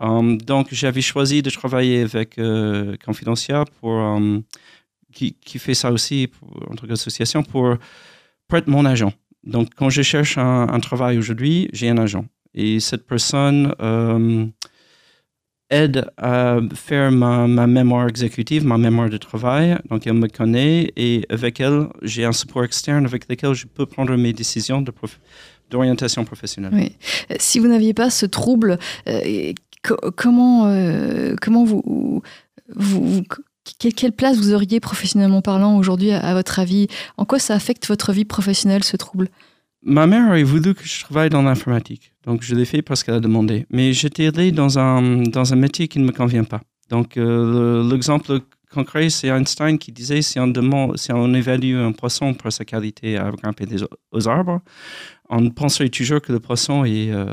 Um, 0.00 0.38
donc, 0.38 0.68
j'avais 0.72 1.02
choisi 1.02 1.42
de 1.42 1.50
travailler 1.50 2.02
avec 2.02 2.38
euh, 2.38 2.96
Confidential, 3.04 3.64
pour, 3.80 3.92
um, 3.92 4.42
qui, 5.12 5.34
qui, 5.34 5.58
fait 5.58 5.74
ça 5.74 5.92
aussi 5.92 6.26
pour, 6.26 6.48
en 6.70 6.74
tant 6.74 6.86
qu'association, 6.86 7.42
pour, 7.42 7.76
pour 8.48 8.58
être 8.58 8.66
mon 8.66 8.84
agent. 8.84 9.12
Donc, 9.44 9.68
quand 9.76 9.90
je 9.90 10.02
cherche 10.02 10.38
un, 10.38 10.68
un 10.68 10.80
travail 10.80 11.18
aujourd'hui, 11.18 11.68
j'ai 11.72 11.88
un 11.88 11.98
agent. 11.98 12.24
Et 12.54 12.80
cette 12.80 13.06
personne... 13.06 13.74
Um, 13.78 14.52
aide 15.70 16.06
à 16.16 16.58
faire 16.74 17.10
ma, 17.10 17.46
ma, 17.46 17.66
mémoire 17.66 18.08
exécutive, 18.08 18.64
ma 18.64 18.78
mémoire 18.78 19.08
de 19.08 19.16
travail. 19.16 19.78
Donc, 19.90 20.06
elle 20.06 20.14
me 20.14 20.28
connaît 20.28 20.92
et 20.96 21.24
avec 21.30 21.60
elle, 21.60 21.88
j'ai 22.02 22.24
un 22.24 22.32
support 22.32 22.64
externe 22.64 23.06
avec 23.06 23.28
lequel 23.28 23.54
je 23.54 23.66
peux 23.66 23.86
prendre 23.86 24.14
mes 24.16 24.32
décisions 24.32 24.82
de 24.82 24.90
prof... 24.90 25.18
d'orientation 25.70 26.24
professionnelle. 26.24 26.72
Oui. 26.74 26.96
Si 27.38 27.58
vous 27.58 27.68
n'aviez 27.68 27.94
pas 27.94 28.10
ce 28.10 28.26
trouble, 28.26 28.78
euh, 29.08 29.52
comment, 30.16 30.66
euh, 30.66 31.34
comment 31.40 31.64
vous, 31.64 32.22
vous, 32.74 33.06
vous 33.06 33.22
quelle, 33.78 33.94
quelle, 33.94 34.12
place 34.12 34.36
vous 34.36 34.52
auriez 34.52 34.78
professionnellement 34.80 35.40
parlant 35.40 35.78
aujourd'hui, 35.78 36.12
à, 36.12 36.20
à 36.20 36.34
votre 36.34 36.58
avis? 36.58 36.88
En 37.16 37.24
quoi 37.24 37.38
ça 37.38 37.54
affecte 37.54 37.88
votre 37.88 38.12
vie 38.12 38.26
professionnelle, 38.26 38.84
ce 38.84 38.96
trouble? 38.96 39.28
Ma 39.82 40.06
mère 40.06 40.28
aurait 40.28 40.42
voulu 40.42 40.74
que 40.74 40.84
je 40.84 41.00
travaille 41.04 41.30
dans 41.30 41.42
l'informatique. 41.42 42.13
Donc, 42.26 42.42
je 42.42 42.54
l'ai 42.54 42.64
fait 42.64 42.82
parce 42.82 43.02
qu'elle 43.02 43.14
a 43.14 43.20
demandé. 43.20 43.66
Mais 43.70 43.92
j'étais 43.92 44.28
allé 44.28 44.52
dans 44.52 44.78
un, 44.78 45.22
dans 45.22 45.52
un 45.52 45.56
métier 45.56 45.88
qui 45.88 45.98
ne 45.98 46.06
me 46.06 46.12
convient 46.12 46.44
pas. 46.44 46.60
Donc, 46.88 47.16
euh, 47.16 47.88
l'exemple 47.90 48.40
concret, 48.72 49.08
c'est 49.10 49.28
Einstein 49.28 49.78
qui 49.78 49.92
disait 49.92 50.22
si 50.22 50.38
on, 50.40 50.48
demande, 50.48 50.96
si 50.96 51.12
on 51.12 51.32
évalue 51.34 51.76
un 51.76 51.92
poisson 51.92 52.34
pour 52.34 52.52
sa 52.52 52.64
qualité 52.64 53.16
à 53.16 53.30
grimper 53.30 53.66
des, 53.66 53.84
aux 54.10 54.28
arbres, 54.28 54.60
on 55.28 55.50
penserait 55.50 55.88
toujours 55.88 56.20
que 56.20 56.32
le 56.32 56.40
poisson 56.40 56.84
est, 56.84 57.10
euh, 57.10 57.32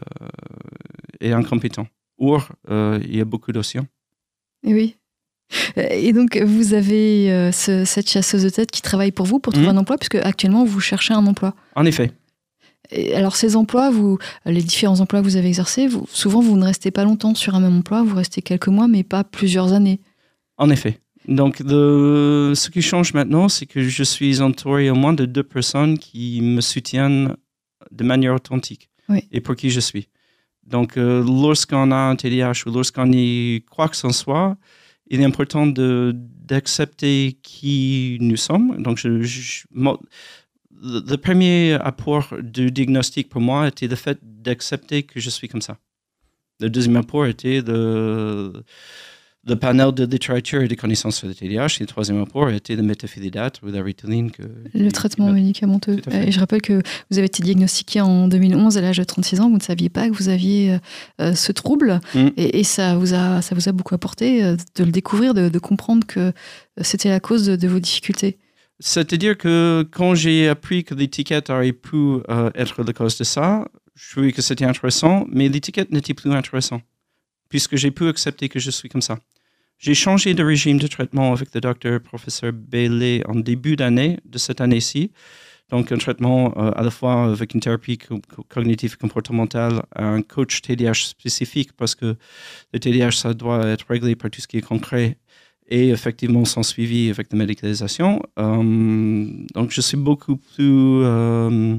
est 1.20 1.32
incompétent. 1.32 1.88
Or, 2.18 2.50
euh, 2.70 3.00
il 3.04 3.16
y 3.16 3.22
a 3.22 3.26
beaucoup 3.26 3.52
d'océans. 3.52 3.88
Et 4.64 4.74
oui. 4.74 4.96
Et 5.76 6.14
donc, 6.14 6.38
vous 6.38 6.74
avez 6.74 7.52
ce, 7.52 7.84
cette 7.84 8.10
chasseuse 8.10 8.44
de 8.44 8.50
tête 8.50 8.72
qui 8.72 8.82
travaille 8.82 9.12
pour 9.12 9.26
vous 9.26 9.40
pour 9.40 9.52
trouver 9.52 9.68
mmh. 9.68 9.72
un 9.72 9.78
emploi, 9.78 9.98
puisque 9.98 10.16
actuellement, 10.16 10.64
vous 10.64 10.80
cherchez 10.80 11.14
un 11.14 11.26
emploi. 11.26 11.56
En 11.76 11.86
effet. 11.86 12.14
Et 12.92 13.16
alors 13.16 13.36
ces 13.36 13.56
emplois, 13.56 13.90
vous, 13.90 14.18
les 14.46 14.62
différents 14.62 15.00
emplois 15.00 15.22
que 15.22 15.26
vous 15.26 15.38
avez 15.38 15.48
exercés, 15.48 15.88
vous, 15.88 16.06
souvent 16.12 16.42
vous 16.42 16.58
ne 16.58 16.66
restez 16.66 16.92
pas 16.92 17.04
longtemps 17.04 17.36
sur 17.36 17.56
un 17.56 17.60
même 17.60 17.78
emploi, 17.78 18.04
vous 18.04 18.16
restez 18.16 18.42
quelques 18.42 18.68
mois, 18.68 18.88
mais 18.88 19.04
pas 19.04 19.24
plusieurs 19.24 19.74
années. 19.74 20.00
En 20.58 20.70
effet. 20.70 21.00
Donc 21.28 21.58
ce 21.58 22.70
qui 22.70 22.82
change 22.82 23.14
maintenant, 23.14 23.48
c'est 23.48 23.66
que 23.66 23.82
je 23.82 24.04
suis 24.04 24.42
entouré 24.42 24.90
au 24.90 24.96
moins 24.96 25.14
de 25.14 25.26
deux 25.26 25.44
personnes 25.44 25.98
qui 25.98 26.42
me 26.42 26.62
soutiennent 26.62 27.36
de 27.92 28.04
manière 28.04 28.34
authentique 28.36 28.90
oui. 29.10 29.28
et 29.32 29.42
pour 29.42 29.56
qui 29.56 29.70
je 29.70 29.80
suis. 29.80 30.08
Donc 30.66 30.98
euh, 30.98 31.24
lorsqu'on 31.24 31.92
a 31.92 31.96
un 31.96 32.16
TDAH 32.16 32.64
ou 32.66 32.72
lorsqu'on 32.72 33.12
y 33.12 33.64
croit 33.70 33.90
que 33.90 33.96
ce 33.96 34.10
soit, 34.10 34.58
il 35.08 35.22
est 35.22 35.26
important 35.26 35.68
d'accepter 35.68 37.38
qui 37.44 38.18
nous 38.22 38.38
sommes. 38.38 38.82
Donc 38.82 38.98
je, 38.98 39.22
je 39.22 39.66
le 40.82 41.16
premier 41.18 41.74
apport 41.74 42.34
du 42.42 42.72
diagnostic 42.72 43.30
pour 43.30 43.42
moi 43.42 43.68
était 43.68 43.88
le 43.88 43.96
fait 43.96 44.18
d'accepter 44.24 45.04
que 45.04 45.20
je 45.20 45.30
suis 45.30 45.48
comme 45.48 45.62
ça. 45.62 45.78
Le 46.60 46.70
deuxième 46.70 46.96
apport 46.96 47.26
était 47.26 47.62
le, 47.62 48.64
le 49.48 49.56
panel 49.56 49.92
de 49.92 50.06
littérature 50.06 50.62
et 50.62 50.68
de 50.68 50.76
connaissances 50.76 51.18
sur 51.18 51.28
le 51.28 51.34
TDAH. 51.34 51.78
Et 51.78 51.82
le 51.82 51.86
troisième 51.88 52.22
apport 52.22 52.50
était 52.50 52.76
le 52.76 52.84
méthaphilidate 52.84 53.62
ou 53.62 53.68
la. 53.68 53.82
Que, 53.84 54.44
le 54.74 54.92
traitement 54.92 55.32
médicamenteux. 55.32 55.98
Et 56.12 56.32
je 56.32 56.40
rappelle 56.40 56.62
que 56.62 56.82
vous 57.10 57.18
avez 57.18 57.26
été 57.26 57.42
diagnostiqué 57.42 58.02
en 58.02 58.28
2011 58.28 58.78
à 58.78 58.82
l'âge 58.82 58.98
de 58.98 59.04
36 59.04 59.40
ans. 59.42 59.50
Vous 59.50 59.58
ne 59.58 59.62
saviez 59.62 59.90
pas 59.90 60.08
que 60.08 60.14
vous 60.14 60.30
aviez 60.30 60.78
euh, 61.20 61.34
ce 61.34 61.52
trouble. 61.52 62.00
Mm. 62.14 62.28
Et, 62.38 62.60
et, 62.60 62.64
ça, 62.64 62.96
vous 62.96 63.14
a, 63.14 63.42
ça 63.42 63.56
vous 63.56 63.68
a 63.68 63.72
beaucoup 63.72 63.96
apporté 63.96 64.44
euh, 64.44 64.56
de 64.76 64.84
le 64.84 64.92
découvrir, 64.92 65.34
de, 65.34 65.50
de 65.50 65.60
comprendre 65.60 66.06
que 66.06 66.32
c'était 66.82 67.10
la 67.10 67.20
cause 67.20 67.46
de, 67.46 67.56
de 67.56 67.68
vos 67.68 67.80
difficultés. 67.80 68.38
C'est-à-dire 68.84 69.38
que 69.38 69.88
quand 69.92 70.16
j'ai 70.16 70.50
appris 70.50 70.84
que 70.84 70.96
l'étiquette 70.96 71.52
aurait 71.52 71.72
pu 71.72 71.96
euh, 71.96 72.50
être 72.56 72.84
la 72.84 72.94
cause 72.94 73.16
de 73.16 73.24
ça, 73.24 73.68
je 73.94 74.12
trouvais 74.12 74.32
que 74.32 74.42
c'était 74.42 74.66
intéressant, 74.66 75.28
mais 75.30 75.50
l'étiquette 75.50 75.92
n'était 75.92 76.16
plus 76.16 76.32
intéressante, 76.32 76.82
puisque 77.48 77.76
j'ai 77.76 77.92
pu 77.92 78.08
accepter 78.08 78.50
que 78.50 78.60
je 78.60 78.72
suis 78.72 78.90
comme 78.90 79.04
ça. 79.04 79.20
J'ai 79.78 79.94
changé 79.94 80.34
de 80.34 80.44
régime 80.44 80.80
de 80.80 80.88
traitement 80.88 81.32
avec 81.32 81.54
le 81.54 81.62
docteur 81.62 82.02
professeur 82.02 82.54
Bailey 82.54 83.22
en 83.28 83.36
début 83.36 83.76
d'année, 83.76 84.18
de 84.26 84.40
cette 84.40 84.62
année-ci. 84.62 85.12
Donc, 85.70 85.92
un 85.92 85.98
traitement 85.98 86.52
euh, 86.58 86.72
à 86.76 86.82
la 86.82 86.90
fois 86.90 87.26
avec 87.26 87.54
une 87.54 87.60
thérapie 87.60 88.00
co 88.00 88.20
cognitive 88.50 88.98
comportementale, 88.98 89.84
un 89.96 90.24
coach 90.24 90.62
TDAH 90.64 91.06
spécifique, 91.06 91.74
parce 91.74 91.94
que 91.94 92.16
le 92.74 92.80
TDAH, 92.80 93.12
ça 93.12 93.34
doit 93.36 93.68
être 93.68 93.86
réglé 93.88 94.16
par 94.16 94.32
tout 94.32 94.42
ce 94.42 94.48
qui 94.48 94.58
est 94.58 94.62
concret 94.62 95.18
et 95.72 95.90
effectivement 95.90 96.46
sans 96.46 96.64
suivi 96.64 97.10
avec 97.10 97.32
la 97.32 97.40
médicalisation. 97.40 98.22
Euh, 98.38 99.26
donc, 99.56 99.72
je 99.72 99.82
suis 99.82 99.98
beaucoup 99.98 100.36
plus, 100.36 101.02
euh, 101.04 101.78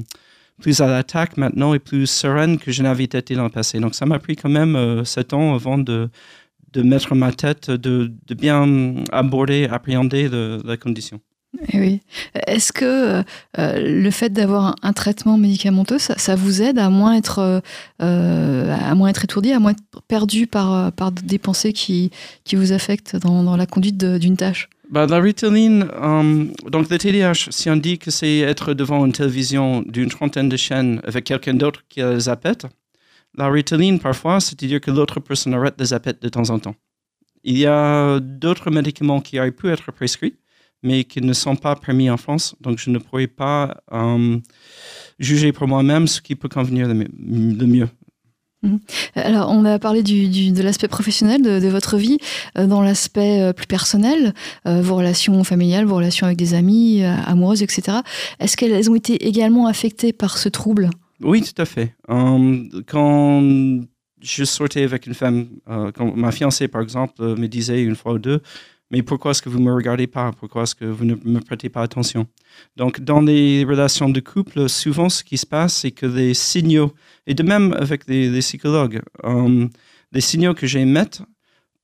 plus 0.59 0.81
à 0.81 0.87
l'attaque 0.87 1.37
maintenant 1.37 1.75
et 1.75 1.79
plus 1.79 2.07
sereine 2.07 2.57
que 2.57 2.71
je 2.71 2.81
n'avais 2.81 3.03
été 3.03 3.35
dans 3.35 3.43
le 3.43 3.49
passé. 3.49 3.79
Donc, 3.79 3.93
ça 3.93 4.05
m'a 4.07 4.17
pris 4.17 4.35
quand 4.35 4.49
même 4.49 4.75
euh, 4.75 5.05
sept 5.05 5.33
ans 5.33 5.53
avant 5.53 5.77
de, 5.77 6.09
de 6.73 6.81
mettre 6.81 7.13
ma 7.13 7.31
tête, 7.31 7.69
de, 7.69 8.11
de 8.25 8.33
bien 8.33 8.95
aborder, 9.11 9.67
appréhender 9.67 10.27
de, 10.27 10.59
la 10.65 10.75
condition. 10.75 11.21
Eh 11.69 11.79
oui. 11.79 12.01
Est-ce 12.47 12.73
que 12.73 13.23
euh, 13.59 13.79
le 13.79 14.11
fait 14.11 14.29
d'avoir 14.29 14.75
un, 14.81 14.93
traitement 14.93 15.37
médicamenteux, 15.37 15.99
ça, 15.99 16.35
vous 16.35 16.61
aide 16.61 16.79
à 16.79 16.89
moins 16.89 17.15
être, 17.15 17.39
euh, 17.39 17.59
euh, 18.01 18.75
à 18.75 18.95
moins 18.95 19.09
être 19.09 19.23
étourdi, 19.23 19.51
à 19.51 19.59
moins 19.59 19.71
être 19.71 20.01
perdu 20.07 20.47
par, 20.47 20.91
par 20.93 21.11
des 21.11 21.37
pensées 21.37 21.73
qui, 21.73 22.11
qui 22.43 22.55
vous 22.55 22.71
affectent 22.71 23.15
dans, 23.17 23.43
dans 23.43 23.55
la 23.55 23.65
conduite 23.65 23.97
d'une 23.97 24.35
tâche? 24.37 24.69
Bah, 24.89 25.05
la 25.07 25.19
Ritaline, 25.19 25.87
donc 26.69 26.89
le 26.89 26.97
TDAH, 26.97 27.49
si 27.49 27.69
on 27.69 27.77
dit 27.77 27.97
que 27.97 28.11
c'est 28.11 28.39
être 28.39 28.73
devant 28.73 29.05
une 29.05 29.13
télévision 29.13 29.81
d'une 29.87 30.09
trentaine 30.09 30.49
de 30.49 30.57
chaînes 30.57 31.01
avec 31.03 31.23
quelqu'un 31.23 31.53
d'autre 31.53 31.81
qui 31.89 32.01
a 32.01 32.11
le 32.11 32.19
zapette, 32.19 32.67
la 33.35 33.49
Ritaline, 33.49 33.99
parfois, 33.99 34.39
c'est-à-dire 34.39 34.81
que 34.81 34.91
l'autre 34.91 35.19
personne 35.19 35.53
arrête 35.55 35.75
le 35.79 35.85
zapette 35.85 36.21
de 36.21 36.29
temps 36.29 36.49
en 36.49 36.59
temps. 36.59 36.75
Il 37.43 37.57
y 37.57 37.65
a 37.65 38.19
d'autres 38.19 38.69
médicaments 38.69 39.19
qui 39.21 39.39
auraient 39.39 39.51
pu 39.51 39.69
être 39.69 39.91
prescrits, 39.91 40.35
mais 40.83 41.03
qui 41.05 41.21
ne 41.21 41.33
sont 41.33 41.55
pas 41.55 41.75
permis 41.75 42.09
en 42.09 42.17
France, 42.17 42.55
donc 42.61 42.77
je 42.79 42.89
ne 42.89 42.97
pourrais 42.99 43.27
pas 43.27 43.81
euh, 43.91 44.37
juger 45.19 45.51
pour 45.51 45.67
moi-même 45.67 46.07
ce 46.07 46.21
qui 46.21 46.35
peut 46.35 46.49
convenir 46.49 46.87
de, 46.87 46.93
mi- 46.93 47.07
de 47.55 47.65
mieux. 47.65 47.87
Alors, 49.15 49.51
on 49.51 49.65
a 49.65 49.77
parlé 49.77 50.03
du, 50.03 50.29
du- 50.29 50.51
de 50.53 50.61
l'aspect 50.63 50.87
professionnel 50.87 51.41
de, 51.41 51.59
de 51.59 51.67
votre 51.67 51.97
vie, 51.97 52.17
euh, 52.57 52.65
dans 52.65 52.81
l'aspect 52.81 53.41
euh, 53.41 53.51
plus 53.53 53.67
personnel, 53.67 54.33
vos 54.65 54.95
relations 54.95 55.43
familiales, 55.43 55.85
vos 55.85 55.95
relations 55.97 56.25
avec 56.27 56.37
des 56.37 56.53
amis, 56.53 57.03
amoureuses, 57.03 57.61
etc. 57.61 57.97
Est-ce 58.39 58.55
qu'elles 58.55 58.89
ont 58.89 58.95
été 58.95 59.27
également 59.27 59.67
affectées 59.67 60.13
par 60.13 60.37
ce 60.37 60.47
trouble? 60.47 60.89
Oui, 61.21 61.41
tout 61.41 61.61
à 61.61 61.65
fait. 61.65 61.93
Euh, 62.09 62.63
quand 62.87 63.41
je 64.21 64.43
sortais 64.45 64.83
avec 64.83 65.07
une 65.07 65.13
femme, 65.13 65.47
euh, 65.69 65.91
quand 65.93 66.15
ma 66.15 66.31
fiancée, 66.31 66.69
par 66.69 66.81
exemple, 66.81 67.21
me 67.21 67.47
disait 67.47 67.81
une 67.83 67.95
fois 67.95 68.13
ou 68.13 68.19
deux, 68.19 68.41
mais 68.93 69.01
pourquoi 69.01 69.31
est-ce 69.31 69.41
que 69.41 69.49
vous 69.49 69.57
ne 69.57 69.65
me 69.65 69.73
regardez 69.73 70.05
pas? 70.05 70.31
Pourquoi 70.39 70.63
est-ce 70.63 70.75
que 70.75 70.85
vous 70.85 71.03
ne 71.03 71.15
me 71.15 71.39
prêtez 71.39 71.67
pas 71.67 71.81
attention? 71.81 72.27
Donc, 72.77 73.01
dans 73.01 73.21
les 73.21 73.63
relations 73.63 74.07
de 74.07 74.19
couple, 74.19 74.69
souvent, 74.69 75.09
ce 75.09 75.23
qui 75.23 75.39
se 75.39 75.47
passe, 75.47 75.77
c'est 75.77 75.89
que 75.89 76.05
les 76.05 76.35
signaux, 76.35 76.93
et 77.25 77.33
de 77.33 77.41
même 77.41 77.73
avec 77.73 78.07
les, 78.07 78.29
psychologues, 78.41 79.01
euh, 79.23 79.67
les 80.11 80.21
signaux 80.21 80.53
que 80.53 80.67
j'émette 80.67 81.23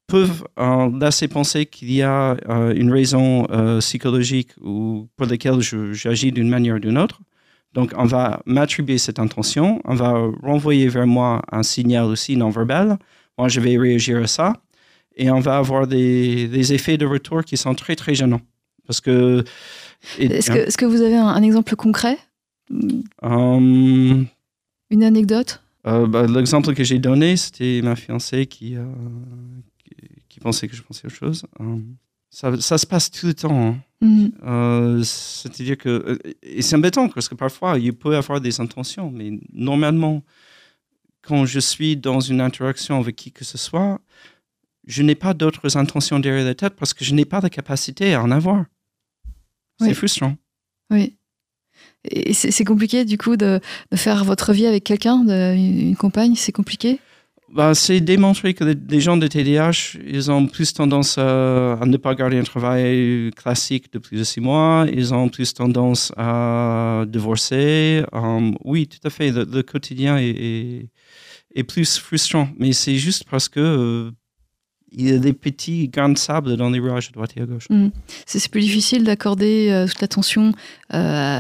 peuvent 0.06 0.44
euh, 0.60 0.92
laisser 1.02 1.28
penser 1.28 1.66
qu'il 1.66 1.92
y 1.92 2.04
a 2.04 2.38
euh, 2.48 2.76
une 2.76 2.92
raison 2.92 3.48
euh, 3.50 3.80
psychologique 3.80 4.52
ou 4.62 5.08
pour 5.18 5.26
laquelle 5.26 5.62
j'agis 5.62 6.32
d'une 6.32 6.50
manière 6.50 6.76
ou 6.76 6.80
d'une 6.80 7.00
autre. 7.00 7.22
Donc, 7.74 7.92
on 7.98 8.06
va 8.06 8.40
m'attribuer 8.46 9.00
cette 9.00 9.18
intention, 9.18 9.82
on 9.84 9.96
va 9.96 10.14
renvoyer 10.44 10.88
vers 10.90 11.08
moi 11.08 11.42
un 11.52 11.64
signal 11.64 12.06
aussi 12.06 12.38
non 12.38 12.52
verbal. 12.52 13.00
Moi, 13.40 13.48
je 13.48 13.60
vais 13.62 13.80
réagir 13.80 14.22
à 14.22 14.28
ça 14.28 14.54
et 15.20 15.30
on 15.32 15.40
va 15.40 15.58
avoir 15.58 15.86
des, 15.88 16.48
des 16.48 16.74
effets 16.74 16.98
de 16.98 17.06
retour 17.06 17.44
qui 17.44 17.58
sont 17.58 17.76
très, 17.76 17.96
très 17.96 18.16
gênants. 18.16 18.42
Parce 18.88 19.02
que. 19.02 19.44
et- 20.18 20.26
Est-ce 20.26 20.78
que, 20.78 20.86
vous 20.86 21.02
avez 21.02 21.16
un, 21.18 21.28
un 21.28 21.44
exemple 21.44 21.76
concret? 21.76 22.18
Euh, 23.24 24.24
Une 24.90 25.04
anecdote? 25.04 25.62
Euh, 25.88 26.08
bah, 26.08 26.26
L'exemple 26.28 26.74
que 26.74 26.84
j'ai 26.84 27.00
donné, 27.00 27.38
c'était 27.38 27.82
ma 27.84 27.96
fiancée 27.96 28.46
qui, 28.46 28.76
euh, 28.76 28.84
qui, 29.84 29.96
qui 30.30 30.40
pensait 30.40 30.68
que 30.68 30.76
je 30.76 30.82
pensais 30.82 31.06
autre 31.08 31.16
chose. 31.16 31.46
Euh, 31.60 31.78
ça, 32.30 32.60
ça 32.60 32.78
se 32.78 32.86
passe 32.86 33.10
tout 33.12 33.28
le 33.28 33.34
temps. 33.34 33.60
hein. 33.70 33.78
Mhm. 34.02 34.32
Euh, 34.46 35.04
C'est-à-dire 35.04 35.78
que. 35.78 36.20
Et 36.44 36.62
c'est 36.62 36.76
embêtant 36.76 37.10
parce 37.10 37.28
que 37.30 37.36
parfois, 37.36 37.78
il 37.80 37.94
peut 37.94 38.14
y 38.14 38.16
avoir 38.16 38.40
des 38.42 38.60
intentions, 38.62 39.12
mais 39.12 39.32
normalement, 39.54 40.24
quand 41.22 41.46
je 41.46 41.60
suis 41.60 41.98
dans 41.98 42.20
une 42.20 42.42
interaction 42.42 43.00
avec 43.00 43.16
qui 43.16 43.32
que 43.32 43.44
ce 43.46 43.58
soit, 43.58 44.00
je 44.90 45.02
n'ai 45.04 45.16
pas 45.16 45.34
d'autres 45.34 45.78
intentions 45.78 46.20
derrière 46.20 46.46
la 46.46 46.56
tête 46.56 46.74
parce 46.76 46.94
que 46.94 47.06
je 47.06 47.14
n'ai 47.14 47.26
pas 47.26 47.40
la 47.42 47.50
capacité 47.50 48.14
à 48.14 48.22
en 48.22 48.32
avoir. 48.32 48.66
C'est 49.80 49.88
Oui. 49.90 49.94
frustrant. 49.94 50.36
Oui. 50.90 51.16
Et 52.04 52.34
c'est 52.34 52.64
compliqué, 52.66 53.06
du 53.06 53.18
coup, 53.18 53.36
de, 53.38 53.60
de 53.92 53.98
faire 53.98 54.24
votre 54.26 54.52
vie 54.54 54.66
avec 54.66 54.84
quelqu'un, 54.84 55.18
une 55.56 55.96
compagne, 55.96 56.36
c'est 56.36 56.52
compliqué? 56.52 57.00
Bah, 57.52 57.74
c'est 57.74 58.00
démontré 58.00 58.54
que 58.54 58.64
les, 58.64 58.76
les 58.90 59.02
gens 59.02 59.18
de 59.18 59.26
TDAH, 59.28 59.98
ils 60.06 60.30
ont 60.30 60.46
plus 60.46 60.72
tendance 60.74 61.18
à, 61.18 61.74
à 61.82 61.86
ne 61.86 61.98
pas 61.98 62.14
garder 62.16 62.38
un 62.38 62.44
travail 62.44 63.32
classique 63.36 63.92
de 63.92 63.98
plus 64.00 64.18
de 64.18 64.24
six 64.24 64.40
mois. 64.40 64.86
Ils 64.94 65.14
ont 65.16 65.30
plus 65.30 65.54
tendance 65.54 66.12
à 66.16 67.06
divorcer. 67.08 68.04
Um, 68.14 68.56
oui, 68.64 68.88
tout 68.88 69.00
à 69.06 69.10
fait. 69.10 69.32
Le, 69.32 69.46
le 69.46 69.64
quotidien 69.64 70.18
est, 70.18 70.30
est, 70.30 70.90
est 71.56 71.64
plus 71.64 71.98
frustrant. 71.98 72.50
Mais 72.60 72.72
c'est 72.74 72.98
juste 72.98 73.24
parce 73.30 73.50
que 73.50 73.60
euh, 73.60 74.12
il 74.92 75.10
y 75.10 75.14
a 75.14 75.18
des 75.18 75.34
petits 75.34 75.88
grains 75.88 76.10
de 76.10 76.18
sable 76.18 76.58
dans 76.58 76.70
les 76.70 76.80
rouages 76.80 77.10
à 77.10 77.12
droite 77.12 77.32
et 77.36 77.42
à 77.42 77.46
gauche. 77.46 77.68
C'est 78.26 78.40
c'est 78.40 78.50
plus 78.50 78.62
difficile 78.62 79.04
d'accorder 79.04 79.70
euh, 79.70 79.88
toute 79.88 80.02
l'attention 80.02 80.54
euh, 80.94 81.40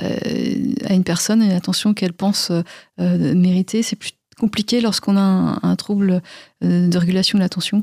à 0.85 0.93
une 0.93 1.03
personne, 1.03 1.41
une 1.41 1.51
attention 1.51 1.93
qu'elle 1.93 2.13
pense 2.13 2.51
euh, 2.51 3.35
mériter. 3.35 3.81
C'est 3.83 3.95
plus 3.95 4.11
compliqué 4.37 4.81
lorsqu'on 4.81 5.17
a 5.17 5.21
un, 5.21 5.59
un 5.63 5.75
trouble 5.75 6.21
de 6.61 6.97
régulation 6.97 7.37
de 7.37 7.43
l'attention. 7.43 7.81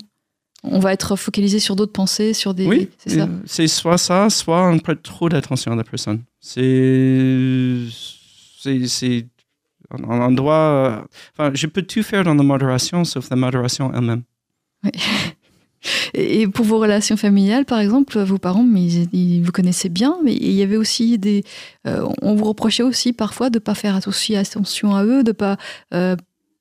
On 0.62 0.79
va 0.79 0.93
être 0.93 1.17
focalisé 1.17 1.59
sur 1.59 1.77
d'autres 1.77 1.93
pensées, 1.93 2.33
sur 2.33 2.55
des. 2.55 2.67
Oui, 2.67 2.89
c'est 2.99 3.11
ça. 3.11 3.29
c'est 3.45 3.69
soit 3.69 3.99
ça, 3.99 4.31
soit 4.31 4.69
on 4.69 4.79
prête 4.79 5.03
trop 5.03 5.29
d'attention 5.29 5.73
à 5.73 5.77
la 5.77 5.85
personne. 5.85 6.23
C'est. 6.41 7.83
on, 9.91 10.33
doit. 10.33 11.07
Enfin, 11.33 11.51
je 11.55 11.67
peux 11.67 11.83
tout 11.83 12.03
faire 12.03 12.25
dans 12.25 12.35
la 12.35 12.43
modération, 12.43 13.05
sauf 13.05 13.29
la 13.31 13.37
modération 13.37 13.93
elle-même. 13.95 14.23
Et 14.85 14.91
et 16.14 16.47
pour 16.49 16.64
vos 16.64 16.78
relations 16.78 17.16
familiales, 17.16 17.64
par 17.64 17.80
exemple, 17.80 18.18
vos 18.20 18.39
parents, 18.39 18.66
ils, 18.74 19.43
vous 19.43 19.53
connaissaient 19.53 19.89
bien, 19.89 20.16
mais 20.24 20.34
il 20.34 20.53
y 20.53 20.62
avait 20.62 20.76
aussi 20.76 21.18
des. 21.18 21.45
euh, 21.87 22.07
on 22.22 22.34
vous 22.34 22.45
reprochait 22.45 22.82
aussi 22.82 23.12
parfois 23.12 23.51
de 23.51 23.59
pas 23.59 23.74
faire 23.74 23.99
aussi 24.07 24.37
attention 24.37 24.95
à 24.95 25.05
eux, 25.05 25.22
de 25.22 25.32
pas. 25.32 25.57
euh, 25.95 26.16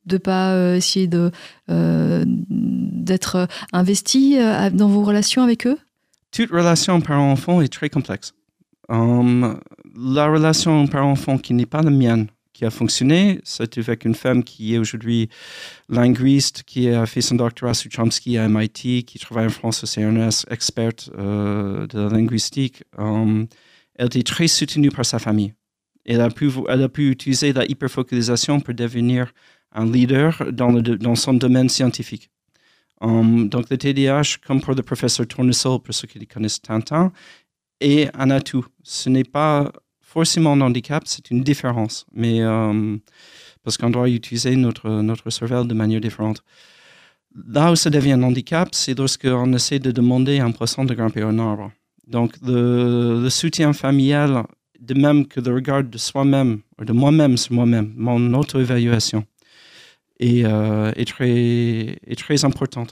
de 0.06 0.18
pas 0.18 0.52
euh, 0.52 0.76
essayer 0.76 1.08
de 1.08 1.32
d'être 1.68 3.48
investi 3.74 4.38
dans 4.72 4.88
vos 4.88 5.04
relations 5.04 5.42
avec 5.42 5.66
eux? 5.66 5.80
Toute 6.32 6.52
relation 6.52 7.02
parent-enfant 7.02 7.62
est 7.62 7.74
très 7.74 7.90
complexe. 7.90 8.34
Um, 8.88 9.60
la 9.96 10.28
relation 10.28 10.86
parent-enfant 10.86 11.40
qui 11.40 11.54
n'est 11.56 11.66
pas 11.66 11.82
la 11.82 11.90
mienne, 11.90 12.28
qui 12.56 12.64
a 12.64 12.70
fonctionné, 12.70 13.42
c'est 13.44 13.78
avec 13.78 14.06
une 14.06 14.16
femme 14.16 14.42
qui 14.42 14.74
est 14.74 14.78
aujourd'hui 14.78 15.30
linguiste, 15.90 16.64
qui 16.64 16.90
a 16.90 17.06
fait 17.06 17.20
son 17.20 17.36
doctorat 17.36 17.74
sur 17.74 17.92
Chomsky 17.92 18.38
à 18.38 18.48
MIT, 18.48 19.04
qui 19.04 19.20
travaille 19.20 19.48
en 19.48 19.50
France 19.50 19.84
au 19.84 19.88
CNRS, 19.88 20.46
experte 20.50 21.10
euh, 21.18 21.86
de 21.88 22.00
la 22.00 22.08
linguistique. 22.08 22.84
Um, 22.98 23.48
elle 23.96 24.06
était 24.06 24.24
très 24.24 24.48
soutenue 24.48 24.90
par 24.90 25.06
sa 25.06 25.20
famille. 25.20 25.54
Elle 26.06 26.22
a 26.22 26.30
pu, 26.30 26.50
elle 26.70 26.84
a 26.84 26.88
pu 26.88 27.12
utiliser 27.12 27.52
la 27.52 27.66
hyperfocalisation 27.66 28.62
pour 28.62 28.74
devenir 28.74 29.34
un 29.74 29.86
leader 29.92 30.42
dans, 30.54 30.72
le, 30.72 30.82
dans 30.82 31.16
son 31.16 31.34
domaine 31.34 31.68
scientifique. 31.68 32.30
Um, 33.02 33.50
donc 33.50 33.70
le 33.70 33.78
TDAH, 33.78 34.38
comme 34.48 34.62
pour 34.62 34.76
le 34.76 34.82
professeur 34.82 35.28
Tournesol, 35.28 35.82
pour 35.82 35.94
ceux 35.94 36.08
qui 36.08 36.26
connaissent 36.26 36.62
Tintin, 36.62 37.12
est 37.82 38.10
un 38.16 38.30
atout. 38.30 38.66
Ce 38.82 39.10
n'est 39.10 39.26
pas 39.26 39.74
forcément 40.16 40.54
un 40.54 40.62
handicap, 40.62 41.04
c'est 41.06 41.30
une 41.30 41.44
différence. 41.44 42.06
Mais 42.14 42.42
euh, 42.42 42.98
parce 43.64 43.78
qu'on 43.78 43.90
doit 43.90 44.10
utiliser 44.10 44.56
notre, 44.56 44.90
notre 45.10 45.30
cervelle 45.30 45.68
de 45.68 45.74
manière 45.74 46.00
différente. 46.00 46.40
Là 47.58 47.74
où 47.74 47.76
ça 47.76 47.90
devient 47.90 48.14
un 48.14 48.24
handicap, 48.24 48.70
c'est 48.72 48.98
lorsqu'on 48.98 49.52
essaie 49.54 49.80
de 49.80 49.92
demander 49.92 50.40
à 50.40 50.46
un 50.46 50.52
poisson 50.52 50.86
de 50.86 50.94
grimper 50.94 51.22
un 51.22 51.38
arbre. 51.38 51.70
Donc 52.08 52.30
le, 52.42 53.28
soutien 53.30 53.74
familial, 53.74 54.44
de 54.80 54.94
même 54.94 55.28
que 55.28 55.42
le 55.42 55.54
regard 55.54 55.84
de 55.84 55.98
soi-même, 55.98 56.62
de 56.90 56.94
moi-même 56.94 57.36
sur 57.36 57.54
moi-même, 57.54 57.92
mon 57.98 58.22
auto-évaluation, 58.40 59.26
est, 60.22 60.46
euh, 60.46 60.94
est, 60.96 61.10
très, 61.14 61.98
est 62.12 62.20
très 62.26 62.46
importante. 62.46 62.92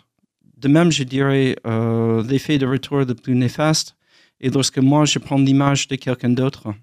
De 0.57 0.67
même, 0.67 0.91
je 0.91 1.03
dirais, 1.03 1.55
euh, 1.65 2.21
l'effet 2.29 2.57
de 2.57 2.65
retour 2.65 2.99
le 3.11 3.15
plus 3.15 3.35
néfaste 3.35 3.95
est 4.41 4.53
lorsque 4.53 4.79
moi, 4.79 5.05
je 5.05 5.19
prends 5.19 5.37
l'image 5.37 5.87
de 5.87 5.95
quelqu'un 5.95 6.31
d'autre, 6.31 6.73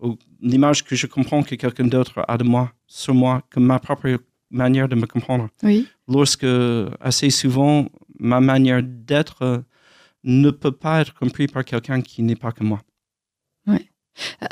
ou 0.00 0.16
l'image 0.40 0.84
que 0.84 0.94
je 0.96 1.06
comprends 1.06 1.42
que 1.42 1.54
quelqu'un 1.54 1.86
d'autre 1.86 2.24
a 2.28 2.36
de 2.38 2.44
moi, 2.44 2.72
sur 2.86 3.14
moi, 3.14 3.42
comme 3.50 3.64
ma 3.64 3.78
propre 3.78 4.18
manière 4.50 4.88
de 4.88 4.94
me 4.94 5.06
comprendre. 5.06 5.48
Oui. 5.62 5.86
Lorsque, 6.08 6.46
assez 7.00 7.30
souvent, 7.30 7.86
ma 8.18 8.40
manière 8.40 8.82
d'être 8.82 9.42
euh, 9.42 9.58
ne 10.24 10.50
peut 10.50 10.72
pas 10.72 11.00
être 11.00 11.14
comprise 11.14 11.48
par 11.50 11.64
quelqu'un 11.64 12.00
qui 12.00 12.22
n'est 12.22 12.36
pas 12.36 12.52
comme 12.52 12.68
moi. 12.68 12.80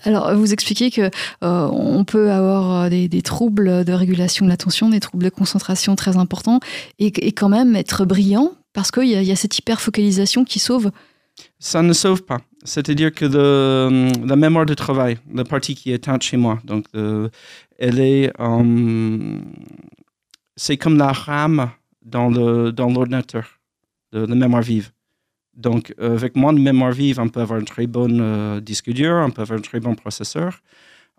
Alors, 0.05 0.35
vous 0.37 0.53
expliquez 0.53 0.91
que 0.91 1.01
euh, 1.43 1.69
on 1.73 2.05
peut 2.05 2.31
avoir 2.31 2.83
euh, 2.85 2.89
des, 2.91 3.09
des 3.09 3.23
troubles 3.23 3.85
de 3.87 3.93
régulation 3.95 4.45
de 4.45 4.51
l'attention, 4.51 4.91
des 4.91 5.01
troubles 5.01 5.25
de 5.25 5.31
concentration 5.31 5.97
très 5.97 6.19
importants, 6.19 6.61
et, 6.99 7.07
et 7.27 7.33
quand 7.33 7.49
même 7.49 7.75
être 7.75 8.05
brillant 8.05 8.53
parce 8.75 8.91
qu'il 8.91 9.09
y, 9.09 9.15
a- 9.15 9.23
il 9.23 9.27
y 9.29 9.33
a 9.33 9.37
cette 9.37 9.57
hyper-focalisation 9.59 10.45
qui 10.45 10.59
sauve. 10.59 10.91
Ça 11.59 11.81
ne 11.81 11.95
sauve 11.95 12.25
pas. 12.25 12.41
C'est-à-dire 12.65 13.13
que 13.13 13.27
le- 13.27 14.27
la 14.27 14.37
mémoire 14.37 14.65
de 14.67 14.75
travail, 14.75 15.19
la 15.33 15.45
partie 15.45 15.75
qui 15.75 15.91
est 15.93 15.97
éteinte 15.97 16.23
chez 16.23 16.37
moi, 16.39 16.61
donc 16.65 16.87
euh, 16.95 17.29
elle 17.79 17.99
est, 18.01 18.33
euh, 18.41 19.39
c'est 20.57 20.77
comme 20.77 20.97
la 20.99 21.13
RAM 21.13 21.71
dans 22.05 22.29
le 22.31 22.73
dans 22.73 22.91
l'ordinateur, 22.91 23.47
la 24.13 24.27
mémoire 24.27 24.63
vive. 24.63 24.91
Donc, 25.57 25.95
euh, 26.01 26.15
avec 26.17 26.37
moins 26.37 26.53
de 26.53 26.61
mémoire 26.61 26.93
vive, 26.93 27.21
on 27.21 27.29
peut 27.29 27.41
avoir 27.41 27.61
un 27.61 27.65
très 27.65 27.87
bon 27.87 28.19
euh, 28.21 28.61
disque 28.61 28.91
dur, 28.91 29.15
on 29.27 29.31
peut 29.31 29.43
avoir 29.43 29.59
un 29.59 29.63
très 29.63 29.81
bon 29.81 29.95
processeur, 29.95 30.61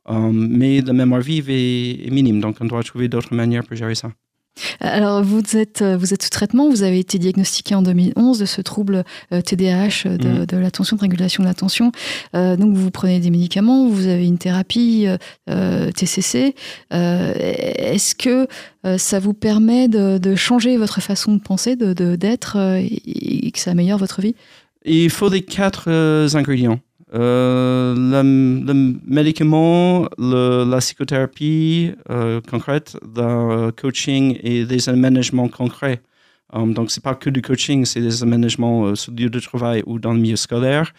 euh, 0.10 0.32
mais 0.34 0.82
la 0.82 0.94
mémoire 0.94 1.22
vive 1.22 1.50
est 1.50 2.10
minime. 2.12 2.42
Donc, 2.42 2.58
on 2.62 2.66
doit 2.66 2.84
trouver 2.84 3.08
d'autres 3.08 3.34
manières 3.36 3.64
pour 3.66 3.78
gérer 3.78 3.96
ça. 3.96 4.12
Alors, 4.80 5.24
vous 5.24 5.58
êtes, 5.58 5.84
vous 5.84 6.14
êtes 6.14 6.24
sous 6.24 6.30
traitement, 6.30 6.70
vous 6.70 6.84
avez 6.84 7.00
été 7.00 7.20
diagnostiqué 7.20 7.76
en 7.76 7.82
2011 7.82 8.40
de 8.40 8.46
ce 8.46 8.62
trouble 8.62 9.04
TDAH, 9.30 10.18
de, 10.18 10.28
Mhm. 10.28 10.46
de 10.46 10.58
l'attention, 10.58 10.96
de 10.96 11.02
régulation 11.02 11.44
de 11.44 11.48
l'attention. 11.48 11.92
Euh, 12.36 12.56
donc, 12.56 12.74
vous 12.76 12.92
prenez 12.92 13.20
des 13.20 13.32
médicaments, 13.32 13.88
vous 13.88 14.08
avez 14.08 14.26
une 14.26 14.38
thérapie 14.38 15.08
euh, 15.50 15.92
TCC. 15.92 16.56
Euh, 16.94 17.34
Est-ce 17.38 18.16
que 18.16 18.48
euh, 18.86 18.98
ça 18.98 19.20
vous 19.20 19.34
permet 19.34 19.88
de, 19.88 20.18
de 20.18 20.36
changer 20.36 20.78
votre 20.78 21.02
façon 21.02 21.34
de 21.36 21.42
penser, 21.42 21.76
de 21.76 21.94
de- 21.94 22.16
d'être, 22.16 22.58
euh, 22.58 22.82
et, 22.82 23.52
que 23.52 23.60
ça 23.60 23.72
améliore 23.72 24.00
votre 24.00 24.22
vie? 24.22 24.36
Il 24.86 25.10
faut 25.10 25.30
les 25.30 25.42
quatre 25.42 25.86
euh, 25.88 26.28
ingrédients. 26.36 26.80
Euh, 27.16 27.96
le, 27.96 28.64
le 28.66 28.96
médicament, 29.06 30.08
le- 30.18 30.66
la 30.70 30.80
psychothérapie 30.80 31.92
euh, 32.10 32.42
concrète, 32.50 32.98
le 33.16 33.72
coaching 33.72 34.38
et 34.44 34.66
des 34.66 34.90
aménagements 34.90 35.48
concrets. 35.48 36.02
Um, 36.54 36.74
donc, 36.74 36.92
c'est 36.92 37.04
pas 37.04 37.16
que 37.16 37.30
du 37.30 37.42
coaching, 37.42 37.86
c'est 37.86 38.02
des 38.02 38.22
aménagements 38.22 38.86
euh, 38.86 38.96
sur 38.96 39.12
le 39.12 39.24
lieu 39.24 39.30
de 39.30 39.40
travail 39.40 39.82
ou 39.86 39.98
dans 40.00 40.14
le 40.14 40.20
milieu 40.20 40.36
scolaire 40.36 40.94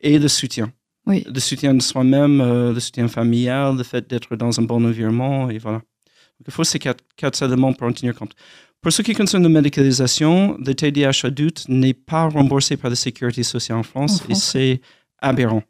et 0.00 0.18
le 0.18 0.28
soutien. 0.28 0.72
Oui. 1.06 1.24
Le 1.32 1.40
soutien 1.40 1.74
de 1.74 1.80
soi-même, 1.82 2.40
euh, 2.40 2.72
le 2.72 2.80
soutien 2.80 3.08
familial, 3.08 3.76
le 3.76 3.82
fait 3.84 4.08
d'être 4.08 4.36
dans 4.36 4.58
un 4.58 4.62
bon 4.64 4.84
environnement, 4.84 5.48
et 5.50 5.58
voilà. 5.58 5.78
Donc, 5.78 6.46
il 6.48 6.52
faut 6.52 6.64
ces 6.64 6.78
quatre, 6.78 7.02
quatre 7.16 7.42
éléments 7.42 7.72
pour 7.72 7.86
en 7.88 7.92
tenir 7.92 8.14
compte. 8.14 8.32
Pour 8.80 8.92
ce 8.92 9.02
qui 9.02 9.12
concerne 9.14 9.42
la 9.42 9.48
médicalisation, 9.48 10.56
le 10.64 10.72
TDAH 10.74 11.24
adulte 11.26 11.64
n'est 11.68 11.94
pas 11.94 12.28
remboursé 12.28 12.76
par 12.76 12.90
la 12.90 12.96
sécurité 12.96 13.42
sociale 13.42 13.78
en 13.78 13.82
France, 13.82 14.20
En 14.20 14.24
et 14.24 14.34
France. 14.34 14.44
c'est 14.52 14.80
aberrant. 15.20 15.62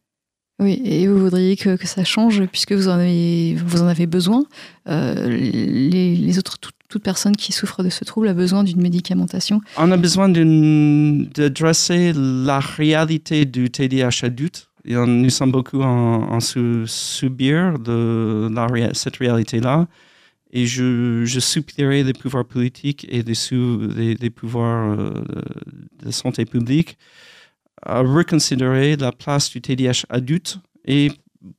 Oui, 0.60 0.80
et 0.84 1.06
vous 1.06 1.18
voudriez 1.20 1.56
que, 1.56 1.76
que 1.76 1.86
ça 1.86 2.02
change 2.02 2.44
puisque 2.46 2.72
vous 2.72 2.88
en 2.88 2.92
avez, 2.98 3.54
vous 3.54 3.80
en 3.80 3.86
avez 3.86 4.06
besoin. 4.06 4.44
Euh, 4.88 5.28
les, 5.28 6.16
les 6.16 6.38
autres, 6.38 6.58
tout- 6.58 6.72
toute 6.88 7.02
personne 7.02 7.36
qui 7.36 7.52
souffre 7.52 7.82
de 7.84 7.90
ce 7.90 8.02
trouble 8.04 8.26
a 8.28 8.34
besoin 8.34 8.64
d'une 8.64 8.80
médicamentation. 8.80 9.60
On 9.76 9.92
a 9.92 9.96
besoin 9.96 10.28
d'une- 10.28 11.28
de 11.28 11.48
dresser 11.48 12.12
la 12.14 12.58
réalité 12.60 13.44
du 13.44 13.70
TDAH 13.70 14.24
adulte. 14.24 14.68
Et 14.84 14.96
on- 14.96 15.06
nous 15.06 15.30
sommes 15.30 15.52
beaucoup 15.52 15.82
en, 15.82 16.22
en 16.32 16.40
sou- 16.40 16.86
subir 16.86 17.78
de 17.78 18.48
la 18.52 18.94
cette 18.94 19.16
réalité-là. 19.18 19.86
Et 20.50 20.66
je, 20.66 21.24
je 21.26 21.40
supplierai 21.40 22.02
les 22.02 22.14
pouvoirs 22.14 22.46
politiques 22.46 23.06
et 23.10 23.22
les, 23.22 23.34
sous, 23.34 23.80
les, 23.94 24.14
les 24.14 24.30
pouvoirs 24.30 24.98
euh, 24.98 25.22
de 26.04 26.10
santé 26.10 26.46
publique 26.46 26.96
à 27.82 28.00
reconsidérer 28.00 28.96
la 28.96 29.12
place 29.12 29.50
du 29.50 29.60
TDAH 29.60 30.04
adulte 30.08 30.58
et 30.84 31.10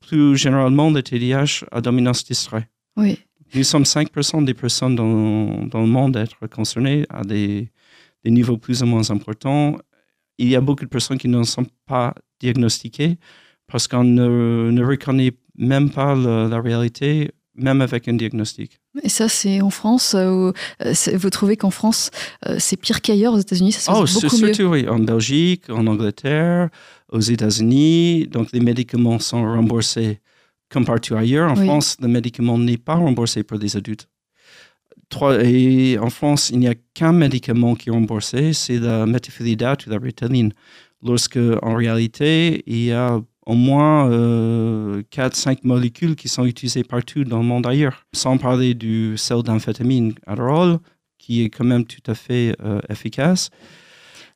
plus 0.01 0.35
généralement 0.37 0.89
le 0.91 1.01
TDAH 1.01 1.65
à 1.71 1.81
dominance 1.81 2.23
distrait. 2.25 2.69
Oui, 2.97 3.19
Nous 3.55 3.63
sommes 3.63 3.83
5% 3.83 4.43
des 4.43 4.53
personnes 4.53 4.95
dans, 4.95 5.65
dans 5.65 5.81
le 5.81 5.87
monde 5.87 6.17
à 6.17 6.21
être 6.21 6.47
concernées 6.47 7.05
à 7.09 7.23
des, 7.23 7.69
des 8.23 8.31
niveaux 8.31 8.57
plus 8.57 8.83
ou 8.83 8.85
moins 8.85 9.09
importants. 9.11 9.77
Il 10.37 10.47
y 10.49 10.55
a 10.55 10.61
beaucoup 10.61 10.83
de 10.85 10.89
personnes 10.89 11.17
qui 11.17 11.27
ne 11.27 11.43
sont 11.43 11.65
pas 11.85 12.13
diagnostiquées 12.39 13.17
parce 13.67 13.87
qu'on 13.87 14.03
ne, 14.03 14.69
ne 14.71 14.83
reconnaît 14.83 15.31
même 15.57 15.89
pas 15.89 16.15
le- 16.15 16.47
la 16.49 16.59
réalité, 16.61 17.31
même 17.55 17.81
avec 17.81 18.07
un 18.07 18.13
diagnostic. 18.13 18.78
Et 19.03 19.09
ça 19.09 19.29
c'est 19.29 19.61
en 19.61 19.69
France. 19.69 20.15
euh, 20.15 20.49
où, 20.49 20.53
euh, 20.85 20.93
vous 21.17 21.29
trouvez 21.29 21.57
qu'en 21.57 21.69
France 21.71 22.09
euh, 22.47 22.55
c'est 22.59 22.75
pire 22.77 23.01
qu'ailleurs 23.01 23.33
aux 23.33 23.39
États-Unis, 23.39 23.71
ça 23.73 23.79
se 23.81 23.91
Oh, 23.91 24.01
passe 24.01 24.13
beaucoup 24.15 24.37
mieux. 24.37 24.53
surtout 24.53 24.71
oui, 24.71 24.87
en 24.89 24.99
Belgique, 24.99 25.69
en 25.69 25.85
Angleterre, 25.87 26.69
aux 27.11 27.19
États-Unis. 27.19 28.27
Donc, 28.27 28.49
les 28.53 28.59
médicaments 28.59 29.19
sont 29.19 29.41
remboursés 29.43 30.19
comme 30.69 30.85
partout 30.85 31.15
ailleurs. 31.15 31.51
En 31.51 31.57
Oui. 31.57 31.65
France, 31.65 31.97
le 32.01 32.07
médicament 32.07 32.57
n'est 32.57 32.77
pas 32.77 32.95
remboursé 32.95 33.43
pour 33.43 33.57
les 33.57 33.75
adultes. 33.75 34.07
Trois, 35.09 35.43
et 35.43 35.97
en 35.97 36.11
France, 36.11 36.51
il 36.51 36.59
n'y 36.59 36.67
a 36.67 36.75
qu'un 36.93 37.13
médicament 37.13 37.73
qui 37.75 37.89
est 37.89 37.91
remboursé, 37.91 38.53
c'est 38.53 38.77
la 38.77 39.07
méthylphénidate 39.07 39.87
ou 39.87 39.89
la 39.89 39.97
ritaline. 39.97 40.53
Lorsque, 41.03 41.39
en 41.63 41.73
réalité, 41.75 42.61
il 42.67 42.83
y 42.85 42.91
a 42.91 43.19
au 43.49 43.55
moins 43.55 44.09
4-5 44.09 45.59
molécules 45.63 46.15
qui 46.15 46.27
sont 46.27 46.45
utilisées 46.45 46.83
partout 46.83 47.23
dans 47.23 47.39
le 47.39 47.45
monde 47.45 47.65
ailleurs. 47.65 48.05
Sans 48.13 48.37
parler 48.37 48.73
du 48.73 49.17
sel 49.17 49.41
d'amphétamine 49.43 50.13
Adderall, 50.27 50.79
qui 51.17 51.43
est 51.43 51.49
quand 51.49 51.65
même 51.65 51.85
tout 51.85 52.11
à 52.11 52.15
fait 52.15 52.55
euh, 52.63 52.79
efficace. 52.89 53.49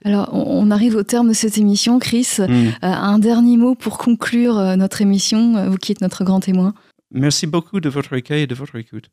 Alors 0.06 0.30
on, 0.34 0.70
arrive 0.70 0.96
au 0.96 1.04
terme 1.04 1.30
de 1.30 1.34
cette 1.34 1.58
émission, 1.58 1.98
Chris. 2.00 2.28
Mm. 2.40 2.44
Euh, 2.44 2.72
un 2.82 3.20
dernier 3.20 3.58
mot 3.58 3.76
pour 3.76 3.98
conclure 3.98 4.58
euh, 4.58 4.76
notre 4.76 5.02
émission, 5.02 5.56
euh, 5.56 5.70
vous 5.70 5.78
qui 5.78 5.92
êtes 5.92 6.02
notre 6.02 6.24
grand 6.24 6.42
témoin. 6.42 6.74
Merci 7.12 7.48
beaucoup 7.48 7.80
de 7.80 7.90
votre 7.90 8.14
accueil 8.16 8.44
et 8.44 8.48
de 8.48 8.56
votre 8.56 8.76
écoute. 8.76 9.10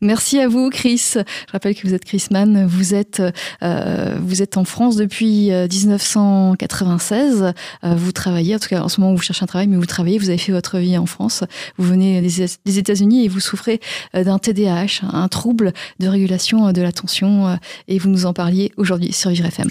Merci 0.00 0.38
à 0.40 0.48
vous, 0.48 0.70
Chris. 0.70 1.14
Je 1.14 1.52
rappelle 1.52 1.74
que 1.74 1.86
vous 1.86 1.94
êtes 1.94 2.04
Chris 2.04 2.24
Mann. 2.30 2.66
Vous 2.66 2.94
êtes, 2.94 3.22
euh, 3.62 4.16
vous 4.20 4.42
êtes 4.42 4.56
en 4.56 4.64
France 4.64 4.96
depuis 4.96 5.52
euh, 5.52 5.66
1996. 5.68 7.52
Euh, 7.84 7.94
vous 7.94 8.12
travaillez, 8.12 8.54
en 8.54 8.58
tout 8.58 8.68
cas 8.68 8.82
en 8.82 8.88
ce 8.88 9.00
moment 9.00 9.14
vous 9.14 9.22
cherchez 9.22 9.42
un 9.42 9.46
travail, 9.46 9.66
mais 9.66 9.76
vous 9.76 9.86
travaillez, 9.86 10.18
vous 10.18 10.28
avez 10.28 10.38
fait 10.38 10.52
votre 10.52 10.78
vie 10.78 10.96
en 10.98 11.06
France. 11.06 11.44
Vous 11.78 11.84
venez 11.84 12.20
des, 12.20 12.78
États-Unis 12.78 13.24
et 13.24 13.28
vous 13.28 13.40
souffrez 13.40 13.80
euh, 14.14 14.24
d'un 14.24 14.38
TDAH, 14.38 15.02
un 15.12 15.28
trouble 15.28 15.72
de 16.00 16.08
régulation 16.08 16.68
euh, 16.68 16.72
de 16.72 16.82
l'attention. 16.82 17.48
euh, 17.48 17.56
et 17.88 17.98
vous 17.98 18.08
nous 18.08 18.26
en 18.26 18.32
parliez 18.32 18.72
aujourd'hui 18.76 19.12
sur 19.12 19.30
Vivre 19.30 19.46
FM. 19.46 19.68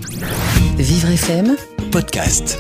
Vivre 0.78 1.10
FM 1.10 1.56
Podcast. 1.92 2.58